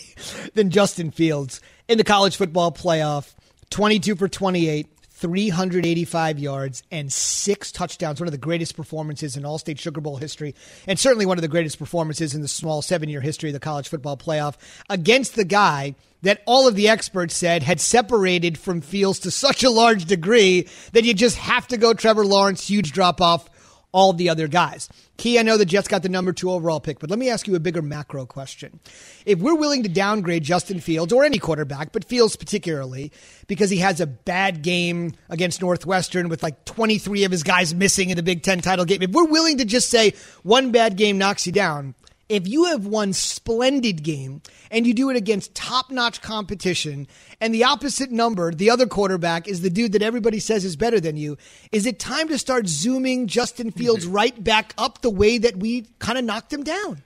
than 0.54 0.70
Justin 0.70 1.10
Fields 1.10 1.60
in 1.88 1.98
the 1.98 2.04
college 2.04 2.36
football 2.36 2.72
playoff. 2.72 3.34
22 3.70 4.16
for 4.16 4.28
28, 4.28 4.86
385 5.18 6.38
yards 6.38 6.84
and 6.92 7.12
six 7.12 7.72
touchdowns. 7.72 8.20
One 8.20 8.28
of 8.28 8.32
the 8.32 8.38
greatest 8.38 8.76
performances 8.76 9.36
in 9.36 9.42
Allstate 9.42 9.78
Sugar 9.78 10.00
Bowl 10.00 10.16
history, 10.16 10.54
and 10.86 10.98
certainly 10.98 11.26
one 11.26 11.38
of 11.38 11.42
the 11.42 11.48
greatest 11.48 11.78
performances 11.78 12.34
in 12.34 12.42
the 12.42 12.48
small 12.48 12.82
seven 12.82 13.08
year 13.08 13.20
history 13.20 13.50
of 13.50 13.54
the 13.54 13.60
college 13.60 13.88
football 13.88 14.16
playoff 14.16 14.54
against 14.88 15.34
the 15.34 15.44
guy 15.44 15.96
that 16.22 16.42
all 16.46 16.68
of 16.68 16.74
the 16.74 16.88
experts 16.88 17.34
said 17.36 17.62
had 17.62 17.80
separated 17.80 18.58
from 18.58 18.80
Fields 18.80 19.18
to 19.20 19.30
such 19.30 19.64
a 19.64 19.70
large 19.70 20.04
degree 20.04 20.68
that 20.92 21.04
you 21.04 21.14
just 21.14 21.36
have 21.36 21.66
to 21.68 21.76
go 21.76 21.94
Trevor 21.94 22.24
Lawrence, 22.24 22.68
huge 22.68 22.92
drop 22.92 23.20
off 23.20 23.48
all 23.92 24.12
the 24.12 24.28
other 24.28 24.48
guys. 24.48 24.88
Key, 25.16 25.38
I 25.38 25.42
know 25.42 25.56
the 25.56 25.64
Jets 25.64 25.88
got 25.88 26.02
the 26.02 26.08
number 26.08 26.32
two 26.32 26.50
overall 26.50 26.80
pick, 26.80 26.98
but 26.98 27.10
let 27.10 27.18
me 27.18 27.28
ask 27.28 27.48
you 27.48 27.54
a 27.54 27.60
bigger 27.60 27.82
macro 27.82 28.26
question. 28.26 28.80
If 29.24 29.40
we're 29.40 29.54
willing 29.54 29.82
to 29.82 29.88
downgrade 29.88 30.44
Justin 30.44 30.80
Fields 30.80 31.12
or 31.12 31.24
any 31.24 31.38
quarterback, 31.38 31.92
but 31.92 32.04
Fields 32.04 32.36
particularly, 32.36 33.12
because 33.46 33.70
he 33.70 33.78
has 33.78 34.00
a 34.00 34.06
bad 34.06 34.62
game 34.62 35.12
against 35.28 35.60
Northwestern 35.60 36.28
with 36.28 36.42
like 36.42 36.64
23 36.64 37.24
of 37.24 37.32
his 37.32 37.42
guys 37.42 37.74
missing 37.74 38.10
in 38.10 38.16
the 38.16 38.22
Big 38.22 38.42
Ten 38.42 38.60
title 38.60 38.84
game, 38.84 39.02
if 39.02 39.10
we're 39.10 39.24
willing 39.24 39.58
to 39.58 39.64
just 39.64 39.90
say 39.90 40.14
one 40.42 40.70
bad 40.70 40.96
game 40.96 41.18
knocks 41.18 41.46
you 41.46 41.52
down, 41.52 41.94
if 42.28 42.46
you 42.46 42.64
have 42.66 42.86
one 42.86 43.12
splendid 43.12 44.02
game 44.02 44.42
and 44.70 44.86
you 44.86 44.92
do 44.92 45.08
it 45.10 45.16
against 45.16 45.54
top 45.54 45.90
notch 45.90 46.20
competition 46.20 47.06
and 47.40 47.54
the 47.54 47.64
opposite 47.64 48.10
number, 48.10 48.52
the 48.52 48.70
other 48.70 48.86
quarterback, 48.86 49.48
is 49.48 49.62
the 49.62 49.70
dude 49.70 49.92
that 49.92 50.02
everybody 50.02 50.38
says 50.38 50.64
is 50.64 50.76
better 50.76 51.00
than 51.00 51.16
you, 51.16 51.38
is 51.72 51.86
it 51.86 51.98
time 51.98 52.28
to 52.28 52.38
start 52.38 52.66
zooming 52.66 53.26
Justin 53.26 53.70
Fields 53.70 54.06
right 54.06 54.42
back 54.42 54.74
up 54.76 55.00
the 55.00 55.10
way 55.10 55.38
that 55.38 55.56
we 55.56 55.86
kind 55.98 56.18
of 56.18 56.24
knocked 56.24 56.52
him 56.52 56.64
down? 56.64 57.02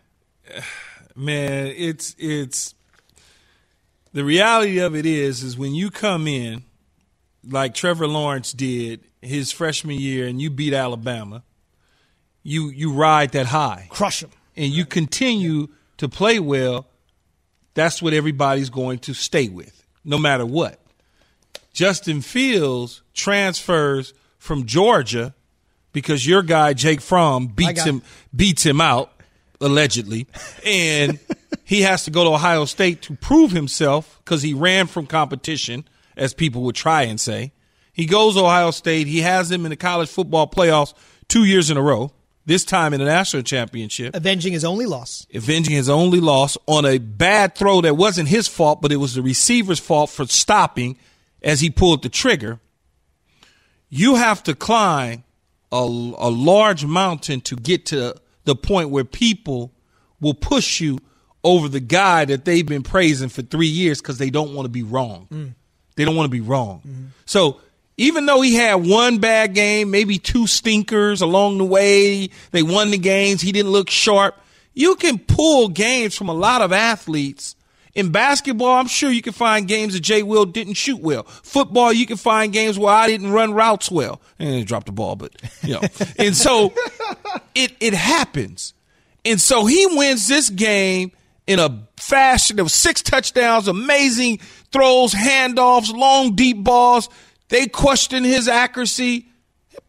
Man, 1.14 1.66
it's 1.76 2.16
it's 2.18 2.74
the 4.14 4.24
reality 4.24 4.78
of 4.78 4.96
it 4.96 5.04
is 5.04 5.42
is 5.42 5.58
when 5.58 5.74
you 5.74 5.90
come 5.90 6.26
in 6.26 6.62
like 7.46 7.74
Trevor 7.74 8.06
Lawrence 8.06 8.54
did 8.54 9.04
his 9.20 9.52
freshman 9.52 9.98
year 10.00 10.26
and 10.26 10.40
you 10.40 10.48
beat 10.48 10.72
Alabama, 10.72 11.42
you 12.42 12.70
you 12.70 12.94
ride 12.94 13.32
that 13.32 13.46
high. 13.46 13.88
Crush 13.90 14.22
him 14.22 14.30
and 14.57 14.72
you 14.72 14.84
continue 14.84 15.68
to 15.98 16.09
play 16.09 16.38
well, 16.38 16.86
that's 17.74 18.03
what 18.03 18.12
everybody's 18.12 18.70
going 18.70 18.98
to 19.00 19.14
stay 19.14 19.48
with, 19.48 19.84
no 20.05 20.18
matter 20.18 20.44
what. 20.44 20.78
Justin 21.72 22.20
Fields 22.20 23.03
transfers 23.14 24.12
from 24.38 24.66
Georgia 24.66 25.34
because 25.92 26.26
your 26.26 26.42
guy 26.42 26.74
Jake 26.74 27.00
Fromm 27.00 27.46
beats 27.46 27.84
him 27.84 28.03
beats 28.34 28.64
him 28.64 28.80
out 28.80 29.12
allegedly, 29.61 30.26
and 30.66 31.18
he 31.64 31.82
has 31.82 32.05
to 32.05 32.11
go 32.11 32.24
to 32.24 32.30
Ohio 32.30 32.64
State 32.64 33.03
to 33.03 33.14
prove 33.14 33.53
himself 33.53 34.20
because 34.24 34.42
he 34.42 34.55
ran 34.55 34.86
from 34.86 35.07
competition, 35.07 35.84
as 36.16 36.34
people 36.34 36.62
would 36.62 36.74
try 36.74 37.03
and 37.03 37.20
say. 37.20 37.53
He 37.92 38.07
goes 38.07 38.34
to 38.34 38.40
Ohio 38.40 38.70
State. 38.70 39.07
He 39.07 39.20
has 39.20 39.48
them 39.48 39.64
in 39.64 39.70
the 39.70 39.76
college 39.76 40.09
football 40.09 40.46
playoffs 40.46 40.94
two 41.28 41.44
years 41.44 41.70
in 41.70 41.76
a 41.76 41.82
row 41.82 42.12
this 42.45 42.64
time 42.64 42.93
in 42.93 43.01
the 43.01 43.07
national 43.07 43.43
championship. 43.43 44.14
Avenging 44.16 44.53
his 44.53 44.64
only 44.64 44.86
loss. 44.86 45.26
Avenging 45.32 45.74
his 45.74 45.88
only 45.88 46.20
loss 46.20 46.59
on 46.66 46.84
a 46.84 46.99
bad 46.99 47.55
throw 47.55 47.80
that 47.82 47.97
wasn't 47.97 48.28
his 48.28 48.49
fault, 48.49 48.82
but 48.82 48.93
it 48.93 48.97
was 48.97 49.14
the 49.14 49.22
receiver's 49.22 49.78
fault 49.78 50.11
for 50.11 50.26
stopping 50.26 50.99
as 51.43 51.61
he 51.61 51.70
pulled 51.70 52.03
the 52.03 52.09
trigger. 52.09 52.61
You 53.88 54.16
have 54.16 54.43
to 54.45 54.55
climb 54.55 55.24
a, 55.70 55.76
a 55.76 56.30
large 56.30 56.84
mountain 56.84 57.40
to 57.43 57.57
get 57.57 57.86
to 57.86 58.16
the 58.45 58.57
point 58.57 58.90
where 58.90 59.05
people 59.05 59.72
will 60.20 60.34
push 60.34 60.80
you 60.80 60.99
over 61.45 61.68
the 61.68 61.80
guy 61.80 62.24
that 62.24 62.45
they've 62.45 62.66
been 62.66 62.82
praising 62.82 63.28
for 63.28 63.43
three 63.43 63.66
years 63.66 64.01
because 64.01 64.18
they 64.18 64.30
don't 64.30 64.55
want 64.55 64.64
to 64.66 64.70
be 64.70 64.82
wrong. 64.82 65.26
Mm. 65.30 65.55
They 65.97 66.05
don't 66.05 66.16
want 66.16 66.26
to 66.26 66.30
be 66.30 66.40
wrong. 66.40 66.80
Mm-hmm. 66.86 67.07
So 67.26 67.61
even 67.97 68.26
though 68.26 68.40
he 68.40 68.55
had 68.55 68.76
one 68.76 69.18
bad 69.18 69.55
game, 69.55 69.90
maybe 69.90 70.18
two 70.18 70.47
stinkers 70.47 71.20
along 71.20 71.59
the 71.59 71.64
way, 71.64 72.30
they 72.51 72.62
won 72.62 72.90
the 72.90 72.99
games, 72.99 73.40
he 73.40 73.53
didn't 73.53 73.72
look 73.72 73.90
sharp. 73.90 74.38
You 74.74 74.97
can 74.97 75.18
pull 75.18 75.68
games 75.68 76.16
from 76.16 76.28
a 76.28 76.34
lot 76.34 76.62
of 76.62 76.72
athletes. 76.72 77.57
In 77.95 78.11
basketball, 78.11 78.78
I'm 78.78 78.86
sure 78.86 79.11
you 79.11 79.20
can 79.20 79.34
find 79.34 79.68
games 79.68 79.93
that 79.93 80.01
Jay 80.01 80.22
Will 80.22 80.47
didn't 80.47 80.74
shoot 80.74 80.99
well. 80.99 81.24
Football, 81.24 81.93
you 81.93 82.07
can 82.07 82.16
find 82.16 82.51
games 82.51 82.78
where 82.78 82.95
I 82.95 83.07
didn't 83.07 83.30
run 83.32 83.53
routes 83.53 83.90
well. 83.90 84.22
And 84.38 84.66
drop 84.66 84.86
the 84.86 84.93
ball, 84.93 85.14
but 85.14 85.32
you 85.62 85.74
know. 85.74 85.82
and 86.18 86.34
so 86.34 86.72
it 87.55 87.76
it 87.80 87.93
happens. 87.93 88.72
And 89.26 89.38
so 89.38 89.66
he 89.66 89.86
wins 89.90 90.26
this 90.26 90.49
game 90.49 91.12
in 91.47 91.59
a 91.59 91.86
fashion 91.99 92.61
of 92.61 92.70
six 92.70 93.03
touchdowns, 93.03 93.68
amazing 93.68 94.38
throws, 94.72 95.12
handoffs, 95.12 95.93
long 95.93 96.34
deep 96.34 96.64
balls. 96.64 97.11
They 97.53 97.66
question 97.66 98.24
his 98.24 98.48
accuracy, 98.48 99.26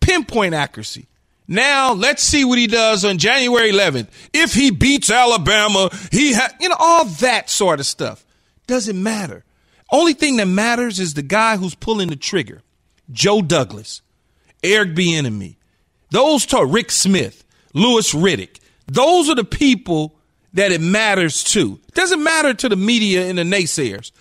pinpoint 0.02 0.54
accuracy. 0.54 1.08
Now 1.48 1.94
let's 1.94 2.22
see 2.22 2.44
what 2.44 2.58
he 2.58 2.68
does 2.68 3.06
on 3.06 3.18
January 3.20 3.72
11th. 3.72 4.10
If 4.34 4.54
he 4.54 4.70
beats 4.70 5.10
Alabama, 5.10 5.90
he 6.12 6.34
ha- 6.34 6.52
you 6.60 6.68
know 6.68 6.76
all 6.78 7.06
that 7.06 7.50
sort 7.50 7.80
of 7.80 7.86
stuff 7.86 8.26
doesn't 8.68 9.02
matter. 9.02 9.46
Only 9.90 10.12
thing 10.12 10.36
that 10.38 10.48
matters 10.48 11.00
is 11.00 11.14
the 11.14 11.22
guy 11.22 11.56
who's 11.56 11.74
pulling 11.74 12.10
the 12.10 12.18
trigger. 12.18 12.62
Joe 13.14 13.42
Douglas, 13.42 14.02
Eric 14.62 14.90
Bieniemy, 14.90 15.56
those 16.10 16.46
to 16.48 16.66
Rick 16.66 16.92
Smith, 16.92 17.46
Louis 17.74 18.14
Riddick. 18.14 18.60
Those 18.88 19.30
are 19.30 19.36
the 19.36 19.46
people 19.46 20.16
that 20.52 20.74
it 20.74 20.82
matters 20.82 21.46
to. 21.46 21.80
It 21.88 21.94
doesn't 21.94 22.22
matter 22.22 22.54
to 22.56 22.68
the 22.68 22.76
media 22.76 23.30
and 23.30 23.38
the 23.38 23.44
naysayers. 23.44 24.12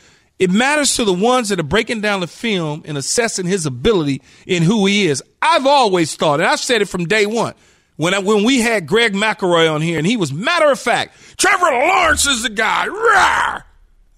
It 0.42 0.50
matters 0.50 0.96
to 0.96 1.04
the 1.04 1.12
ones 1.12 1.50
that 1.50 1.60
are 1.60 1.62
breaking 1.62 2.00
down 2.00 2.18
the 2.18 2.26
film 2.26 2.82
and 2.84 2.98
assessing 2.98 3.46
his 3.46 3.64
ability 3.64 4.22
in 4.44 4.64
who 4.64 4.86
he 4.86 5.06
is. 5.06 5.22
I've 5.40 5.66
always 5.66 6.16
thought, 6.16 6.40
and 6.40 6.48
I've 6.48 6.58
said 6.58 6.82
it 6.82 6.86
from 6.86 7.06
day 7.06 7.26
one, 7.26 7.54
when 7.94 8.12
I, 8.12 8.18
when 8.18 8.42
we 8.42 8.60
had 8.60 8.88
Greg 8.88 9.12
McElroy 9.12 9.72
on 9.72 9.82
here, 9.82 9.98
and 9.98 10.04
he 10.04 10.16
was 10.16 10.32
matter 10.32 10.68
of 10.68 10.80
fact, 10.80 11.14
Trevor 11.36 11.70
Lawrence 11.70 12.26
is 12.26 12.42
the 12.42 12.48
guy. 12.48 12.88
Rawr! 12.88 13.62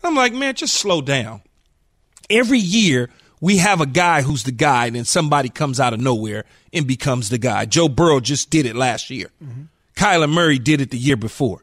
I'm 0.02 0.14
like, 0.14 0.32
man, 0.32 0.54
just 0.54 0.76
slow 0.76 1.02
down. 1.02 1.42
Every 2.30 2.58
year 2.58 3.10
we 3.42 3.58
have 3.58 3.82
a 3.82 3.86
guy 3.86 4.22
who's 4.22 4.44
the 4.44 4.50
guy, 4.50 4.86
and 4.86 4.96
then 4.96 5.04
somebody 5.04 5.50
comes 5.50 5.78
out 5.78 5.92
of 5.92 6.00
nowhere 6.00 6.46
and 6.72 6.86
becomes 6.86 7.28
the 7.28 7.36
guy. 7.36 7.66
Joe 7.66 7.90
Burrow 7.90 8.20
just 8.20 8.48
did 8.48 8.64
it 8.64 8.76
last 8.76 9.10
year. 9.10 9.28
Mm-hmm. 9.44 9.64
Kyler 9.94 10.32
Murray 10.32 10.58
did 10.58 10.80
it 10.80 10.90
the 10.90 10.96
year 10.96 11.18
before. 11.18 11.62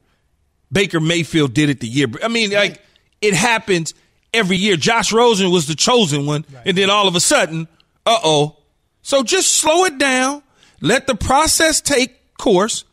Baker 0.72 0.99
Mayfield 0.99 1.55
did 1.55 1.72
it 1.72 1.80
the 1.80 1.88
year. 1.88 2.05
I 2.22 2.28
mean, 2.28 2.51
like 2.51 2.80
it 3.22 3.34
happens 3.34 3.95
every 4.34 4.57
year. 4.57 4.75
Josh 4.75 5.11
Rosen 5.11 5.51
was 5.51 5.67
the 5.67 5.75
chosen 5.75 6.25
one, 6.25 6.45
right. 6.53 6.63
and 6.65 6.77
then 6.77 6.89
all 6.89 7.07
of 7.07 7.15
a 7.15 7.19
sudden, 7.19 7.67
uh 8.05 8.19
oh. 8.23 8.57
So 9.01 9.23
just 9.23 9.51
slow 9.51 9.86
it 9.86 9.97
down. 9.97 10.43
Let 10.82 11.07
the 11.07 11.15
process 11.15 11.82
take 11.82 12.38
course. 12.38 12.86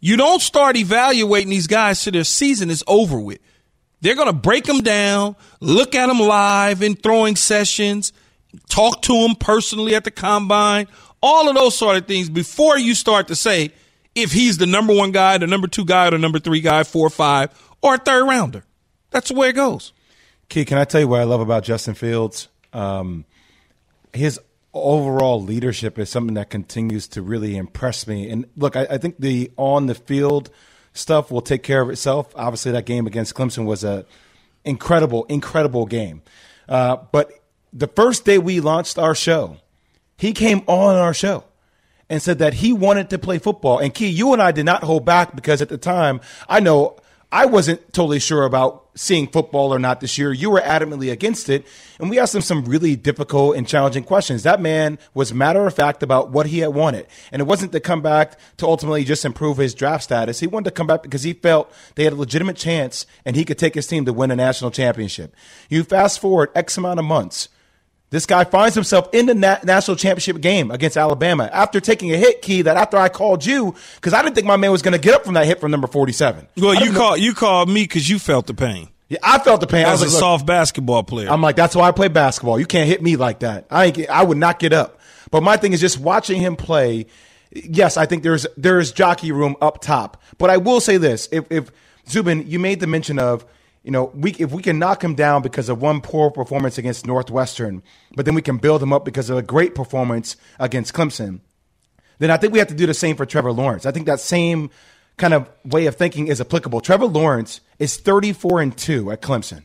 You 0.00 0.16
don't 0.16 0.42
start 0.42 0.76
evaluating 0.76 1.50
these 1.50 1.66
guys 1.66 2.02
till 2.02 2.12
their 2.12 2.24
season 2.24 2.70
is 2.70 2.84
over 2.86 3.18
with. 3.18 3.38
They're 4.02 4.14
going 4.14 4.28
to 4.28 4.34
break 4.34 4.64
them 4.64 4.82
down, 4.82 5.34
look 5.60 5.94
at 5.94 6.08
them 6.08 6.18
live 6.18 6.82
in 6.82 6.94
throwing 6.94 7.36
sessions, 7.36 8.12
talk 8.68 9.00
to 9.02 9.22
them 9.22 9.34
personally 9.34 9.94
at 9.94 10.04
the 10.04 10.10
combine, 10.10 10.88
all 11.22 11.48
of 11.48 11.54
those 11.54 11.74
sort 11.74 11.96
of 11.96 12.06
things 12.06 12.28
before 12.28 12.76
you 12.76 12.94
start 12.94 13.28
to 13.28 13.34
say 13.34 13.70
if 14.14 14.30
he's 14.30 14.58
the 14.58 14.66
number 14.66 14.94
one 14.94 15.10
guy, 15.10 15.38
the 15.38 15.46
number 15.46 15.68
two 15.68 15.86
guy, 15.86 16.10
the 16.10 16.18
number 16.18 16.38
three 16.38 16.60
guy, 16.60 16.84
four, 16.84 17.06
or 17.06 17.10
five, 17.10 17.48
or 17.80 17.94
a 17.94 17.98
third 17.98 18.26
rounder. 18.26 18.62
That's 19.10 19.30
the 19.30 19.34
way 19.36 19.48
it 19.48 19.54
goes. 19.54 19.93
Key, 20.54 20.64
can 20.64 20.78
I 20.78 20.84
tell 20.84 21.00
you 21.00 21.08
what 21.08 21.20
I 21.20 21.24
love 21.24 21.40
about 21.40 21.64
Justin 21.64 21.94
Fields? 21.94 22.46
Um, 22.72 23.24
his 24.12 24.38
overall 24.72 25.42
leadership 25.42 25.98
is 25.98 26.08
something 26.08 26.34
that 26.34 26.48
continues 26.48 27.08
to 27.08 27.22
really 27.22 27.56
impress 27.56 28.06
me. 28.06 28.30
And 28.30 28.46
look, 28.56 28.76
I, 28.76 28.86
I, 28.88 28.98
think 28.98 29.16
the 29.18 29.50
on 29.56 29.86
the 29.86 29.96
field 29.96 30.50
stuff 30.92 31.32
will 31.32 31.40
take 31.40 31.64
care 31.64 31.80
of 31.80 31.90
itself. 31.90 32.32
Obviously, 32.36 32.70
that 32.70 32.86
game 32.86 33.08
against 33.08 33.34
Clemson 33.34 33.64
was 33.64 33.82
a 33.82 34.06
incredible, 34.64 35.24
incredible 35.24 35.86
game. 35.86 36.22
Uh, 36.68 36.98
but 37.10 37.32
the 37.72 37.88
first 37.88 38.24
day 38.24 38.38
we 38.38 38.60
launched 38.60 38.96
our 38.96 39.16
show, 39.16 39.56
he 40.18 40.32
came 40.32 40.62
on 40.68 40.94
our 40.94 41.12
show 41.12 41.42
and 42.08 42.22
said 42.22 42.38
that 42.38 42.54
he 42.54 42.72
wanted 42.72 43.10
to 43.10 43.18
play 43.18 43.38
football. 43.38 43.80
And 43.80 43.92
Key, 43.92 44.06
you 44.06 44.32
and 44.32 44.40
I 44.40 44.52
did 44.52 44.66
not 44.66 44.84
hold 44.84 45.04
back 45.04 45.34
because 45.34 45.62
at 45.62 45.68
the 45.68 45.78
time, 45.78 46.20
I 46.48 46.60
know 46.60 46.98
I 47.34 47.46
wasn't 47.46 47.92
totally 47.92 48.20
sure 48.20 48.44
about 48.44 48.86
seeing 48.94 49.26
football 49.26 49.74
or 49.74 49.80
not 49.80 50.00
this 50.00 50.16
year. 50.18 50.32
You 50.32 50.50
were 50.50 50.60
adamantly 50.60 51.10
against 51.10 51.48
it. 51.48 51.66
And 51.98 52.08
we 52.08 52.20
asked 52.20 52.32
him 52.32 52.42
some 52.42 52.64
really 52.64 52.94
difficult 52.94 53.56
and 53.56 53.66
challenging 53.66 54.04
questions. 54.04 54.44
That 54.44 54.60
man 54.60 55.00
was 55.14 55.34
matter 55.34 55.66
of 55.66 55.74
fact 55.74 56.04
about 56.04 56.30
what 56.30 56.46
he 56.46 56.60
had 56.60 56.68
wanted. 56.68 57.08
And 57.32 57.42
it 57.42 57.46
wasn't 57.46 57.72
to 57.72 57.80
come 57.80 58.02
back 58.02 58.38
to 58.58 58.68
ultimately 58.68 59.02
just 59.02 59.24
improve 59.24 59.56
his 59.56 59.74
draft 59.74 60.04
status. 60.04 60.38
He 60.38 60.46
wanted 60.46 60.66
to 60.66 60.76
come 60.76 60.86
back 60.86 61.02
because 61.02 61.24
he 61.24 61.32
felt 61.32 61.72
they 61.96 62.04
had 62.04 62.12
a 62.12 62.16
legitimate 62.16 62.54
chance 62.54 63.04
and 63.24 63.34
he 63.34 63.44
could 63.44 63.58
take 63.58 63.74
his 63.74 63.88
team 63.88 64.04
to 64.04 64.12
win 64.12 64.30
a 64.30 64.36
national 64.36 64.70
championship. 64.70 65.34
You 65.68 65.82
fast 65.82 66.20
forward 66.20 66.52
X 66.54 66.78
amount 66.78 67.00
of 67.00 67.04
months. 67.04 67.48
This 68.14 68.26
guy 68.26 68.44
finds 68.44 68.76
himself 68.76 69.08
in 69.12 69.26
the 69.26 69.34
na- 69.34 69.58
national 69.64 69.96
championship 69.96 70.40
game 70.40 70.70
against 70.70 70.96
Alabama 70.96 71.50
after 71.52 71.80
taking 71.80 72.14
a 72.14 72.16
hit 72.16 72.42
key 72.42 72.62
that 72.62 72.76
after 72.76 72.96
I 72.96 73.08
called 73.08 73.44
you 73.44 73.74
because 73.96 74.12
I 74.12 74.22
didn't 74.22 74.36
think 74.36 74.46
my 74.46 74.56
man 74.56 74.70
was 74.70 74.82
going 74.82 74.92
to 74.92 75.00
get 75.00 75.14
up 75.14 75.24
from 75.24 75.34
that 75.34 75.46
hit 75.46 75.58
from 75.58 75.72
number 75.72 75.88
47. 75.88 76.46
Well, 76.56 76.76
you 76.76 76.92
called 76.92 77.18
you 77.18 77.34
called 77.34 77.68
me 77.68 77.82
because 77.82 78.08
you 78.08 78.20
felt 78.20 78.46
the 78.46 78.54
pain. 78.54 78.88
Yeah, 79.08 79.18
I 79.20 79.40
felt 79.40 79.60
the 79.60 79.66
pain. 79.66 79.84
I 79.84 79.90
was 79.90 80.02
a 80.02 80.04
like, 80.04 80.12
soft 80.12 80.46
basketball 80.46 81.02
player. 81.02 81.28
I'm 81.28 81.42
like, 81.42 81.56
that's 81.56 81.74
why 81.74 81.88
I 81.88 81.90
play 81.90 82.06
basketball. 82.06 82.60
You 82.60 82.66
can't 82.66 82.88
hit 82.88 83.02
me 83.02 83.16
like 83.16 83.40
that. 83.40 83.66
I 83.68 83.86
ain't, 83.86 84.08
I 84.08 84.22
would 84.22 84.38
not 84.38 84.60
get 84.60 84.72
up. 84.72 85.00
But 85.32 85.42
my 85.42 85.56
thing 85.56 85.72
is 85.72 85.80
just 85.80 85.98
watching 85.98 86.40
him 86.40 86.54
play. 86.54 87.06
Yes, 87.50 87.96
I 87.96 88.06
think 88.06 88.22
there's 88.22 88.46
there's 88.56 88.92
jockey 88.92 89.32
room 89.32 89.56
up 89.60 89.80
top. 89.80 90.22
But 90.38 90.50
I 90.50 90.58
will 90.58 90.80
say 90.80 90.98
this: 90.98 91.28
if 91.32 91.50
if 91.50 91.72
Zubin, 92.08 92.46
you 92.46 92.60
made 92.60 92.78
the 92.78 92.86
mention 92.86 93.18
of, 93.18 93.44
you 93.84 93.92
know, 93.92 94.10
we 94.14 94.32
if 94.32 94.50
we 94.50 94.62
can 94.62 94.78
knock 94.80 95.04
him 95.04 95.14
down 95.14 95.42
because 95.42 95.68
of 95.68 95.80
one 95.80 96.00
poor 96.00 96.30
performance 96.30 96.78
against 96.78 97.06
Northwestern, 97.06 97.82
but 98.16 98.24
then 98.24 98.34
we 98.34 98.42
can 98.42 98.56
build 98.56 98.82
him 98.82 98.92
up 98.92 99.04
because 99.04 99.30
of 99.30 99.36
a 99.36 99.42
great 99.42 99.74
performance 99.74 100.36
against 100.58 100.92
Clemson 100.92 101.40
then 102.18 102.30
I 102.30 102.36
think 102.36 102.52
we 102.52 102.58
have 102.58 102.68
to 102.68 102.74
do 102.74 102.86
the 102.86 102.94
same 102.94 103.16
for 103.16 103.26
Trevor 103.26 103.52
Lawrence. 103.52 103.86
I 103.86 103.92
think 103.92 104.06
that 104.06 104.20
same 104.20 104.70
kind 105.16 105.34
of 105.34 105.48
way 105.64 105.86
of 105.86 105.96
thinking 105.96 106.28
is 106.28 106.40
applicable. 106.40 106.80
Trevor 106.80 107.06
Lawrence 107.06 107.60
is 107.78 107.96
34 107.96 108.62
and 108.62 108.76
2 108.76 109.12
at 109.12 109.22
Clemson. 109.22 109.64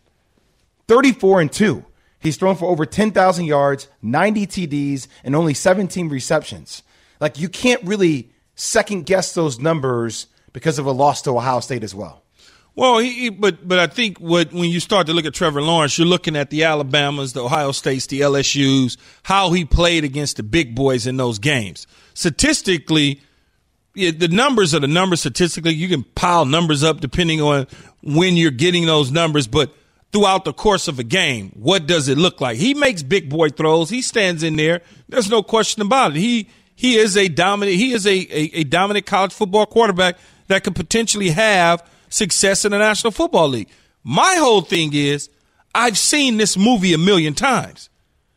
34 0.88 1.42
and 1.42 1.52
2. 1.52 1.86
He's 2.20 2.38
thrown 2.38 2.56
for 2.56 2.70
over 2.70 2.86
10,000 2.86 3.46
yards, 3.46 3.88
90 4.02 4.48
TDs, 4.48 5.08
and 5.24 5.36
only 5.36 5.54
17 5.54 6.10
receptions. 6.10 6.84
Like 7.20 7.40
you 7.40 7.50
can't 7.50 7.84
really 7.84 8.32
second 8.56 9.06
guess 9.06 9.34
those 9.34 9.60
numbers 9.60 10.28
because 10.52 10.80
of 10.80 10.86
a 10.86 10.92
loss 10.92 11.22
to 11.24 11.36
Ohio 11.36 11.60
State 11.60 11.84
as 11.84 11.96
well. 11.96 12.24
Well, 12.76 13.00
he, 13.00 13.12
he- 13.14 13.30
but 13.30 13.68
but 13.68 13.80
I 13.80 13.88
think 13.88 14.20
what 14.20 14.54
when 14.54 14.70
you 14.70 14.80
start 14.80 15.08
to 15.08 15.14
look 15.14 15.26
at 15.26 15.34
Trevor 15.34 15.62
Lawrence, 15.62 15.98
you're 15.98 16.08
looking 16.08 16.36
at 16.36 16.50
the 16.50 16.64
Alabamas, 16.64 17.34
the 17.34 17.44
Ohio 17.44 17.72
States, 17.72 18.08
the 18.08 18.22
LSU's, 18.22 18.98
how 19.24 19.52
he 19.52 19.66
played 19.66 20.04
against 20.04 20.38
the 20.38 20.44
big 20.44 20.76
boys 20.76 21.06
in 21.08 21.18
those 21.18 21.40
games. 21.40 21.88
Statistically, 22.14 23.22
yeah, 23.96 24.12
the 24.12 24.28
numbers 24.28 24.74
are 24.76 24.80
the 24.80 24.88
numbers. 24.88 25.20
Statistically, 25.22 25.74
you 25.74 25.90
can 25.90 26.04
pile 26.04 26.46
numbers 26.46 26.84
up 26.84 27.02
depending 27.02 27.42
on 27.42 27.68
when 28.02 28.38
you're 28.38 28.52
getting 28.52 28.86
those 28.86 29.12
numbers, 29.12 29.48
but 29.48 29.74
throughout 30.14 30.46
the 30.46 30.54
course 30.54 30.88
of 30.88 31.00
a 31.00 31.04
game, 31.04 31.52
what 31.56 31.86
does 31.86 32.08
it 32.08 32.18
look 32.18 32.40
like? 32.40 32.58
He 32.58 32.74
makes 32.74 33.04
big 33.04 33.30
boy 33.30 33.50
throws. 33.50 33.90
He 33.90 34.02
stands 34.02 34.42
in 34.44 34.56
there. 34.56 34.82
There's 35.10 35.30
no 35.30 35.44
question 35.44 35.82
about 35.82 36.12
it. 36.12 36.18
He 36.20 36.48
he 36.76 36.96
is 36.96 37.18
a 37.18 37.28
dominant. 37.28 37.76
He 37.78 37.92
is 37.92 38.08
a, 38.08 38.12
a, 38.12 38.60
a 38.60 38.64
dominant 38.64 39.06
college 39.06 39.34
football 39.34 39.66
quarterback 39.66 40.18
that 40.48 40.64
could 40.64 40.76
potentially 40.76 41.30
have 41.32 41.84
success 42.10 42.66
in 42.66 42.72
the 42.72 42.78
National 42.78 43.12
Football 43.12 43.50
League. 43.50 43.70
My 44.04 44.36
whole 44.40 44.62
thing 44.62 44.92
is, 44.94 45.30
I've 45.74 45.98
seen 45.98 46.38
this 46.38 46.58
movie 46.58 46.94
a 46.94 46.98
million 46.98 47.34
times, 47.34 47.90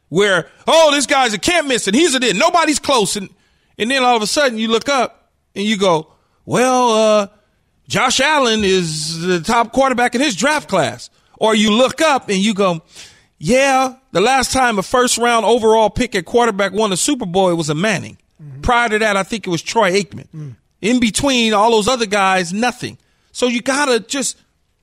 where 0.09 0.49
oh 0.66 0.91
this 0.93 1.07
guy's 1.07 1.33
a 1.33 1.39
can't 1.39 1.66
miss 1.66 1.87
and 1.87 1.97
he's 1.97 2.14
a 2.14 2.20
did 2.20 2.37
nobody's 2.37 2.79
close. 2.79 3.16
And 3.16 3.31
and 3.79 3.91
then 3.91 4.03
all 4.03 4.16
of 4.16 4.23
a 4.23 4.27
sudden 4.27 4.59
you 4.59 4.68
look 4.68 4.89
up 4.89 5.31
and 5.55 5.64
you 5.64 5.79
go 5.79 6.12
well 6.45 6.91
uh, 6.91 7.27
Josh 7.89 8.20
Allen 8.20 8.62
is 8.64 9.20
the 9.20 9.41
top 9.41 9.73
quarterback 9.73 10.14
in 10.14 10.20
his 10.20 10.37
draft 10.37 10.68
class. 10.68 11.11
Or 11.39 11.55
you 11.55 11.73
look 11.73 12.01
up 12.01 12.29
and 12.29 12.39
you 12.39 12.55
go 12.55 12.83
yeah 13.39 13.97
the 14.12 14.20
last 14.20 14.53
time 14.53 14.79
a 14.79 14.83
first 14.83 15.16
round 15.16 15.47
overall 15.47 15.89
pick 15.91 16.14
at 16.14 16.27
quarterback 16.27 16.73
won 16.73 16.93
a 16.93 16.97
Super 16.97 17.27
Bowl 17.27 17.49
it 17.49 17.55
was 17.55 17.70
a 17.70 17.75
Manning. 17.75 18.18
Prior 18.61 18.89
to 18.91 18.99
that 18.99 19.16
I 19.16 19.23
think 19.23 19.47
it 19.47 19.51
was 19.51 19.62
Troy 19.62 19.93
Aikman. 19.93 20.57
In 20.83 21.01
between 21.01 21.55
all 21.55 21.70
those 21.70 21.89
other 21.89 22.07
guys 22.07 22.53
nothing 22.53 22.99
so 23.33 23.47
you 23.49 23.61
gotta 23.62 24.01
just 24.01 24.39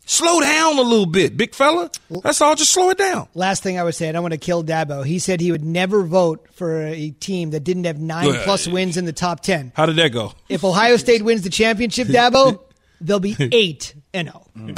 slow 0.05 0.39
down 0.41 0.77
a 0.77 0.81
little 0.81 1.05
bit 1.05 1.37
big 1.37 1.53
fella 1.53 1.89
that's 2.23 2.41
all 2.41 2.55
just 2.55 2.71
slow 2.71 2.89
it 2.89 2.97
down 2.97 3.27
Last 3.35 3.61
thing 3.63 3.77
I 3.79 3.83
would 3.83 3.93
say, 3.95 4.09
I 4.09 4.11
don't 4.11 4.23
want 4.23 4.33
to 4.33 4.39
kill 4.39 4.63
Dabo. 4.63 5.05
He 5.05 5.19
said 5.19 5.39
he 5.39 5.51
would 5.51 5.63
never 5.63 6.03
vote 6.03 6.47
for 6.51 6.81
a 6.81 7.11
team 7.11 7.51
that 7.51 7.61
didn't 7.61 7.83
have 7.85 7.99
nine 7.99 8.33
plus 8.43 8.67
wins 8.67 8.97
in 8.97 9.05
the 9.05 9.13
top 9.13 9.41
ten. 9.41 9.71
how 9.75 9.85
did 9.85 9.95
that 9.97 10.09
go 10.09 10.33
If 10.49 10.63
Ohio 10.63 10.97
State 10.97 11.21
wins 11.23 11.43
the 11.43 11.49
championship, 11.49 12.07
Dabo, 12.07 12.59
they'll 12.99 13.19
be 13.19 13.35
eight 13.51 13.93
and 14.13 14.29
oh. 14.33 14.45
zero. 14.57 14.73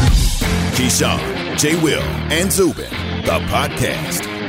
Keyshawn, 0.76 1.58
J. 1.58 1.82
Will, 1.82 2.02
and 2.02 2.52
Zubin, 2.52 2.90
the 3.24 3.40
podcast. 3.50 4.41